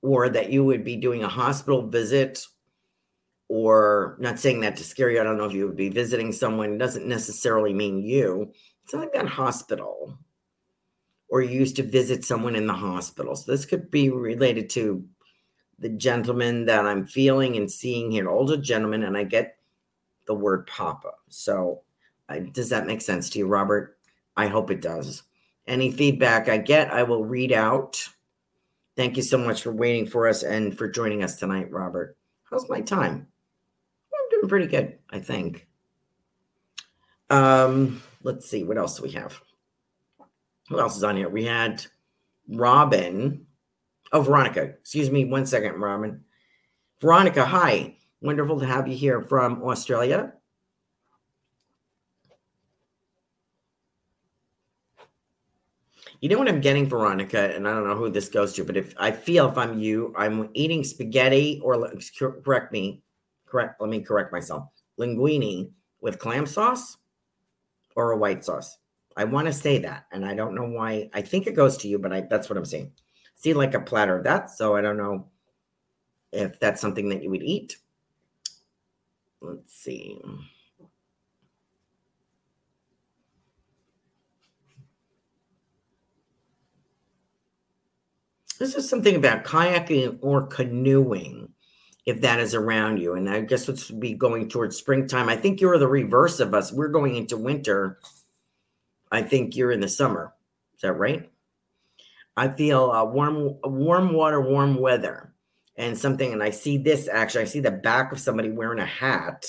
or 0.01 0.29
that 0.29 0.51
you 0.51 0.63
would 0.63 0.83
be 0.83 0.95
doing 0.95 1.23
a 1.23 1.29
hospital 1.29 1.87
visit 1.87 2.45
or 3.49 4.17
not 4.19 4.39
saying 4.39 4.61
that 4.61 4.77
to 4.77 4.83
scare 4.83 5.11
you. 5.11 5.19
I 5.19 5.23
don't 5.23 5.37
know 5.37 5.45
if 5.45 5.53
you 5.53 5.65
would 5.67 5.75
be 5.75 5.89
visiting 5.89 6.31
someone. 6.31 6.73
It 6.73 6.77
doesn't 6.77 7.05
necessarily 7.05 7.73
mean 7.73 8.01
you. 8.01 8.53
It's 8.83 8.93
like 8.93 9.13
that 9.13 9.27
hospital 9.27 10.17
or 11.33 11.41
used 11.41 11.75
to 11.75 11.81
visit 11.81 12.23
someone 12.23 12.55
in 12.55 12.67
the 12.67 12.73
hospital. 12.73 13.35
So 13.35 13.51
this 13.51 13.65
could 13.65 13.89
be 13.89 14.11
related 14.11 14.69
to 14.69 15.03
the 15.79 15.89
gentleman 15.89 16.65
that 16.65 16.85
I'm 16.85 17.07
feeling 17.07 17.57
and 17.57 17.71
seeing 17.71 18.11
here, 18.11 18.29
older 18.29 18.55
gentleman, 18.55 19.01
and 19.01 19.17
I 19.17 19.23
get 19.23 19.57
the 20.27 20.35
word 20.35 20.67
Papa. 20.67 21.13
So 21.29 21.81
uh, 22.29 22.37
does 22.51 22.69
that 22.69 22.85
make 22.85 23.01
sense 23.01 23.31
to 23.31 23.39
you, 23.39 23.47
Robert? 23.47 23.97
I 24.37 24.45
hope 24.45 24.69
it 24.69 24.79
does. 24.79 25.23
Any 25.65 25.91
feedback 25.91 26.49
I 26.49 26.59
get, 26.59 26.93
I 26.93 27.01
will 27.01 27.25
read 27.25 27.51
out. 27.51 28.07
Thank 28.95 29.17
you 29.17 29.23
so 29.23 29.39
much 29.39 29.63
for 29.63 29.71
waiting 29.71 30.05
for 30.05 30.27
us 30.27 30.43
and 30.43 30.77
for 30.77 30.87
joining 30.87 31.23
us 31.23 31.37
tonight, 31.37 31.71
Robert. 31.71 32.15
How's 32.43 32.69
my 32.69 32.81
time? 32.81 33.25
I'm 34.13 34.29
doing 34.29 34.49
pretty 34.49 34.67
good, 34.67 34.99
I 35.09 35.17
think. 35.17 35.65
Um, 37.31 38.03
let's 38.21 38.47
see, 38.47 38.63
what 38.63 38.77
else 38.77 38.97
do 38.97 39.03
we 39.03 39.13
have? 39.13 39.41
Who 40.69 40.79
else 40.79 40.97
is 40.97 41.03
on 41.03 41.17
here? 41.17 41.29
We 41.29 41.45
had 41.45 41.85
Robin. 42.47 43.45
Oh, 44.11 44.21
Veronica, 44.21 44.61
excuse 44.61 45.09
me 45.09 45.25
one 45.25 45.45
second, 45.45 45.79
Robin. 45.79 46.23
Veronica, 47.01 47.45
hi. 47.45 47.97
Wonderful 48.21 48.59
to 48.59 48.65
have 48.65 48.87
you 48.87 48.95
here 48.95 49.21
from 49.21 49.61
Australia. 49.63 50.33
You 56.21 56.29
know 56.29 56.37
what 56.37 56.47
I'm 56.47 56.61
getting, 56.61 56.87
Veronica, 56.87 57.53
and 57.53 57.67
I 57.67 57.73
don't 57.73 57.85
know 57.85 57.97
who 57.97 58.09
this 58.09 58.29
goes 58.29 58.53
to, 58.53 58.63
but 58.63 58.77
if 58.77 58.93
I 58.95 59.11
feel 59.11 59.49
if 59.49 59.57
I'm 59.57 59.77
you, 59.77 60.13
I'm 60.17 60.49
eating 60.53 60.81
spaghetti 60.85 61.59
or 61.61 61.91
correct 62.17 62.71
me, 62.71 63.03
correct, 63.45 63.81
let 63.81 63.89
me 63.89 63.99
correct 63.99 64.31
myself, 64.31 64.69
linguine 64.97 65.71
with 65.99 66.19
clam 66.19 66.45
sauce 66.45 66.95
or 67.97 68.11
a 68.11 68.17
white 68.17 68.45
sauce. 68.45 68.77
I 69.15 69.25
want 69.25 69.47
to 69.47 69.53
say 69.53 69.77
that, 69.79 70.05
and 70.11 70.25
I 70.25 70.33
don't 70.33 70.55
know 70.55 70.65
why. 70.65 71.09
I 71.13 71.21
think 71.21 71.47
it 71.47 71.55
goes 71.55 71.77
to 71.77 71.87
you, 71.87 71.99
but 71.99 72.13
I, 72.13 72.21
that's 72.21 72.49
what 72.49 72.57
I'm 72.57 72.65
saying. 72.65 72.91
See, 73.35 73.53
like 73.53 73.73
a 73.73 73.79
platter 73.79 74.17
of 74.17 74.23
that. 74.23 74.49
So 74.49 74.75
I 74.75 74.81
don't 74.81 74.97
know 74.97 75.27
if 76.31 76.59
that's 76.59 76.81
something 76.81 77.09
that 77.09 77.21
you 77.21 77.29
would 77.29 77.43
eat. 77.43 77.77
Let's 79.41 79.73
see. 79.73 80.21
This 88.59 88.75
is 88.75 88.89
something 88.89 89.15
about 89.15 89.43
kayaking 89.43 90.19
or 90.21 90.47
canoeing, 90.47 91.49
if 92.05 92.21
that 92.21 92.39
is 92.39 92.55
around 92.55 92.97
you. 92.97 93.15
And 93.15 93.29
I 93.29 93.41
guess 93.41 93.67
it's 93.67 93.91
be 93.91 94.13
going 94.13 94.47
towards 94.47 94.77
springtime. 94.77 95.27
I 95.27 95.35
think 95.35 95.59
you're 95.59 95.77
the 95.77 95.87
reverse 95.87 96.39
of 96.39 96.53
us. 96.53 96.71
We're 96.71 96.87
going 96.87 97.17
into 97.17 97.35
winter. 97.35 97.99
I 99.13 99.21
think 99.21 99.55
you're 99.55 99.71
in 99.71 99.79
the 99.79 99.87
summer. 99.87 100.33
Is 100.75 100.81
that 100.81 100.93
right? 100.93 101.29
I 102.35 102.49
feel 102.49 102.89
uh, 102.91 103.05
warm, 103.05 103.55
warm 103.63 104.11
water, 104.11 104.41
warm 104.41 104.75
weather, 104.75 105.33
and 105.77 105.95
something. 105.95 106.33
And 106.33 106.41
I 106.41 106.49
see 106.49 106.77
this 106.77 107.07
actually. 107.07 107.43
I 107.43 107.45
see 107.45 107.59
the 107.59 107.71
back 107.71 108.11
of 108.11 108.19
somebody 108.19 108.49
wearing 108.49 108.79
a 108.79 108.85
hat, 108.85 109.45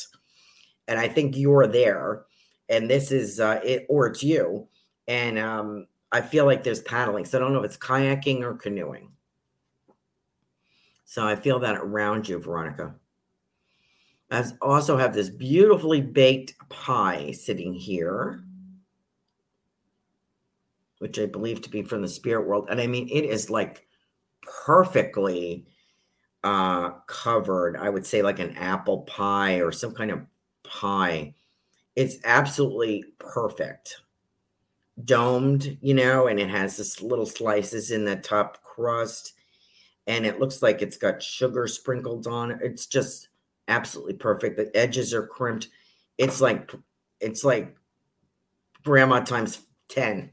and 0.86 0.98
I 0.98 1.08
think 1.08 1.36
you're 1.36 1.66
there. 1.66 2.26
And 2.68 2.88
this 2.90 3.10
is 3.10 3.40
uh, 3.40 3.60
it, 3.64 3.86
or 3.88 4.06
it's 4.06 4.22
you. 4.22 4.68
And 5.08 5.38
um, 5.38 5.86
I 6.12 6.20
feel 6.20 6.44
like 6.44 6.62
there's 6.62 6.82
paddling. 6.82 7.24
So 7.24 7.38
I 7.38 7.40
don't 7.40 7.54
know 7.54 7.60
if 7.60 7.64
it's 7.64 7.76
kayaking 7.78 8.42
or 8.42 8.54
canoeing. 8.54 9.10
So 11.06 11.26
I 11.26 11.36
feel 11.36 11.58
that 11.60 11.76
around 11.76 12.28
you, 12.28 12.38
Veronica. 12.38 12.94
I 14.30 14.44
also 14.60 14.98
have 14.98 15.14
this 15.14 15.30
beautifully 15.30 16.02
baked 16.02 16.54
pie 16.68 17.32
sitting 17.32 17.72
here, 17.72 18.43
which 21.05 21.18
I 21.18 21.26
believe 21.26 21.61
to 21.61 21.68
be 21.68 21.82
from 21.82 22.00
the 22.00 22.09
spirit 22.09 22.48
world. 22.48 22.68
And 22.70 22.80
I 22.80 22.86
mean, 22.86 23.11
it 23.12 23.26
is 23.26 23.50
like 23.50 23.86
perfectly 24.64 25.66
uh, 26.42 26.92
covered. 27.07 27.76
I 27.76 27.90
would 27.90 28.07
say 28.07 28.22
like 28.22 28.38
an 28.38 28.57
apple 28.57 29.02
pie 29.02 29.57
or 29.61 29.70
some 29.70 29.92
kind 29.92 30.11
of 30.11 30.22
pie. 30.62 31.34
It's 31.94 32.16
absolutely 32.24 33.05
perfect 33.18 34.00
domed, 35.05 35.76
you 35.82 35.92
know, 35.92 36.28
and 36.28 36.40
it 36.40 36.48
has 36.48 36.78
this 36.78 37.02
little 37.02 37.26
slices 37.26 37.90
in 37.90 38.07
the 38.07 38.16
top 38.16 38.62
crust. 38.62 39.34
And 40.07 40.24
it 40.24 40.40
looks 40.40 40.62
like 40.62 40.80
it's 40.80 40.96
got 40.96 41.22
sugar 41.22 41.66
sprinkled 41.66 42.26
on 42.26 42.50
it. 42.50 42.61
It's 42.62 42.86
just 42.86 43.28
absolutely 43.68 44.14
perfect. 44.14 44.57
The 44.57 44.74
edges 44.74 45.12
are 45.12 45.26
crimped. 45.26 45.68
It's 46.16 46.40
like 46.40 46.72
it's 47.20 47.44
like 47.44 47.76
grandma 48.82 49.20
times 49.20 49.61
10. 49.88 50.30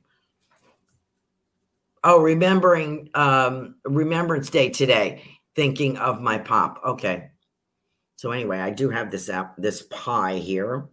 Oh, 2.03 2.21
remembering 2.21 3.09
um 3.13 3.75
Remembrance 3.85 4.49
Day 4.49 4.69
today, 4.69 5.23
thinking 5.55 5.97
of 5.97 6.21
my 6.21 6.37
pop. 6.37 6.81
Okay. 6.85 7.29
So 8.15 8.31
anyway, 8.31 8.59
I 8.59 8.69
do 8.69 8.89
have 8.89 9.09
this 9.09 9.29
app, 9.29 9.55
this 9.57 9.83
pie 9.89 10.37
here 10.37 10.89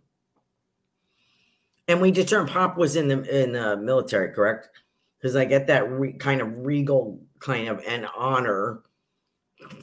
and 1.88 2.02
we 2.02 2.10
determined 2.10 2.50
Pop 2.50 2.76
was 2.76 2.94
in 2.94 3.08
the 3.08 3.42
in 3.42 3.52
the 3.52 3.76
military, 3.76 4.32
correct? 4.32 4.68
Because 5.18 5.34
I 5.34 5.46
get 5.46 5.66
that 5.66 5.90
re, 5.90 6.12
kind 6.12 6.40
of 6.40 6.64
regal 6.64 7.18
kind 7.40 7.68
of 7.68 7.82
an 7.86 8.06
honor 8.16 8.82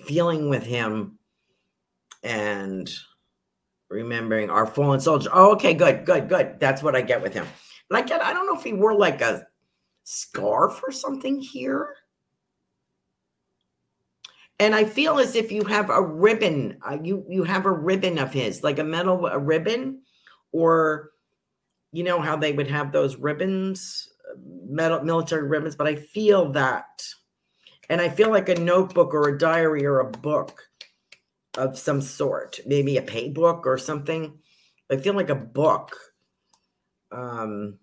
feeling 0.06 0.48
with 0.48 0.64
him 0.64 1.18
and 2.24 2.90
remembering 3.90 4.50
our 4.50 4.66
fallen 4.66 5.00
soldier. 5.00 5.30
Oh, 5.34 5.54
okay, 5.54 5.74
good, 5.74 6.06
good, 6.06 6.30
good. 6.30 6.60
That's 6.60 6.84
what 6.84 6.96
I 6.96 7.02
get 7.02 7.22
with 7.22 7.34
him. 7.34 7.48
But 7.90 8.00
I 8.00 8.02
get, 8.04 8.22
I 8.22 8.34
don't 8.34 8.46
know 8.48 8.58
if 8.58 8.64
he 8.64 8.74
wore 8.74 8.96
like 8.96 9.22
a 9.22 9.48
scarf 10.06 10.82
or 10.88 10.92
something 10.92 11.42
here. 11.42 11.96
And 14.60 14.74
I 14.74 14.86
feel 14.86 15.20
as 15.20 15.36
if 15.36 15.52
you 15.52 15.66
have 15.66 15.90
a 15.90 16.02
ribbon, 16.02 16.78
uh, 16.88 16.98
you 17.04 17.26
you 17.28 17.44
have 17.44 17.66
a 17.66 17.72
ribbon 17.72 18.18
of 18.18 18.32
his, 18.32 18.64
like 18.64 18.80
a 18.80 18.84
metal 18.86 19.26
a 19.26 19.38
ribbon, 19.38 20.02
or 20.54 21.12
you 21.92 22.04
know 22.04 22.22
how 22.22 22.38
they 22.38 22.54
would 22.54 22.70
have 22.70 22.94
those 22.94 23.18
ribbons, 23.18 24.08
metal 24.66 25.04
military 25.04 25.46
ribbons, 25.48 25.76
but 25.76 25.88
I 25.88 25.96
feel 25.96 26.52
that. 26.54 27.06
And 27.90 28.00
I 28.00 28.10
feel 28.10 28.32
like 28.32 28.50
a 28.50 28.56
notebook 28.56 29.14
or 29.14 29.28
a 29.28 29.38
diary 29.38 29.86
or 29.86 30.00
a 30.00 30.10
book 30.10 30.64
of 31.58 31.78
some 31.78 32.02
sort, 32.02 32.60
maybe 32.66 32.98
a 32.98 33.02
pay 33.02 33.30
book 33.30 33.68
or 33.68 33.78
something. 33.78 34.40
I 34.90 34.98
feel 34.98 35.14
like 35.14 35.30
a 35.30 35.36
book 35.36 35.96
um, 37.12 37.78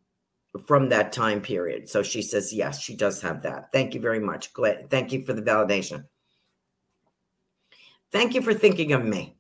from 0.67 0.89
that 0.91 1.13
time 1.13 1.41
period. 1.41 1.89
So 1.89 2.03
she 2.03 2.23
says, 2.23 2.53
yes, 2.53 2.81
she 2.81 2.95
does 2.95 3.23
have 3.23 3.43
that. 3.43 3.73
Thank 3.73 3.95
you 3.95 4.01
very 4.01 4.21
much. 4.21 4.53
Glad. 4.53 4.91
Thank 4.91 5.13
you 5.13 5.25
for 5.25 5.33
the 5.33 5.43
validation. 5.43 6.05
Thank 8.11 8.35
you 8.35 8.43
for 8.43 8.53
thinking 8.53 8.93
of 8.93 9.05
me. 9.05 9.37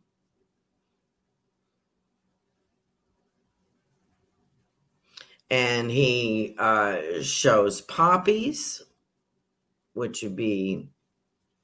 and 5.52 5.90
he 5.90 6.54
uh, 6.58 6.96
shows 7.20 7.82
poppies, 7.82 8.82
which 9.92 10.22
would 10.22 10.34
be 10.34 10.88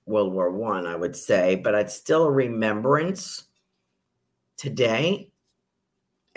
World 0.04 0.34
War 0.34 0.52
One, 0.52 0.86
I, 0.86 0.92
I 0.92 0.96
would 0.96 1.16
say, 1.16 1.54
but 1.54 1.74
it's 1.74 1.94
still 1.94 2.24
a 2.24 2.30
remembrance 2.30 3.44
today, 4.58 5.30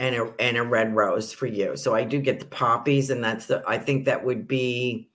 and 0.02 0.16
a 0.16 0.34
and 0.40 0.58
a 0.58 0.64
red 0.64 0.96
rose 0.96 1.32
for 1.32 1.46
you. 1.46 1.78
So 1.78 1.94
I 1.94 2.04
do 2.04 2.20
get 2.20 2.40
the 2.40 2.46
poppies, 2.48 3.12
and 3.12 3.24
that's 3.24 3.46
the 3.46 3.64
I 3.68 3.78
think 3.78 4.06
that 4.06 4.26
would 4.26 4.48
be. 4.48 5.10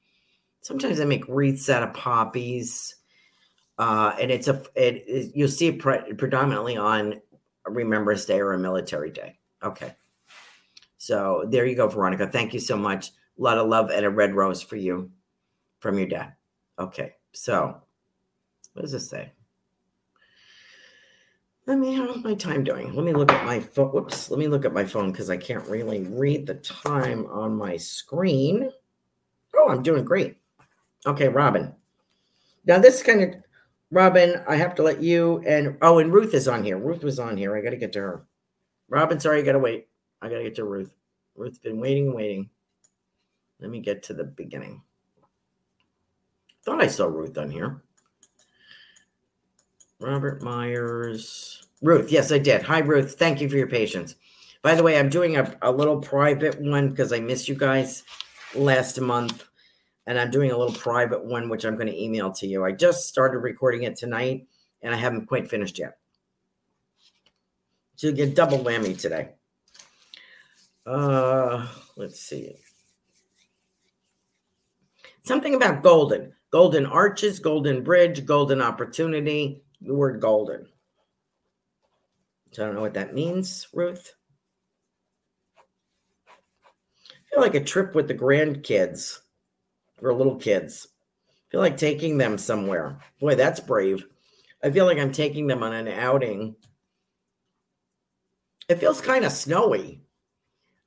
Sometimes 0.61 1.01
I 1.01 1.05
make 1.05 1.25
wreaths 1.29 1.69
out 1.69 1.83
of 1.83 1.93
poppies, 1.93 2.95
uh, 3.79 4.15
and 4.21 4.31
it's 4.31 4.47
a 4.47 4.63
it, 4.77 5.03
it 5.09 5.33
you'll 5.35 5.49
see 5.49 5.67
it 5.67 5.81
pre- 5.81 6.15
predominantly 6.15 6.77
on 6.77 7.21
a 7.67 7.71
Remembrance 7.71 8.27
Day 8.27 8.41
or 8.41 8.53
a 8.53 8.59
military 8.59 9.11
day. 9.11 9.39
Okay. 9.61 9.93
So 10.99 11.45
there 11.49 11.67
you 11.67 11.75
go, 11.75 11.89
Veronica. 11.89 12.29
Thank 12.29 12.55
you 12.55 12.61
so 12.61 12.77
much. 12.77 13.09
A 13.09 13.43
lot 13.43 13.59
of 13.59 13.69
love 13.69 13.91
and 13.91 14.07
a 14.07 14.11
red 14.11 14.37
rose 14.37 14.63
for 14.63 14.77
you 14.77 15.11
from 15.81 15.99
your 15.99 16.07
dad. 16.07 16.35
Okay. 16.79 17.15
So 17.33 17.83
what 18.73 18.83
does 18.83 18.93
this 18.93 19.11
say? 19.11 19.33
Let 21.67 21.79
me, 21.79 21.95
how's 21.95 22.23
my 22.23 22.35
time 22.35 22.63
doing? 22.63 22.95
Let 22.95 23.05
me 23.05 23.13
look 23.13 23.33
at 23.33 23.45
my 23.45 23.59
phone. 23.59 23.89
Whoops. 23.89 24.31
Let 24.31 24.39
me 24.39 24.47
look 24.47 24.65
at 24.65 24.73
my 24.73 24.85
phone 24.85 25.11
because 25.11 25.31
I 25.31 25.37
can't 25.37 25.67
really 25.67 26.03
read 26.05 26.47
the 26.47 26.55
time 26.55 27.27
on 27.27 27.57
my 27.57 27.77
screen. 27.77 28.71
Oh, 29.57 29.69
I'm 29.69 29.83
doing 29.83 30.05
great. 30.05 30.37
Okay, 31.07 31.27
Robin. 31.29 31.75
Now, 32.67 32.79
this 32.79 33.03
kind 33.03 33.23
of, 33.23 33.43
Robin, 33.91 34.43
I 34.49 34.55
have 34.55 34.77
to 34.77 34.85
let 34.85 35.03
you 35.03 35.43
and, 35.45 35.77
oh, 35.83 35.99
and 35.99 36.13
Ruth 36.13 36.35
is 36.35 36.47
on 36.47 36.63
here. 36.63 36.79
Ruth 36.79 37.03
was 37.03 37.19
on 37.19 37.37
here. 37.37 37.57
I 37.57 37.61
got 37.61 37.71
to 37.71 37.77
get 37.77 37.93
to 37.95 38.01
her. 38.01 38.27
Robin, 38.89 39.19
sorry, 39.19 39.41
you 39.41 39.45
got 39.45 39.53
to 39.53 39.59
wait. 39.59 39.89
I 40.23 40.29
got 40.29 40.39
to 40.39 40.45
get 40.45 40.55
to 40.57 40.65
Ruth. 40.65 40.95
Ruth's 41.35 41.59
been 41.59 41.81
waiting, 41.81 42.15
waiting. 42.15 42.49
Let 43.61 43.71
me 43.71 43.81
get 43.81 44.05
to 44.05 44.15
the 44.15 44.25
beginning. 44.25 44.83
Thought 46.65 46.83
I 46.83 46.87
saw 46.87 47.07
Ruth 47.07 47.37
on 47.39 47.51
here. 47.51 47.83
Robert 49.99 50.43
Myers. 50.43 51.63
Ruth, 51.83 52.11
yes, 52.11 52.33
I 52.33 52.39
did. 52.39 52.63
Hi, 52.63 52.79
Ruth. 52.81 53.15
Thank 53.19 53.41
you 53.41 53.49
for 53.49 53.57
your 53.57 53.67
patience. 53.67 54.17
By 54.63 54.75
the 54.75 54.83
way, 54.83 54.99
I'm 54.99 55.09
doing 55.09 55.37
a, 55.37 55.57
a 55.63 55.71
little 55.71 56.01
private 56.01 56.61
one 56.61 56.91
because 56.91 57.13
I 57.13 57.21
missed 57.21 57.49
you 57.49 57.55
guys 57.55 58.05
last 58.55 59.01
month. 59.01 59.45
And 60.07 60.19
I'm 60.19 60.31
doing 60.31 60.53
a 60.53 60.57
little 60.57 60.75
private 60.75 61.25
one, 61.25 61.49
which 61.49 61.65
I'm 61.65 61.75
going 61.75 61.89
to 61.89 62.03
email 62.03 62.31
to 62.33 62.47
you. 62.47 62.65
I 62.65 62.73
just 62.73 63.09
started 63.09 63.39
recording 63.39 63.83
it 63.83 63.97
tonight 63.97 64.47
and 64.83 64.95
I 64.95 64.99
haven't 64.99 65.27
quite 65.27 65.51
finished 65.51 65.79
yet. 65.79 65.99
So 67.97 68.09
you 68.09 68.13
get 68.13 68.37
double 68.37 68.59
whammy 68.59 68.97
today. 68.97 69.31
Uh, 70.85 71.67
let's 71.97 72.21
see. 72.21 72.55
Something 75.23 75.57
about 75.57 75.83
golden, 75.83 76.33
golden 76.51 76.87
arches, 76.87 77.41
golden 77.41 77.83
bridge, 77.83 78.25
golden 78.25 78.63
opportunity. 78.63 79.65
The 79.81 79.95
word 79.95 80.21
golden. 80.21 80.67
So 82.53 82.63
I 82.63 82.67
don't 82.67 82.75
know 82.75 82.81
what 82.81 82.95
that 82.95 83.15
means, 83.15 83.69
Ruth. 83.75 84.15
I 86.29 86.33
feel 87.31 87.41
like 87.41 87.55
a 87.55 87.63
trip 87.63 87.95
with 87.95 88.09
the 88.09 88.15
grandkids 88.15 89.19
or 90.01 90.15
little 90.15 90.37
kids. 90.37 90.89
feel 91.51 91.61
like 91.61 91.77
taking 91.77 92.19
them 92.19 92.39
somewhere. 92.39 92.99
Boy, 93.21 93.35
that's 93.35 93.61
brave. 93.61 94.07
I 94.63 94.71
feel 94.71 94.87
like 94.87 94.99
I'm 94.99 95.13
taking 95.13 95.47
them 95.47 95.63
on 95.63 95.73
an 95.73 95.89
outing. 95.89 96.57
It 98.69 98.77
feels 98.81 99.01
kind 99.01 99.25
of 99.25 99.33
snowy. 99.33 100.03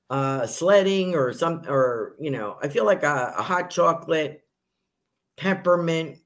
Uh, 0.09 0.47
sledding 0.47 1.13
or 1.13 1.31
some, 1.31 1.61
or, 1.67 2.15
you 2.19 2.31
know, 2.31 2.57
I 2.63 2.67
feel 2.67 2.83
like 2.83 3.03
a, 3.03 3.35
a 3.37 3.43
hot 3.43 3.69
chocolate, 3.69 4.43
peppermint 5.37 6.17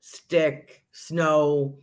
stick, 0.00 0.84
snow, 0.92 1.78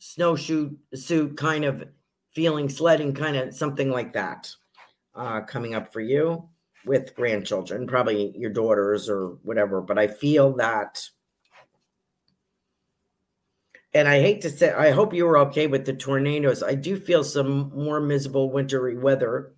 snowshoe 0.00 0.72
suit 0.94 1.36
kind 1.36 1.64
of 1.64 1.84
feeling, 2.32 2.68
sledding 2.68 3.14
kind 3.14 3.36
of 3.36 3.54
something 3.54 3.90
like 3.90 4.12
that 4.14 4.50
uh, 5.14 5.42
coming 5.42 5.74
up 5.74 5.92
for 5.92 6.00
you 6.00 6.48
with 6.84 7.14
grandchildren, 7.14 7.86
probably 7.86 8.32
your 8.36 8.50
daughters 8.50 9.08
or 9.08 9.38
whatever. 9.42 9.80
But 9.80 9.98
I 9.98 10.08
feel 10.08 10.54
that 10.56 11.00
and 13.92 14.06
I 14.06 14.20
hate 14.20 14.42
to 14.42 14.50
say, 14.50 14.72
I 14.72 14.90
hope 14.90 15.14
you 15.14 15.26
were 15.26 15.38
okay 15.38 15.66
with 15.66 15.84
the 15.84 15.92
tornadoes. 15.92 16.62
I 16.62 16.74
do 16.74 16.96
feel 16.96 17.24
some 17.24 17.72
more 17.74 18.00
miserable 18.00 18.50
wintry 18.50 18.96
weather 18.96 19.52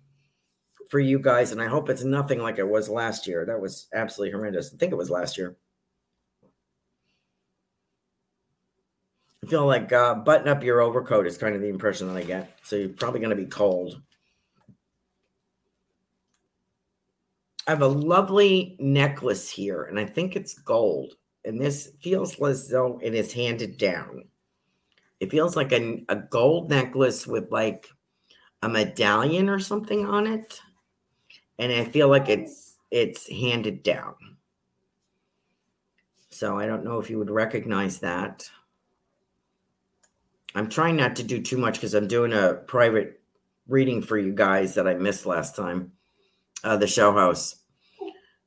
for 0.89 0.99
you 0.99 1.19
guys, 1.19 1.51
and 1.51 1.61
I 1.61 1.67
hope 1.67 1.89
it's 1.89 2.03
nothing 2.03 2.39
like 2.39 2.57
it 2.57 2.67
was 2.67 2.89
last 2.89 3.27
year. 3.27 3.45
That 3.45 3.61
was 3.61 3.87
absolutely 3.93 4.31
horrendous. 4.31 4.73
I 4.73 4.77
think 4.77 4.91
it 4.91 4.97
was 4.97 5.11
last 5.11 5.37
year. 5.37 5.55
I 9.43 9.45
feel 9.45 9.65
like 9.65 9.91
uh, 9.91 10.15
button 10.15 10.47
up 10.47 10.63
your 10.63 10.81
overcoat 10.81 11.27
is 11.27 11.37
kind 11.37 11.55
of 11.55 11.61
the 11.61 11.67
impression 11.67 12.07
that 12.07 12.17
I 12.17 12.23
get. 12.23 12.57
So 12.63 12.77
you're 12.77 12.89
probably 12.89 13.19
going 13.19 13.35
to 13.35 13.35
be 13.35 13.45
cold. 13.45 14.01
I 17.67 17.71
have 17.71 17.81
a 17.81 17.87
lovely 17.87 18.75
necklace 18.79 19.49
here, 19.49 19.83
and 19.83 19.99
I 19.99 20.05
think 20.05 20.35
it's 20.35 20.53
gold 20.53 21.15
and 21.45 21.59
this 21.59 21.91
feels 22.01 22.39
as 22.41 22.69
though 22.69 22.99
it 23.01 23.13
is 23.13 23.33
handed 23.33 23.77
down. 23.77 24.25
It 25.19 25.31
feels 25.31 25.55
like 25.55 25.71
a, 25.71 26.03
a 26.09 26.15
gold 26.15 26.69
necklace 26.69 27.27
with 27.27 27.51
like 27.51 27.87
a 28.61 28.69
medallion 28.69 29.49
or 29.49 29.59
something 29.59 30.05
on 30.05 30.27
it. 30.27 30.59
And 31.59 31.71
I 31.71 31.85
feel 31.85 32.07
like 32.07 32.29
it's 32.29 32.75
it's 32.91 33.29
handed 33.29 33.83
down. 33.83 34.15
So 36.29 36.57
I 36.57 36.65
don't 36.65 36.83
know 36.83 36.99
if 36.99 37.09
you 37.09 37.19
would 37.19 37.29
recognize 37.29 37.99
that. 37.99 38.49
I'm 40.55 40.69
trying 40.69 40.95
not 40.95 41.15
to 41.17 41.23
do 41.23 41.41
too 41.41 41.57
much 41.57 41.75
because 41.75 41.93
I'm 41.93 42.07
doing 42.07 42.33
a 42.33 42.53
private 42.53 43.21
reading 43.67 44.01
for 44.01 44.17
you 44.17 44.33
guys 44.33 44.75
that 44.75 44.87
I 44.87 44.93
missed 44.93 45.25
last 45.25 45.55
time, 45.55 45.91
uh, 46.63 46.77
the 46.77 46.87
show 46.87 47.11
house. 47.11 47.55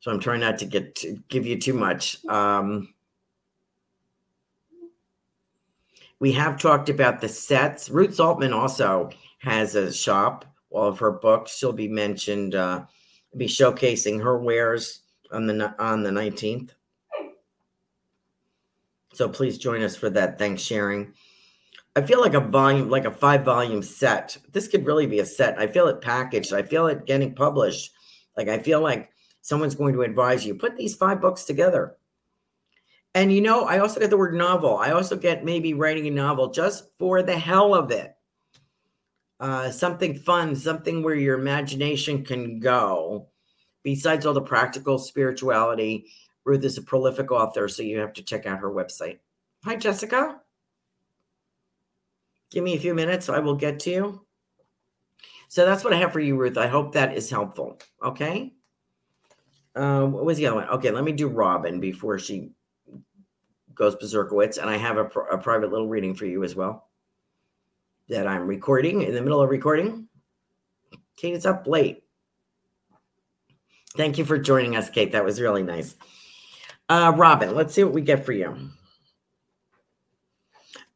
So 0.00 0.12
I'm 0.12 0.20
trying 0.20 0.40
not 0.40 0.58
to 0.58 0.66
get 0.66 0.94
to 0.96 1.16
give 1.28 1.46
you 1.46 1.58
too 1.58 1.72
much. 1.72 2.24
Um, 2.26 2.94
we 6.18 6.32
have 6.32 6.60
talked 6.60 6.88
about 6.88 7.20
the 7.20 7.28
sets. 7.28 7.90
Ruth 7.90 8.16
Saltman 8.16 8.54
also 8.54 9.10
has 9.38 9.74
a 9.74 9.92
shop. 9.92 10.44
All 10.70 10.88
of 10.88 10.98
her 10.98 11.12
books, 11.12 11.56
she'll 11.56 11.72
be 11.72 11.88
mentioned, 11.88 12.54
uh, 12.54 12.84
be 13.36 13.46
showcasing 13.46 14.22
her 14.22 14.38
wares 14.38 15.00
on 15.32 15.46
the 15.46 15.74
on 15.78 16.02
the 16.02 16.10
19th. 16.10 16.70
So 19.12 19.28
please 19.28 19.58
join 19.58 19.82
us 19.82 19.96
for 19.96 20.10
that. 20.10 20.38
Thanks, 20.38 20.62
sharing. 20.62 21.14
I 21.96 22.02
feel 22.02 22.20
like 22.20 22.34
a 22.34 22.40
volume, 22.40 22.90
like 22.90 23.06
a 23.06 23.10
five 23.10 23.42
volume 23.42 23.82
set. 23.82 24.36
This 24.52 24.68
could 24.68 24.84
really 24.84 25.06
be 25.06 25.20
a 25.20 25.26
set. 25.26 25.58
I 25.58 25.66
feel 25.66 25.88
it 25.88 26.02
packaged. 26.02 26.52
I 26.52 26.62
feel 26.62 26.88
it 26.88 27.06
getting 27.06 27.34
published. 27.34 27.90
Like 28.36 28.48
I 28.48 28.58
feel 28.58 28.82
like 28.82 29.10
someone's 29.40 29.74
going 29.74 29.94
to 29.94 30.02
advise 30.02 30.44
you 30.44 30.54
put 30.54 30.76
these 30.76 30.94
five 30.94 31.22
books 31.22 31.44
together. 31.44 31.96
And 33.14 33.32
you 33.32 33.40
know, 33.40 33.64
I 33.64 33.78
also 33.78 33.98
get 33.98 34.10
the 34.10 34.18
word 34.18 34.34
novel. 34.34 34.76
I 34.76 34.90
also 34.90 35.16
get 35.16 35.42
maybe 35.42 35.72
writing 35.72 36.06
a 36.06 36.10
novel 36.10 36.50
just 36.50 36.90
for 36.98 37.22
the 37.22 37.38
hell 37.38 37.74
of 37.74 37.90
it. 37.90 38.14
Uh, 39.40 39.70
something 39.70 40.16
fun, 40.16 40.54
something 40.54 41.02
where 41.02 41.14
your 41.14 41.38
imagination 41.38 42.24
can 42.24 42.60
go. 42.60 43.28
Besides 43.84 44.26
all 44.26 44.34
the 44.34 44.42
practical 44.42 44.98
spirituality, 44.98 46.10
Ruth 46.44 46.64
is 46.64 46.76
a 46.76 46.82
prolific 46.82 47.32
author, 47.32 47.68
so 47.68 47.82
you 47.82 48.00
have 48.00 48.12
to 48.14 48.22
check 48.22 48.44
out 48.44 48.58
her 48.58 48.70
website. 48.70 49.18
Hi, 49.64 49.76
Jessica. 49.76 50.40
Give 52.50 52.62
me 52.64 52.74
a 52.74 52.80
few 52.80 52.94
minutes, 52.94 53.28
I 53.28 53.38
will 53.40 53.56
get 53.56 53.80
to 53.80 53.90
you. 53.90 54.26
So 55.48 55.64
that's 55.64 55.84
what 55.84 55.92
I 55.92 55.96
have 55.96 56.12
for 56.12 56.20
you, 56.20 56.36
Ruth. 56.36 56.58
I 56.58 56.66
hope 56.66 56.92
that 56.92 57.16
is 57.16 57.30
helpful. 57.30 57.80
Okay. 58.02 58.52
Um, 59.74 60.12
what 60.12 60.24
was 60.24 60.38
the 60.38 60.46
other 60.46 60.56
one? 60.56 60.68
Okay, 60.68 60.90
let 60.90 61.04
me 61.04 61.12
do 61.12 61.28
Robin 61.28 61.80
before 61.80 62.18
she 62.18 62.50
goes 63.74 63.94
berserkowitz, 63.96 64.58
and 64.58 64.70
I 64.70 64.76
have 64.76 64.96
a, 64.96 65.04
a 65.04 65.38
private 65.38 65.70
little 65.70 65.88
reading 65.88 66.14
for 66.14 66.24
you 66.24 66.44
as 66.44 66.54
well 66.54 66.88
that 68.08 68.26
I'm 68.26 68.46
recording 68.46 69.02
in 69.02 69.14
the 69.14 69.20
middle 69.20 69.42
of 69.42 69.50
recording. 69.50 70.08
Kate, 71.16 71.34
it's 71.34 71.46
up 71.46 71.66
late. 71.66 72.02
Thank 73.96 74.18
you 74.18 74.24
for 74.24 74.38
joining 74.38 74.76
us, 74.76 74.90
Kate. 74.90 75.12
That 75.12 75.24
was 75.24 75.40
really 75.40 75.62
nice. 75.62 75.94
Uh, 76.88 77.12
Robin, 77.16 77.54
let's 77.54 77.74
see 77.74 77.82
what 77.82 77.94
we 77.94 78.02
get 78.02 78.24
for 78.24 78.32
you. 78.32 78.70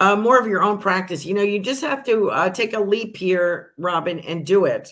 Uh, 0.01 0.17
more 0.17 0.39
of 0.39 0.47
your 0.47 0.63
own 0.63 0.79
practice. 0.79 1.27
You 1.27 1.35
know, 1.35 1.43
you 1.43 1.59
just 1.59 1.83
have 1.83 2.03
to 2.07 2.31
uh, 2.31 2.49
take 2.51 2.73
a 2.73 2.81
leap 2.81 3.17
here, 3.17 3.73
Robin, 3.77 4.19
and 4.21 4.47
do 4.47 4.65
it. 4.65 4.91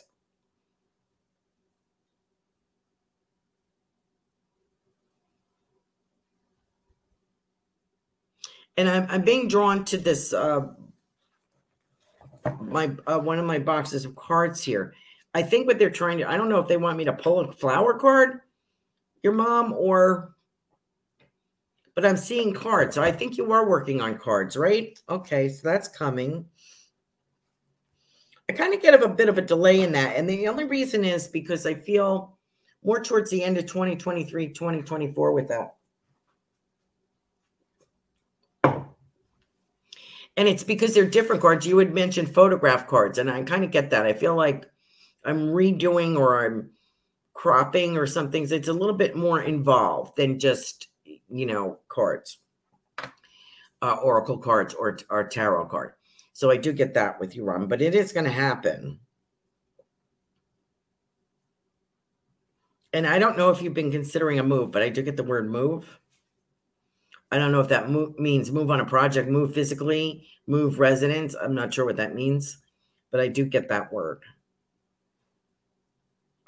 and 8.78 8.88
I'm, 8.88 9.06
I'm 9.10 9.22
being 9.22 9.48
drawn 9.48 9.84
to 9.86 9.98
this 9.98 10.32
uh, 10.32 10.60
my 12.60 12.92
uh, 13.06 13.18
one 13.18 13.38
of 13.38 13.44
my 13.44 13.58
boxes 13.58 14.04
of 14.04 14.14
cards 14.14 14.62
here. 14.62 14.94
I 15.34 15.42
think 15.42 15.66
what 15.66 15.78
they're 15.78 15.90
trying 15.90 16.18
to 16.18 16.30
I 16.30 16.36
don't 16.36 16.48
know 16.48 16.60
if 16.60 16.68
they 16.68 16.76
want 16.78 16.96
me 16.96 17.04
to 17.04 17.12
pull 17.12 17.40
a 17.40 17.52
flower 17.52 17.98
card, 17.98 18.40
your 19.22 19.32
mom, 19.34 19.72
or 19.72 20.36
but 21.98 22.06
I'm 22.06 22.16
seeing 22.16 22.54
cards. 22.54 22.94
So 22.94 23.02
I 23.02 23.10
think 23.10 23.36
you 23.36 23.50
are 23.50 23.68
working 23.68 24.00
on 24.00 24.18
cards, 24.18 24.56
right? 24.56 24.96
Okay, 25.08 25.48
so 25.48 25.68
that's 25.68 25.88
coming. 25.88 26.44
I 28.48 28.52
kind 28.52 28.72
of 28.72 28.80
get 28.80 28.94
a 28.94 29.08
bit 29.08 29.28
of 29.28 29.36
a 29.36 29.42
delay 29.42 29.80
in 29.80 29.90
that. 29.94 30.14
And 30.14 30.30
the 30.30 30.46
only 30.46 30.62
reason 30.62 31.04
is 31.04 31.26
because 31.26 31.66
I 31.66 31.74
feel 31.74 32.38
more 32.84 33.02
towards 33.02 33.32
the 33.32 33.42
end 33.42 33.58
of 33.58 33.66
2023, 33.66 34.52
2024 34.52 35.32
with 35.32 35.48
that. 35.48 35.74
and 38.62 40.46
it's 40.46 40.62
because 40.62 40.94
they're 40.94 41.04
different 41.04 41.42
cards. 41.42 41.66
You 41.66 41.78
had 41.78 41.92
mentioned 41.92 42.32
photograph 42.32 42.86
cards, 42.86 43.18
and 43.18 43.28
I 43.28 43.42
kind 43.42 43.64
of 43.64 43.72
get 43.72 43.90
that. 43.90 44.06
I 44.06 44.12
feel 44.12 44.36
like 44.36 44.70
I'm 45.24 45.48
redoing 45.48 46.16
or 46.16 46.46
I'm 46.46 46.70
cropping 47.34 47.98
or 47.98 48.06
something. 48.06 48.46
It's 48.48 48.68
a 48.68 48.72
little 48.72 48.94
bit 48.94 49.16
more 49.16 49.42
involved 49.42 50.16
than 50.16 50.38
just 50.38 50.87
you 51.30 51.46
know 51.46 51.78
cards, 51.88 52.38
uh, 53.82 53.96
oracle 54.02 54.38
cards 54.38 54.74
or 54.74 54.98
or 55.10 55.26
tarot 55.28 55.66
card. 55.66 55.92
So 56.32 56.50
I 56.50 56.56
do 56.56 56.72
get 56.72 56.94
that 56.94 57.18
with 57.18 57.34
you, 57.34 57.44
Ron, 57.44 57.66
but 57.66 57.82
it 57.82 57.94
is 57.94 58.12
going 58.12 58.24
to 58.24 58.30
happen. 58.30 59.00
And 62.92 63.06
I 63.06 63.18
don't 63.18 63.36
know 63.36 63.50
if 63.50 63.60
you've 63.60 63.74
been 63.74 63.90
considering 63.90 64.38
a 64.38 64.42
move, 64.42 64.70
but 64.70 64.82
I 64.82 64.88
do 64.88 65.02
get 65.02 65.16
the 65.16 65.24
word 65.24 65.50
move. 65.50 65.98
I 67.30 67.38
don't 67.38 67.52
know 67.52 67.60
if 67.60 67.68
that 67.68 67.90
move 67.90 68.18
means 68.18 68.50
move 68.50 68.70
on 68.70 68.80
a 68.80 68.86
project, 68.86 69.28
move 69.28 69.52
physically, 69.52 70.26
move 70.46 70.78
residence. 70.78 71.34
I'm 71.34 71.54
not 71.54 71.74
sure 71.74 71.84
what 71.84 71.96
that 71.96 72.14
means, 72.14 72.58
but 73.10 73.20
I 73.20 73.28
do 73.28 73.44
get 73.44 73.68
that 73.68 73.92
word. 73.92 74.22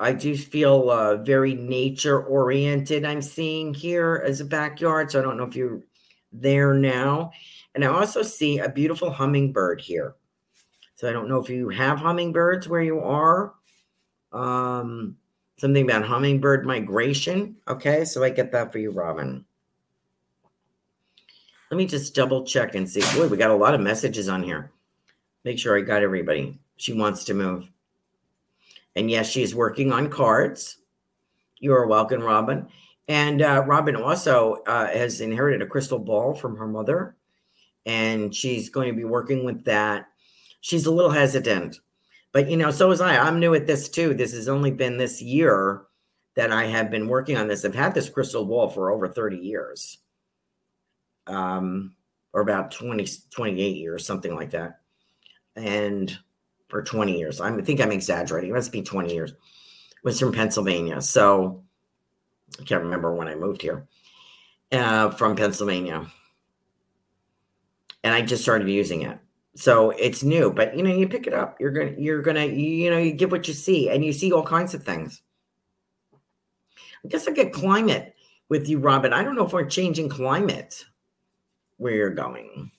I 0.00 0.12
do 0.12 0.34
feel 0.34 0.90
uh, 0.90 1.16
very 1.16 1.54
nature 1.54 2.22
oriented. 2.22 3.04
I'm 3.04 3.20
seeing 3.20 3.74
here 3.74 4.24
as 4.26 4.40
a 4.40 4.46
backyard. 4.46 5.10
So 5.10 5.20
I 5.20 5.22
don't 5.22 5.36
know 5.36 5.44
if 5.44 5.54
you're 5.54 5.82
there 6.32 6.72
now. 6.72 7.32
And 7.74 7.84
I 7.84 7.88
also 7.88 8.22
see 8.22 8.58
a 8.58 8.68
beautiful 8.68 9.10
hummingbird 9.10 9.80
here. 9.80 10.14
So 10.94 11.08
I 11.08 11.12
don't 11.12 11.28
know 11.28 11.38
if 11.38 11.50
you 11.50 11.68
have 11.68 11.98
hummingbirds 11.98 12.66
where 12.66 12.82
you 12.82 13.00
are. 13.00 13.54
Um, 14.32 15.16
something 15.58 15.84
about 15.84 16.06
hummingbird 16.06 16.64
migration. 16.64 17.56
Okay, 17.68 18.06
so 18.06 18.24
I 18.24 18.30
get 18.30 18.52
that 18.52 18.72
for 18.72 18.78
you, 18.78 18.90
Robin. 18.90 19.44
Let 21.70 21.76
me 21.76 21.84
just 21.84 22.14
double 22.14 22.44
check 22.44 22.74
and 22.74 22.88
see. 22.88 23.02
Boy, 23.16 23.28
we 23.28 23.36
got 23.36 23.50
a 23.50 23.54
lot 23.54 23.74
of 23.74 23.80
messages 23.80 24.28
on 24.28 24.42
here. 24.42 24.72
Make 25.44 25.58
sure 25.58 25.78
I 25.78 25.82
got 25.82 26.02
everybody. 26.02 26.58
She 26.76 26.94
wants 26.94 27.24
to 27.24 27.34
move. 27.34 27.68
And 28.96 29.10
yes, 29.10 29.28
she's 29.28 29.54
working 29.54 29.92
on 29.92 30.10
cards. 30.10 30.78
You 31.58 31.74
are 31.74 31.86
welcome, 31.86 32.22
Robin. 32.22 32.68
And 33.08 33.42
uh, 33.42 33.64
Robin 33.66 33.96
also 33.96 34.62
uh, 34.66 34.86
has 34.86 35.20
inherited 35.20 35.62
a 35.62 35.66
crystal 35.66 35.98
ball 35.98 36.34
from 36.34 36.56
her 36.56 36.66
mother, 36.66 37.16
and 37.84 38.34
she's 38.34 38.68
going 38.70 38.88
to 38.88 38.94
be 38.94 39.04
working 39.04 39.44
with 39.44 39.64
that. 39.64 40.06
She's 40.60 40.86
a 40.86 40.92
little 40.92 41.10
hesitant, 41.10 41.78
but 42.32 42.48
you 42.48 42.56
know, 42.56 42.70
so 42.70 42.88
was 42.88 43.00
I. 43.00 43.18
I'm 43.18 43.40
new 43.40 43.54
at 43.54 43.66
this 43.66 43.88
too. 43.88 44.14
This 44.14 44.32
has 44.32 44.48
only 44.48 44.70
been 44.70 44.96
this 44.96 45.20
year 45.20 45.82
that 46.36 46.52
I 46.52 46.66
have 46.66 46.90
been 46.90 47.08
working 47.08 47.36
on 47.36 47.48
this. 47.48 47.64
I've 47.64 47.74
had 47.74 47.94
this 47.94 48.08
crystal 48.08 48.44
ball 48.44 48.68
for 48.68 48.90
over 48.90 49.08
30 49.08 49.38
years 49.38 49.98
um, 51.26 51.94
or 52.32 52.42
about 52.42 52.70
20, 52.70 53.06
28 53.30 53.76
years, 53.76 54.06
something 54.06 54.34
like 54.34 54.50
that. 54.50 54.80
And, 55.56 56.16
or 56.72 56.82
20 56.82 57.18
years. 57.18 57.40
I 57.40 57.60
think 57.60 57.80
I'm 57.80 57.92
exaggerating. 57.92 58.50
It 58.50 58.54
must 58.54 58.72
be 58.72 58.82
20 58.82 59.12
years. 59.12 59.32
Was 60.02 60.18
from 60.18 60.32
Pennsylvania. 60.32 61.00
So 61.02 61.62
I 62.58 62.64
can't 62.64 62.82
remember 62.82 63.14
when 63.14 63.28
I 63.28 63.34
moved 63.34 63.62
here 63.62 63.86
uh, 64.72 65.10
from 65.10 65.36
Pennsylvania. 65.36 66.06
And 68.02 68.14
I 68.14 68.22
just 68.22 68.42
started 68.42 68.68
using 68.68 69.02
it. 69.02 69.18
So 69.56 69.90
it's 69.90 70.22
new, 70.22 70.50
but 70.50 70.76
you 70.76 70.82
know, 70.82 70.94
you 70.94 71.08
pick 71.08 71.26
it 71.26 71.34
up. 71.34 71.60
You're 71.60 71.72
gonna, 71.72 71.94
you're 71.98 72.22
gonna, 72.22 72.46
you 72.46 72.88
know, 72.90 72.98
you 72.98 73.12
give 73.12 73.30
what 73.30 73.48
you 73.48 73.52
see, 73.52 73.90
and 73.90 74.04
you 74.04 74.12
see 74.12 74.32
all 74.32 74.44
kinds 74.44 74.74
of 74.74 74.84
things. 74.84 75.22
I 77.04 77.08
guess 77.08 77.26
I 77.26 77.32
get 77.32 77.52
climate 77.52 78.14
with 78.48 78.68
you, 78.68 78.78
Robin. 78.78 79.12
I 79.12 79.22
don't 79.22 79.34
know 79.34 79.44
if 79.44 79.52
we're 79.52 79.64
changing 79.64 80.08
climate 80.08 80.84
where 81.78 81.94
you're 81.94 82.10
going. 82.10 82.70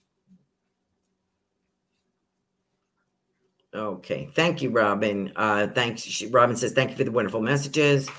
Okay. 3.73 4.29
Thank 4.33 4.61
you, 4.61 4.69
Robin. 4.69 5.31
Uh, 5.35 5.67
thanks. 5.67 6.01
She, 6.01 6.27
Robin 6.27 6.55
says, 6.55 6.73
thank 6.73 6.91
you 6.91 6.97
for 6.97 7.05
the 7.05 7.11
wonderful 7.11 7.41
messages. 7.41 8.09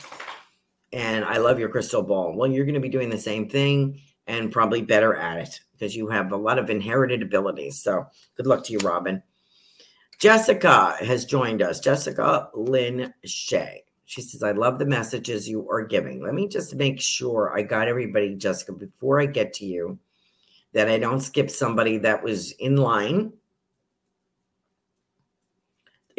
And 0.92 1.24
I 1.24 1.38
love 1.38 1.59
your 1.59 1.68
crystal 1.68 2.03
ball. 2.03 2.34
Well, 2.34 2.50
you're 2.50 2.64
going 2.64 2.74
to 2.74 2.80
be 2.80 2.88
doing 2.88 3.11
the 3.11 3.18
same 3.18 3.48
thing 3.48 4.00
and 4.26 4.53
probably 4.53 4.82
better 4.82 5.14
at 5.14 5.38
it 5.38 5.61
because 5.72 5.96
you 5.96 6.09
have 6.09 6.32
a 6.32 6.36
lot 6.36 6.59
of 6.59 6.70
inherited 6.70 7.22
abilities. 7.22 7.82
So 7.82 8.07
good 8.36 8.46
luck 8.46 8.64
to 8.64 8.72
you, 8.72 8.78
Robin. 8.78 9.22
Jessica 10.18 10.96
has 11.00 11.24
joined 11.24 11.62
us. 11.62 11.80
Jessica 11.80 12.48
Lynn 12.55 13.12
Shea. 13.24 13.82
She 14.05 14.22
says, 14.22 14.42
I 14.42 14.53
love 14.53 14.78
the 14.78 14.86
messages 14.86 15.48
you 15.48 15.68
are 15.70 15.84
giving. 15.84 16.22
Let 16.22 16.34
me 16.34 16.46
just 16.46 16.74
make 16.74 17.00
sure 17.00 17.53
I 17.57 17.62
got 17.62 17.88
everybody, 17.88 18.34
Jessica, 18.34 18.72
before 18.72 19.20
I 19.20 19.26
get 19.26 19.55
to 19.55 19.64
you 19.64 19.98
that 20.72 20.88
I 20.88 20.98
don't 20.98 21.20
skip 21.20 21.50
somebody 21.50 21.98
that 21.98 22.22
was 22.22 22.53
in 22.53 22.76
line. 22.76 23.32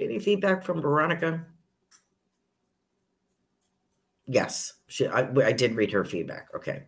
Any 0.04 0.20
feedback 0.20 0.64
from 0.64 0.82
Veronica? 0.82 1.46
Yes, 4.26 4.74
she, 4.88 5.08
I, 5.08 5.30
I 5.44 5.52
did 5.52 5.76
read 5.76 5.92
her 5.92 6.04
feedback. 6.04 6.50
Okay. 6.56 6.84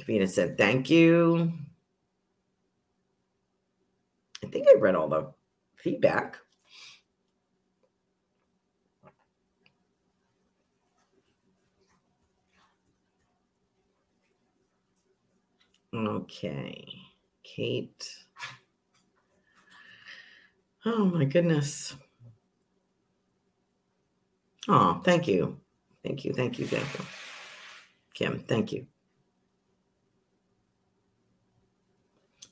Kavina 0.00 0.28
said, 0.28 0.56
thank 0.56 0.88
you. 0.88 1.52
I 4.44 4.46
think 4.46 4.66
I 4.68 4.78
read 4.78 4.94
all 4.94 5.08
the 5.08 5.32
feedback. 5.76 6.38
Okay. 15.94 16.86
Kate. 17.42 18.08
Oh 20.84 21.04
my 21.04 21.24
goodness. 21.24 21.96
Oh, 24.68 25.00
thank 25.04 25.26
you. 25.26 25.58
Thank 26.04 26.24
you. 26.24 26.32
Thank 26.32 26.58
you. 26.58 26.66
Thank 26.66 26.98
you. 26.98 27.04
Kim, 28.14 28.38
thank 28.40 28.72
you. 28.72 28.86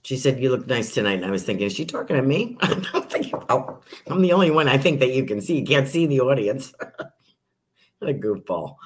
She 0.02 0.16
said, 0.16 0.40
You 0.40 0.50
look 0.50 0.66
nice 0.66 0.94
tonight. 0.94 1.14
And 1.14 1.26
I 1.26 1.30
was 1.30 1.42
thinking, 1.42 1.66
Is 1.66 1.74
she 1.74 1.84
talking 1.84 2.16
to 2.16 2.22
me? 2.22 2.56
I'm 2.60 2.82
thinking, 2.82 3.34
oh, 3.48 3.80
I'm 4.06 4.22
the 4.22 4.32
only 4.32 4.50
one 4.50 4.68
I 4.68 4.78
think 4.78 5.00
that 5.00 5.12
you 5.12 5.24
can 5.24 5.40
see. 5.40 5.58
You 5.58 5.66
can't 5.66 5.88
see 5.88 6.06
the 6.06 6.20
audience. 6.20 6.72
what 7.98 8.10
a 8.10 8.14
goofball 8.14 8.76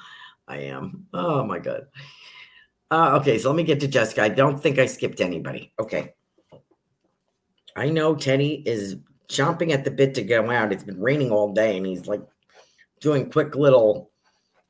I 0.47 0.57
am. 0.57 1.07
Oh 1.13 1.45
my 1.45 1.59
God. 1.59 1.87
Uh, 2.91 3.17
okay, 3.19 3.39
so 3.39 3.49
let 3.49 3.55
me 3.55 3.63
get 3.63 3.79
to 3.79 3.87
Jessica. 3.87 4.21
I 4.21 4.29
don't 4.29 4.61
think 4.61 4.77
I 4.77 4.85
skipped 4.85 5.21
anybody. 5.21 5.73
Okay. 5.79 6.13
I 7.75 7.89
know 7.89 8.15
Teddy 8.15 8.61
is 8.65 8.97
chomping 9.29 9.71
at 9.71 9.83
the 9.83 9.91
bit 9.91 10.13
to 10.15 10.23
go 10.23 10.51
out. 10.51 10.71
It's 10.71 10.83
been 10.83 11.01
raining 11.01 11.31
all 11.31 11.53
day, 11.53 11.75
and 11.77 11.85
he's 11.85 12.05
like 12.05 12.21
doing 13.03 13.29
quick 13.29 13.55
little 13.55 14.09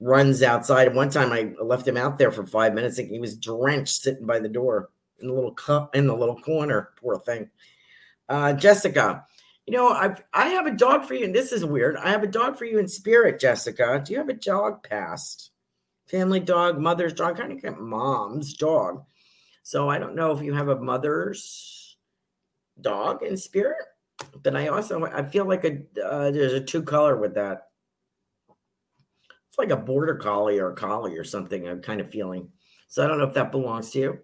runs 0.01 0.43
outside. 0.43 0.93
One 0.93 1.09
time 1.09 1.31
I 1.31 1.53
left 1.63 1.87
him 1.87 1.95
out 1.95 2.17
there 2.17 2.31
for 2.31 2.45
five 2.45 2.73
minutes 2.73 2.99
and 2.99 3.09
he 3.09 3.19
was 3.19 3.37
drenched 3.37 4.01
sitting 4.01 4.25
by 4.25 4.39
the 4.39 4.49
door 4.49 4.89
in 5.21 5.27
the 5.27 5.33
little 5.33 5.53
cup 5.53 5.95
in 5.95 6.07
the 6.07 6.15
little 6.15 6.39
corner. 6.41 6.89
Poor 7.01 7.17
thing. 7.19 7.49
Uh, 8.27 8.51
Jessica, 8.51 9.25
you 9.65 9.73
know, 9.73 9.87
i 9.87 10.15
I 10.33 10.49
have 10.49 10.65
a 10.65 10.75
dog 10.75 11.05
for 11.05 11.13
you, 11.13 11.23
and 11.23 11.35
this 11.35 11.53
is 11.53 11.63
weird. 11.63 11.95
I 11.95 12.09
have 12.09 12.23
a 12.23 12.27
dog 12.27 12.57
for 12.57 12.65
you 12.65 12.79
in 12.79 12.87
spirit, 12.89 13.39
Jessica. 13.39 14.01
Do 14.03 14.11
you 14.11 14.19
have 14.19 14.29
a 14.29 14.33
dog 14.33 14.83
past? 14.83 15.51
family 16.13 16.39
dog, 16.39 16.79
mother's 16.79 17.13
dog, 17.13 17.37
kind 17.37 17.51
of 17.51 17.61
get 17.61 17.79
mom's 17.79 18.53
dog. 18.53 19.03
So 19.63 19.89
I 19.89 19.97
don't 19.97 20.15
know 20.15 20.31
if 20.31 20.43
you 20.43 20.53
have 20.53 20.67
a 20.67 20.79
mother's 20.79 21.97
dog 22.79 23.23
in 23.23 23.35
spirit, 23.35 23.85
but 24.43 24.55
I 24.55 24.67
also 24.67 25.03
I 25.05 25.23
feel 25.23 25.45
like 25.45 25.63
a 25.63 25.79
uh, 26.03 26.29
there's 26.31 26.53
a 26.53 26.61
two 26.61 26.83
color 26.83 27.17
with 27.17 27.33
that. 27.35 27.69
It's 29.53 29.59
like 29.59 29.69
a 29.69 29.77
border 29.77 30.15
collie 30.15 30.57
or 30.57 30.71
a 30.71 30.75
collie 30.75 31.15
or 31.15 31.23
something. 31.23 31.67
I'm 31.67 31.79
kind 31.79 32.01
of 32.01 32.09
feeling. 32.09 32.49
So 32.87 33.03
I 33.03 33.07
don't 33.07 33.19
know 33.19 33.25
if 33.25 33.35
that 33.35 33.51
belongs 33.51 33.91
to 33.91 33.99
you. 33.99 34.19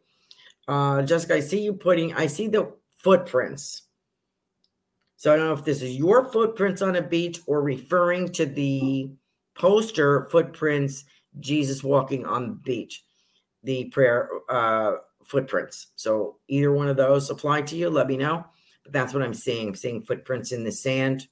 Uh, 0.68 1.04
Jessica, 1.04 1.36
I 1.36 1.40
see 1.42 1.62
you 1.62 1.74
putting. 1.74 2.16
I 2.16 2.26
see 2.26 2.48
the 2.48 2.74
footprints. 2.98 3.84
So 5.18 5.32
I 5.32 5.38
don't 5.38 5.46
know 5.46 5.54
if 5.54 5.64
this 5.64 5.84
is 5.84 5.96
your 5.96 6.32
footprints 6.32 6.82
on 6.82 6.96
a 6.96 7.02
beach 7.04 7.42
or 7.46 7.62
referring 7.62 8.30
to 8.30 8.48
the 8.48 9.12
poster 9.54 10.28
footprints 10.32 11.04
Jesus 11.40 11.84
walking 11.84 12.26
on 12.26 12.48
the 12.48 12.56
beach, 12.56 13.04
the 13.62 13.86
prayer 13.90 14.30
uh, 14.50 14.94
footprints. 15.26 15.90
So 15.96 16.38
either 16.48 16.74
one 16.74 16.88
of 16.88 16.98
those 16.98 17.30
apply 17.30 17.62
to 17.64 17.76
you, 17.76 17.92
let 17.92 18.08
me 18.08 18.18
know. 18.18 18.46
But 18.84 18.94
that's 18.94 19.14
what 19.14 19.22
I'm 19.22 19.36
seeing. 19.36 19.68
I'm 19.68 19.76
seeing 19.76 20.02
footprints 20.02 20.54
in 20.54 20.64
the 20.64 20.72
sand. 20.72 21.28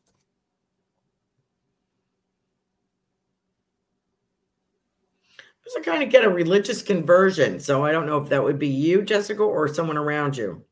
So 5.69 5.81
kind 5.81 6.01
of 6.01 6.09
get 6.09 6.23
a 6.23 6.29
religious 6.29 6.81
conversion. 6.81 7.59
So 7.59 7.83
I 7.83 7.91
don't 7.91 8.05
know 8.05 8.17
if 8.17 8.29
that 8.29 8.43
would 8.43 8.59
be 8.59 8.69
you, 8.69 9.01
Jessica, 9.01 9.43
or 9.43 9.67
someone 9.67 9.97
around 9.97 10.37
you. 10.37 10.63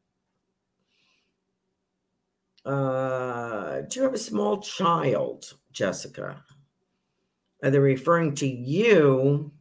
Uh, 2.65 3.81
do 3.81 3.99
you 3.99 4.03
have 4.03 4.13
a 4.13 4.17
small 4.17 4.61
child, 4.61 5.53
Jessica? 5.71 6.43
Are 7.63 7.69
they 7.69 7.79
referring 7.79 8.35
to 8.35 8.47
you? 8.47 9.51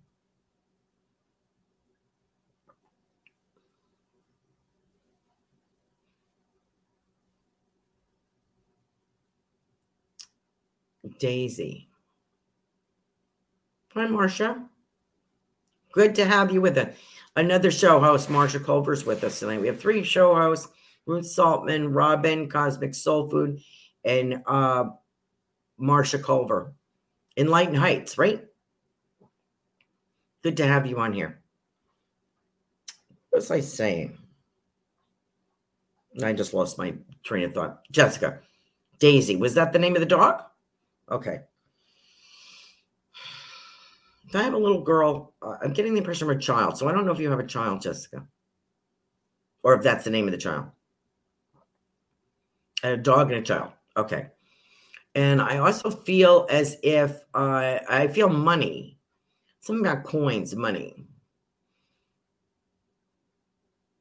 Daisy. 11.19 11.89
Hi, 13.95 14.07
Marcia. 14.07 14.69
Good 15.95 16.17
to 16.17 16.25
have 16.25 16.53
you 16.53 16.61
with 16.61 16.77
us. 16.77 16.97
Another 17.37 17.71
show 17.71 18.01
host, 18.01 18.29
Marcia 18.29 18.59
Culver's 18.59 19.07
with 19.07 19.23
us 19.23 19.39
tonight. 19.39 19.61
We 19.61 19.69
have 19.69 19.81
three 19.81 20.03
show 20.03 20.35
hosts 20.35 20.69
Ruth 21.07 21.25
Saltman, 21.25 21.95
Robin, 21.95 22.49
Cosmic 22.49 22.95
Soul 22.97 23.31
Food, 23.31 23.61
and 24.05 24.43
uh, 24.47 24.87
Marcia 25.79 26.19
Culver. 26.19 26.75
Enlightened 27.37 27.79
Heights, 27.79 28.19
right? 28.19 28.45
Good 30.43 30.57
to 30.57 30.67
have 30.67 30.87
you 30.87 30.99
on 30.99 31.13
here. 31.13 31.41
What 33.31 33.39
was 33.39 33.51
I 33.51 33.61
saying? 33.61 34.19
I 36.23 36.33
just 36.33 36.55
lost 36.55 36.77
my 36.77 36.95
train 37.23 37.45
of 37.45 37.55
thought. 37.55 37.83
Jessica, 37.93 38.41
Daisy, 38.99 39.37
was 39.37 39.55
that 39.55 39.73
the 39.73 39.79
name 39.79 39.95
of 39.95 40.01
the 40.01 40.07
dog? 40.07 40.43
Okay. 41.11 41.41
I 44.35 44.43
have 44.43 44.55
a 44.55 44.59
little 44.59 44.83
girl. 44.83 45.35
Uh, 45.43 45.57
I'm 45.63 45.73
getting 45.73 45.95
the 45.95 45.99
impression 45.99 46.31
of 46.31 46.37
a 46.37 46.41
child. 46.41 46.79
So 46.79 46.89
I 46.89 46.93
don't 46.93 47.07
know 47.07 47.13
if 47.13 47.21
you 47.21 47.31
have 47.31 47.39
a 47.41 47.47
child, 47.47 47.83
Jessica, 47.83 48.27
or 49.63 49.75
if 49.75 49.83
that's 49.83 50.05
the 50.05 50.11
name 50.11 50.27
of 50.27 50.33
the 50.33 50.39
child. 50.39 50.67
A 52.83 52.97
dog 52.97 53.31
and 53.31 53.41
a 53.41 53.43
child. 53.43 53.73
Okay 53.97 54.27
and 55.15 55.41
I 55.41 55.59
also 55.59 55.91
feel 55.91 56.47
as 56.51 56.77
if 56.83 57.21
uh, 57.35 57.79
I 57.89 58.09
feel 58.09 58.29
money, 58.29 58.99
something 59.61 59.87
about 59.87 60.05
coins, 60.05 60.57
money. 60.57 61.07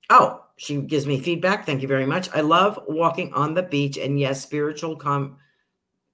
Oh, 0.09 0.43
she 0.57 0.77
gives 0.81 1.05
me 1.05 1.19
feedback. 1.19 1.65
Thank 1.65 1.81
you 1.81 1.87
very 1.87 2.05
much. 2.05 2.29
I 2.33 2.41
love 2.41 2.79
walking 2.87 3.33
on 3.33 3.53
the 3.53 3.63
beach, 3.63 3.97
and 3.97 4.19
yes, 4.19 4.41
spiritual 4.41 4.95
com- 4.95 5.37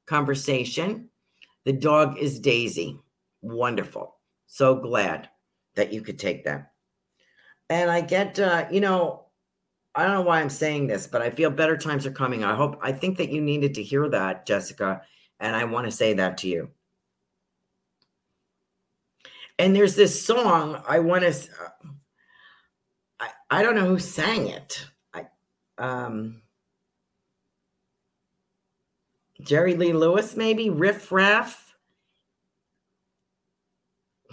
conversation. 0.05 1.09
The 1.65 1.73
dog 1.73 2.17
is 2.17 2.39
Daisy. 2.39 2.99
Wonderful. 3.41 4.15
So 4.47 4.75
glad 4.75 5.29
that 5.75 5.93
you 5.93 6.01
could 6.01 6.19
take 6.19 6.45
that. 6.45 6.71
And 7.69 7.89
I 7.89 8.01
get, 8.01 8.39
uh, 8.39 8.65
you 8.71 8.81
know, 8.81 9.25
I 9.95 10.03
don't 10.03 10.13
know 10.13 10.21
why 10.21 10.39
I'm 10.41 10.49
saying 10.49 10.87
this, 10.87 11.07
but 11.07 11.21
I 11.21 11.29
feel 11.29 11.49
better 11.49 11.77
times 11.77 12.05
are 12.05 12.11
coming. 12.11 12.43
I 12.43 12.55
hope, 12.55 12.79
I 12.81 12.91
think 12.91 13.17
that 13.17 13.31
you 13.31 13.41
needed 13.41 13.75
to 13.75 13.83
hear 13.83 14.09
that, 14.09 14.45
Jessica. 14.45 15.01
And 15.39 15.55
I 15.55 15.65
want 15.65 15.85
to 15.85 15.91
say 15.91 16.13
that 16.13 16.37
to 16.39 16.47
you. 16.47 16.69
And 19.57 19.75
there's 19.75 19.95
this 19.95 20.25
song 20.25 20.81
I 20.87 20.99
want 20.99 21.23
to, 21.23 21.33
I, 23.19 23.29
I 23.49 23.63
don't 23.63 23.75
know 23.75 23.87
who 23.87 23.99
sang 23.99 24.47
it. 24.47 24.85
I, 25.13 25.25
um, 25.77 26.41
Jerry 29.41 29.75
Lee 29.75 29.93
Lewis, 29.93 30.35
maybe 30.35 30.69
Riff 30.69 31.11
Raff. 31.11 31.68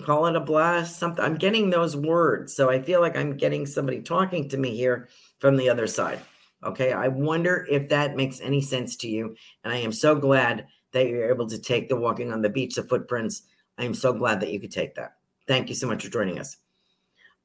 Call 0.06 0.26
it 0.26 0.36
a 0.36 0.40
blast, 0.40 1.00
something. 1.00 1.24
I'm 1.24 1.34
getting 1.34 1.68
those 1.68 1.96
words. 1.96 2.54
So 2.54 2.70
I 2.70 2.80
feel 2.80 3.00
like 3.00 3.16
I'm 3.16 3.36
getting 3.36 3.66
somebody 3.66 4.00
talking 4.00 4.48
to 4.50 4.56
me 4.56 4.76
here 4.76 5.08
from 5.40 5.56
the 5.56 5.68
other 5.68 5.88
side. 5.88 6.20
Okay. 6.62 6.92
I 6.92 7.08
wonder 7.08 7.66
if 7.68 7.88
that 7.88 8.14
makes 8.14 8.40
any 8.40 8.60
sense 8.60 8.94
to 8.98 9.08
you. 9.08 9.34
And 9.64 9.72
I 9.72 9.78
am 9.78 9.90
so 9.90 10.14
glad 10.14 10.68
that 10.92 11.08
you're 11.08 11.28
able 11.28 11.48
to 11.48 11.58
take 11.58 11.88
the 11.88 11.96
walking 11.96 12.32
on 12.32 12.40
the 12.40 12.48
beach, 12.48 12.76
the 12.76 12.84
footprints. 12.84 13.42
I 13.78 13.84
am 13.84 13.94
so 13.94 14.12
glad 14.12 14.38
that 14.42 14.52
you 14.52 14.60
could 14.60 14.70
take 14.70 14.94
that. 14.94 15.16
Thank 15.48 15.68
you 15.68 15.74
so 15.74 15.88
much 15.88 16.04
for 16.04 16.10
joining 16.12 16.38
us. 16.38 16.56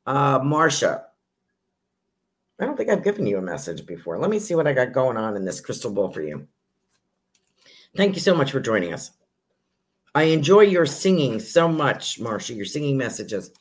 Uh, 0.05 0.39
Marcia, 0.43 1.05
I 2.59 2.65
don't 2.65 2.77
think 2.77 2.91
I've 2.91 3.03
given 3.03 3.25
you 3.25 3.39
a 3.39 3.41
message 3.41 3.87
before. 3.87 4.19
Let 4.19 4.29
me 4.29 4.37
see 4.37 4.53
what 4.53 4.67
I 4.67 4.73
got 4.73 4.93
going 4.93 5.17
on 5.17 5.35
in 5.35 5.45
this 5.45 5.61
crystal 5.61 5.91
ball 5.91 6.11
for 6.11 6.21
you. 6.21 6.47
Thank 7.97 8.13
you 8.13 8.21
so 8.21 8.35
much 8.35 8.51
for 8.51 8.59
joining 8.59 8.93
us. 8.93 9.09
I 10.13 10.23
enjoy 10.23 10.61
your 10.61 10.85
singing 10.85 11.39
so 11.39 11.67
much, 11.67 12.19
Marcia, 12.19 12.53
your 12.53 12.65
singing 12.65 12.97
messages. 12.97 13.51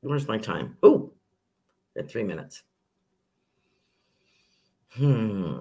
Where's 0.00 0.28
my 0.28 0.38
time? 0.38 0.76
Oh, 0.82 1.12
at 1.96 2.10
three 2.10 2.24
minutes. 2.24 2.62
Hmm. 4.90 5.58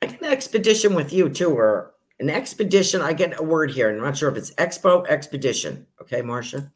I 0.00 0.06
get 0.06 0.20
an 0.20 0.26
expedition 0.26 0.94
with 0.94 1.12
you 1.12 1.28
too, 1.28 1.50
or 1.50 1.94
an 2.18 2.30
expedition. 2.30 3.00
I 3.00 3.12
get 3.12 3.38
a 3.38 3.42
word 3.42 3.70
here. 3.70 3.90
I'm 3.90 4.00
not 4.00 4.16
sure 4.16 4.30
if 4.30 4.36
it's 4.36 4.52
expo, 4.54 5.06
expedition. 5.06 5.86
Okay, 6.00 6.22
Marcia. 6.22 6.70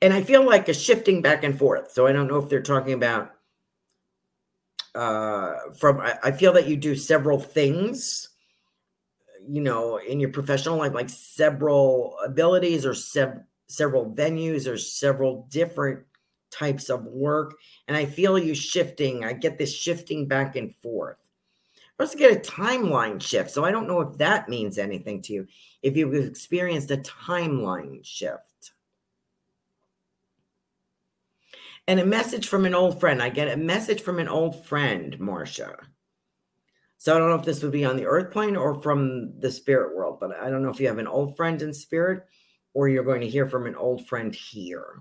And 0.00 0.12
I 0.12 0.22
feel 0.22 0.44
like 0.44 0.68
a 0.68 0.74
shifting 0.74 1.22
back 1.22 1.42
and 1.44 1.58
forth. 1.58 1.90
So 1.92 2.06
I 2.06 2.12
don't 2.12 2.28
know 2.28 2.38
if 2.38 2.48
they're 2.48 2.62
talking 2.62 2.92
about 2.94 3.32
uh 4.94 5.54
from 5.78 6.00
I, 6.00 6.18
I 6.24 6.32
feel 6.32 6.52
that 6.54 6.66
you 6.66 6.76
do 6.76 6.94
several 6.96 7.38
things, 7.38 8.30
you 9.46 9.60
know, 9.60 9.98
in 9.98 10.20
your 10.20 10.30
professional 10.30 10.78
life, 10.78 10.94
like 10.94 11.10
several 11.10 12.16
abilities 12.24 12.86
or 12.86 12.94
sev- 12.94 13.42
several 13.68 14.10
venues 14.10 14.66
or 14.66 14.78
several 14.78 15.46
different 15.50 16.04
types 16.50 16.88
of 16.88 17.04
work. 17.04 17.54
And 17.86 17.96
I 17.96 18.06
feel 18.06 18.38
you 18.38 18.54
shifting. 18.54 19.24
I 19.24 19.32
get 19.32 19.58
this 19.58 19.74
shifting 19.74 20.26
back 20.26 20.56
and 20.56 20.74
forth. 20.76 21.18
I 21.98 22.04
also 22.04 22.16
get 22.16 22.36
a 22.36 22.50
timeline 22.50 23.20
shift. 23.20 23.50
So 23.50 23.64
I 23.64 23.70
don't 23.70 23.88
know 23.88 24.00
if 24.00 24.18
that 24.18 24.48
means 24.48 24.78
anything 24.78 25.20
to 25.22 25.32
you. 25.32 25.46
If 25.82 25.96
you've 25.96 26.14
experienced 26.14 26.90
a 26.90 26.98
timeline 26.98 28.04
shift. 28.04 28.47
And 31.88 31.98
a 31.98 32.04
message 32.04 32.48
from 32.48 32.66
an 32.66 32.74
old 32.74 33.00
friend. 33.00 33.22
I 33.22 33.30
get 33.30 33.48
a 33.48 33.56
message 33.56 34.02
from 34.02 34.18
an 34.18 34.28
old 34.28 34.66
friend, 34.66 35.18
Marcia. 35.18 35.74
So 36.98 37.16
I 37.16 37.18
don't 37.18 37.30
know 37.30 37.36
if 37.36 37.46
this 37.46 37.62
would 37.62 37.72
be 37.72 37.86
on 37.86 37.96
the 37.96 38.04
earth 38.04 38.30
plane 38.30 38.56
or 38.56 38.82
from 38.82 39.40
the 39.40 39.50
spirit 39.50 39.96
world, 39.96 40.18
but 40.20 40.32
I 40.38 40.50
don't 40.50 40.62
know 40.62 40.68
if 40.68 40.80
you 40.80 40.86
have 40.88 40.98
an 40.98 41.06
old 41.06 41.34
friend 41.34 41.62
in 41.62 41.72
spirit 41.72 42.24
or 42.74 42.90
you're 42.90 43.04
going 43.04 43.22
to 43.22 43.28
hear 43.28 43.48
from 43.48 43.66
an 43.66 43.74
old 43.74 44.06
friend 44.06 44.34
here. 44.34 45.00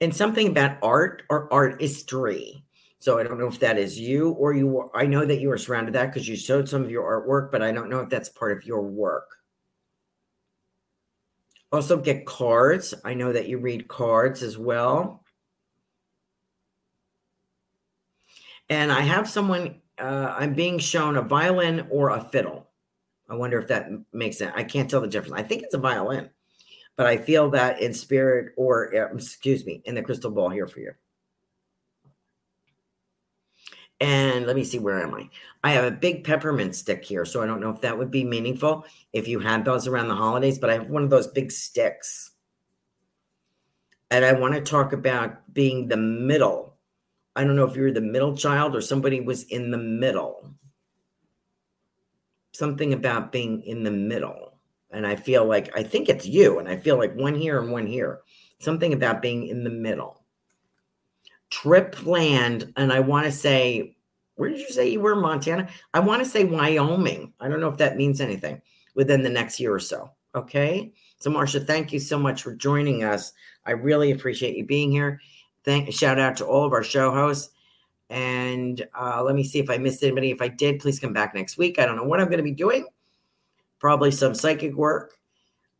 And 0.00 0.14
something 0.14 0.46
about 0.46 0.78
art 0.80 1.24
or 1.28 1.52
art 1.52 1.80
history. 1.80 2.64
So 2.98 3.18
I 3.18 3.24
don't 3.24 3.40
know 3.40 3.48
if 3.48 3.58
that 3.58 3.76
is 3.76 3.98
you 3.98 4.30
or 4.32 4.54
you. 4.54 4.88
I 4.94 5.06
know 5.06 5.24
that 5.24 5.40
you 5.40 5.50
are 5.50 5.58
surrounded 5.58 5.94
that 5.94 6.12
because 6.12 6.28
you 6.28 6.36
showed 6.36 6.68
some 6.68 6.84
of 6.84 6.92
your 6.92 7.02
artwork, 7.02 7.50
but 7.50 7.60
I 7.60 7.72
don't 7.72 7.90
know 7.90 8.00
if 8.00 8.08
that's 8.08 8.28
part 8.28 8.56
of 8.56 8.64
your 8.64 8.82
work. 8.82 9.26
Also, 11.74 11.96
get 11.96 12.24
cards. 12.24 12.94
I 13.04 13.14
know 13.14 13.32
that 13.32 13.48
you 13.48 13.58
read 13.58 13.88
cards 13.88 14.44
as 14.44 14.56
well. 14.56 15.24
And 18.68 18.92
I 18.92 19.00
have 19.00 19.28
someone, 19.28 19.80
uh, 19.98 20.36
I'm 20.38 20.54
being 20.54 20.78
shown 20.78 21.16
a 21.16 21.22
violin 21.22 21.88
or 21.90 22.10
a 22.10 22.22
fiddle. 22.30 22.68
I 23.28 23.34
wonder 23.34 23.58
if 23.58 23.66
that 23.66 23.88
makes 24.12 24.38
sense. 24.38 24.52
I 24.54 24.62
can't 24.62 24.88
tell 24.88 25.00
the 25.00 25.08
difference. 25.08 25.34
I 25.34 25.42
think 25.42 25.64
it's 25.64 25.74
a 25.74 25.78
violin, 25.78 26.30
but 26.96 27.06
I 27.06 27.16
feel 27.16 27.50
that 27.50 27.80
in 27.80 27.92
spirit 27.92 28.52
or, 28.56 28.94
uh, 28.94 29.12
excuse 29.12 29.66
me, 29.66 29.82
in 29.84 29.96
the 29.96 30.02
crystal 30.02 30.30
ball 30.30 30.50
here 30.50 30.68
for 30.68 30.78
you. 30.78 30.92
And 34.00 34.46
let 34.46 34.56
me 34.56 34.64
see, 34.64 34.78
where 34.78 35.02
am 35.02 35.14
I? 35.14 35.30
I 35.62 35.70
have 35.72 35.84
a 35.84 35.90
big 35.90 36.24
peppermint 36.24 36.74
stick 36.74 37.04
here. 37.04 37.24
So 37.24 37.42
I 37.42 37.46
don't 37.46 37.60
know 37.60 37.70
if 37.70 37.80
that 37.82 37.96
would 37.96 38.10
be 38.10 38.24
meaningful 38.24 38.84
if 39.12 39.28
you 39.28 39.38
had 39.38 39.64
those 39.64 39.86
around 39.86 40.08
the 40.08 40.14
holidays, 40.14 40.58
but 40.58 40.70
I 40.70 40.74
have 40.74 40.88
one 40.88 41.04
of 41.04 41.10
those 41.10 41.28
big 41.28 41.52
sticks. 41.52 42.32
And 44.10 44.24
I 44.24 44.32
want 44.32 44.54
to 44.54 44.60
talk 44.60 44.92
about 44.92 45.52
being 45.52 45.88
the 45.88 45.96
middle. 45.96 46.76
I 47.36 47.44
don't 47.44 47.56
know 47.56 47.66
if 47.66 47.76
you're 47.76 47.92
the 47.92 48.00
middle 48.00 48.36
child 48.36 48.76
or 48.76 48.80
somebody 48.80 49.20
was 49.20 49.44
in 49.44 49.70
the 49.70 49.78
middle. 49.78 50.54
Something 52.52 52.92
about 52.92 53.32
being 53.32 53.62
in 53.62 53.82
the 53.82 53.90
middle. 53.90 54.58
And 54.90 55.06
I 55.06 55.16
feel 55.16 55.44
like, 55.44 55.76
I 55.76 55.82
think 55.82 56.08
it's 56.08 56.26
you. 56.26 56.58
And 56.58 56.68
I 56.68 56.76
feel 56.76 56.96
like 56.96 57.16
one 57.16 57.34
here 57.34 57.60
and 57.60 57.72
one 57.72 57.86
here. 57.86 58.20
Something 58.58 58.92
about 58.92 59.22
being 59.22 59.48
in 59.48 59.64
the 59.64 59.70
middle 59.70 60.23
trip 61.54 61.92
planned, 61.92 62.72
and 62.76 62.92
I 62.92 62.98
want 62.98 63.26
to 63.26 63.32
say, 63.32 63.96
where 64.34 64.48
did 64.48 64.58
you 64.58 64.70
say 64.70 64.88
you 64.88 65.00
were, 65.00 65.14
Montana? 65.14 65.68
I 65.92 66.00
want 66.00 66.22
to 66.22 66.28
say 66.28 66.44
Wyoming. 66.44 67.32
I 67.38 67.48
don't 67.48 67.60
know 67.60 67.68
if 67.68 67.78
that 67.78 67.96
means 67.96 68.20
anything 68.20 68.60
within 68.96 69.22
the 69.22 69.30
next 69.30 69.60
year 69.60 69.72
or 69.72 69.78
so. 69.78 70.10
Okay. 70.34 70.92
So, 71.18 71.30
Marcia, 71.30 71.60
thank 71.60 71.92
you 71.92 72.00
so 72.00 72.18
much 72.18 72.42
for 72.42 72.56
joining 72.56 73.04
us. 73.04 73.32
I 73.64 73.70
really 73.70 74.10
appreciate 74.10 74.56
you 74.56 74.66
being 74.66 74.90
here. 74.90 75.20
Thank 75.64 75.92
shout 75.92 76.18
out 76.18 76.36
to 76.38 76.44
all 76.44 76.64
of 76.64 76.72
our 76.72 76.82
show 76.82 77.12
hosts. 77.12 77.50
And 78.10 78.84
uh, 78.98 79.22
let 79.22 79.36
me 79.36 79.44
see 79.44 79.60
if 79.60 79.70
I 79.70 79.78
missed 79.78 80.02
anybody. 80.02 80.32
If 80.32 80.42
I 80.42 80.48
did, 80.48 80.80
please 80.80 80.98
come 80.98 81.12
back 81.12 81.36
next 81.36 81.56
week. 81.56 81.78
I 81.78 81.86
don't 81.86 81.96
know 81.96 82.04
what 82.04 82.20
I'm 82.20 82.26
going 82.26 82.38
to 82.38 82.42
be 82.42 82.50
doing. 82.50 82.86
Probably 83.78 84.10
some 84.10 84.34
psychic 84.34 84.74
work. 84.74 85.14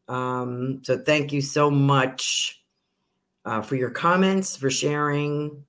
Um, 0.06 0.82
so 0.84 0.98
thank 0.98 1.32
you 1.32 1.42
so 1.42 1.68
much 1.68 2.63
uh, 3.44 3.60
for 3.60 3.76
your 3.76 3.90
comments, 3.90 4.56
for 4.56 4.70
sharing. 4.70 5.64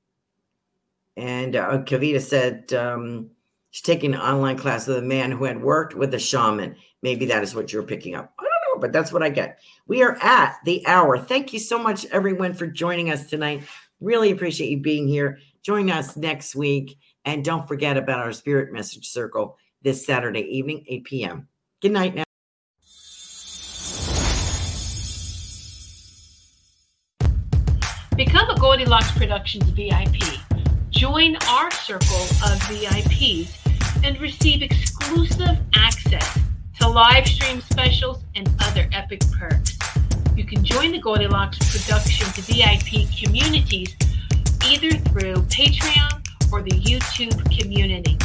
And 1.18 1.56
uh, 1.56 1.80
Kavita 1.80 2.22
said 2.22 2.74
um, 2.74 3.30
she's 3.72 3.82
taking 3.82 4.14
an 4.14 4.20
online 4.20 4.58
class 4.58 4.88
with 4.88 4.98
a 4.98 5.02
man 5.02 5.32
who 5.32 5.46
had 5.46 5.62
worked 5.62 5.96
with 5.96 6.14
a 6.14 6.20
shaman. 6.20 6.76
Maybe 7.02 7.26
that 7.28 7.44
is 7.44 7.56
what 7.56 7.72
you're 7.72 7.84
picking 7.84 8.16
up. 8.16 8.34
I 8.40 8.44
don't 8.44 8.76
know, 8.76 8.82
but 8.82 8.92
that's 8.92 9.12
what 9.12 9.24
I 9.24 9.30
get. 9.30 9.60
We 9.88 10.04
are 10.04 10.18
at 10.22 10.58
the 10.66 10.86
hour. 10.88 11.18
Thank 11.18 11.54
you 11.54 11.60
so 11.60 11.78
much, 11.78 12.06
everyone, 12.08 12.54
for 12.54 12.68
joining 12.68 13.12
us 13.12 13.30
tonight. 13.30 13.64
Really 14.02 14.32
appreciate 14.32 14.70
you 14.70 14.80
being 14.80 15.08
here. 15.08 15.40
Join 15.64 15.90
us 15.90 16.18
next 16.18 16.56
week. 16.56 16.98
And 17.26 17.44
don't 17.44 17.68
forget 17.68 17.98
about 17.98 18.20
our 18.20 18.34
Spirit 18.34 18.72
Message 18.72 19.10
Circle 19.10 19.58
this 19.82 20.06
Saturday 20.06 20.42
evening, 20.42 20.86
8 20.88 21.04
p.m. 21.04 21.48
Good 21.82 21.92
night 21.92 22.16
now. 22.16 22.24
Goldylocks 28.76 29.16
Productions 29.16 29.70
VIP. 29.70 30.38
Join 30.90 31.38
our 31.48 31.72
circle 31.72 32.24
of 32.44 32.60
VIPs 32.68 33.48
and 34.04 34.20
receive 34.20 34.62
exclusive 34.62 35.58
access 35.74 36.40
to 36.82 36.90
live 36.90 37.26
stream 37.26 37.62
specials 37.62 38.26
and 38.36 38.54
other 38.64 38.90
epic 38.92 39.22
perks. 39.40 39.78
You 40.36 40.44
can 40.44 40.62
join 40.66 40.92
the 40.92 41.02
Goldylocks 41.02 41.58
Productions 41.72 42.36
VIP 42.48 43.08
communities 43.18 43.96
either 44.68 44.92
through 44.92 45.36
Patreon 45.46 46.28
or 46.52 46.62
the 46.62 46.72
YouTube 46.72 47.58
community. 47.58 48.18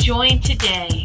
Join 0.00 0.40
today. 0.40 1.04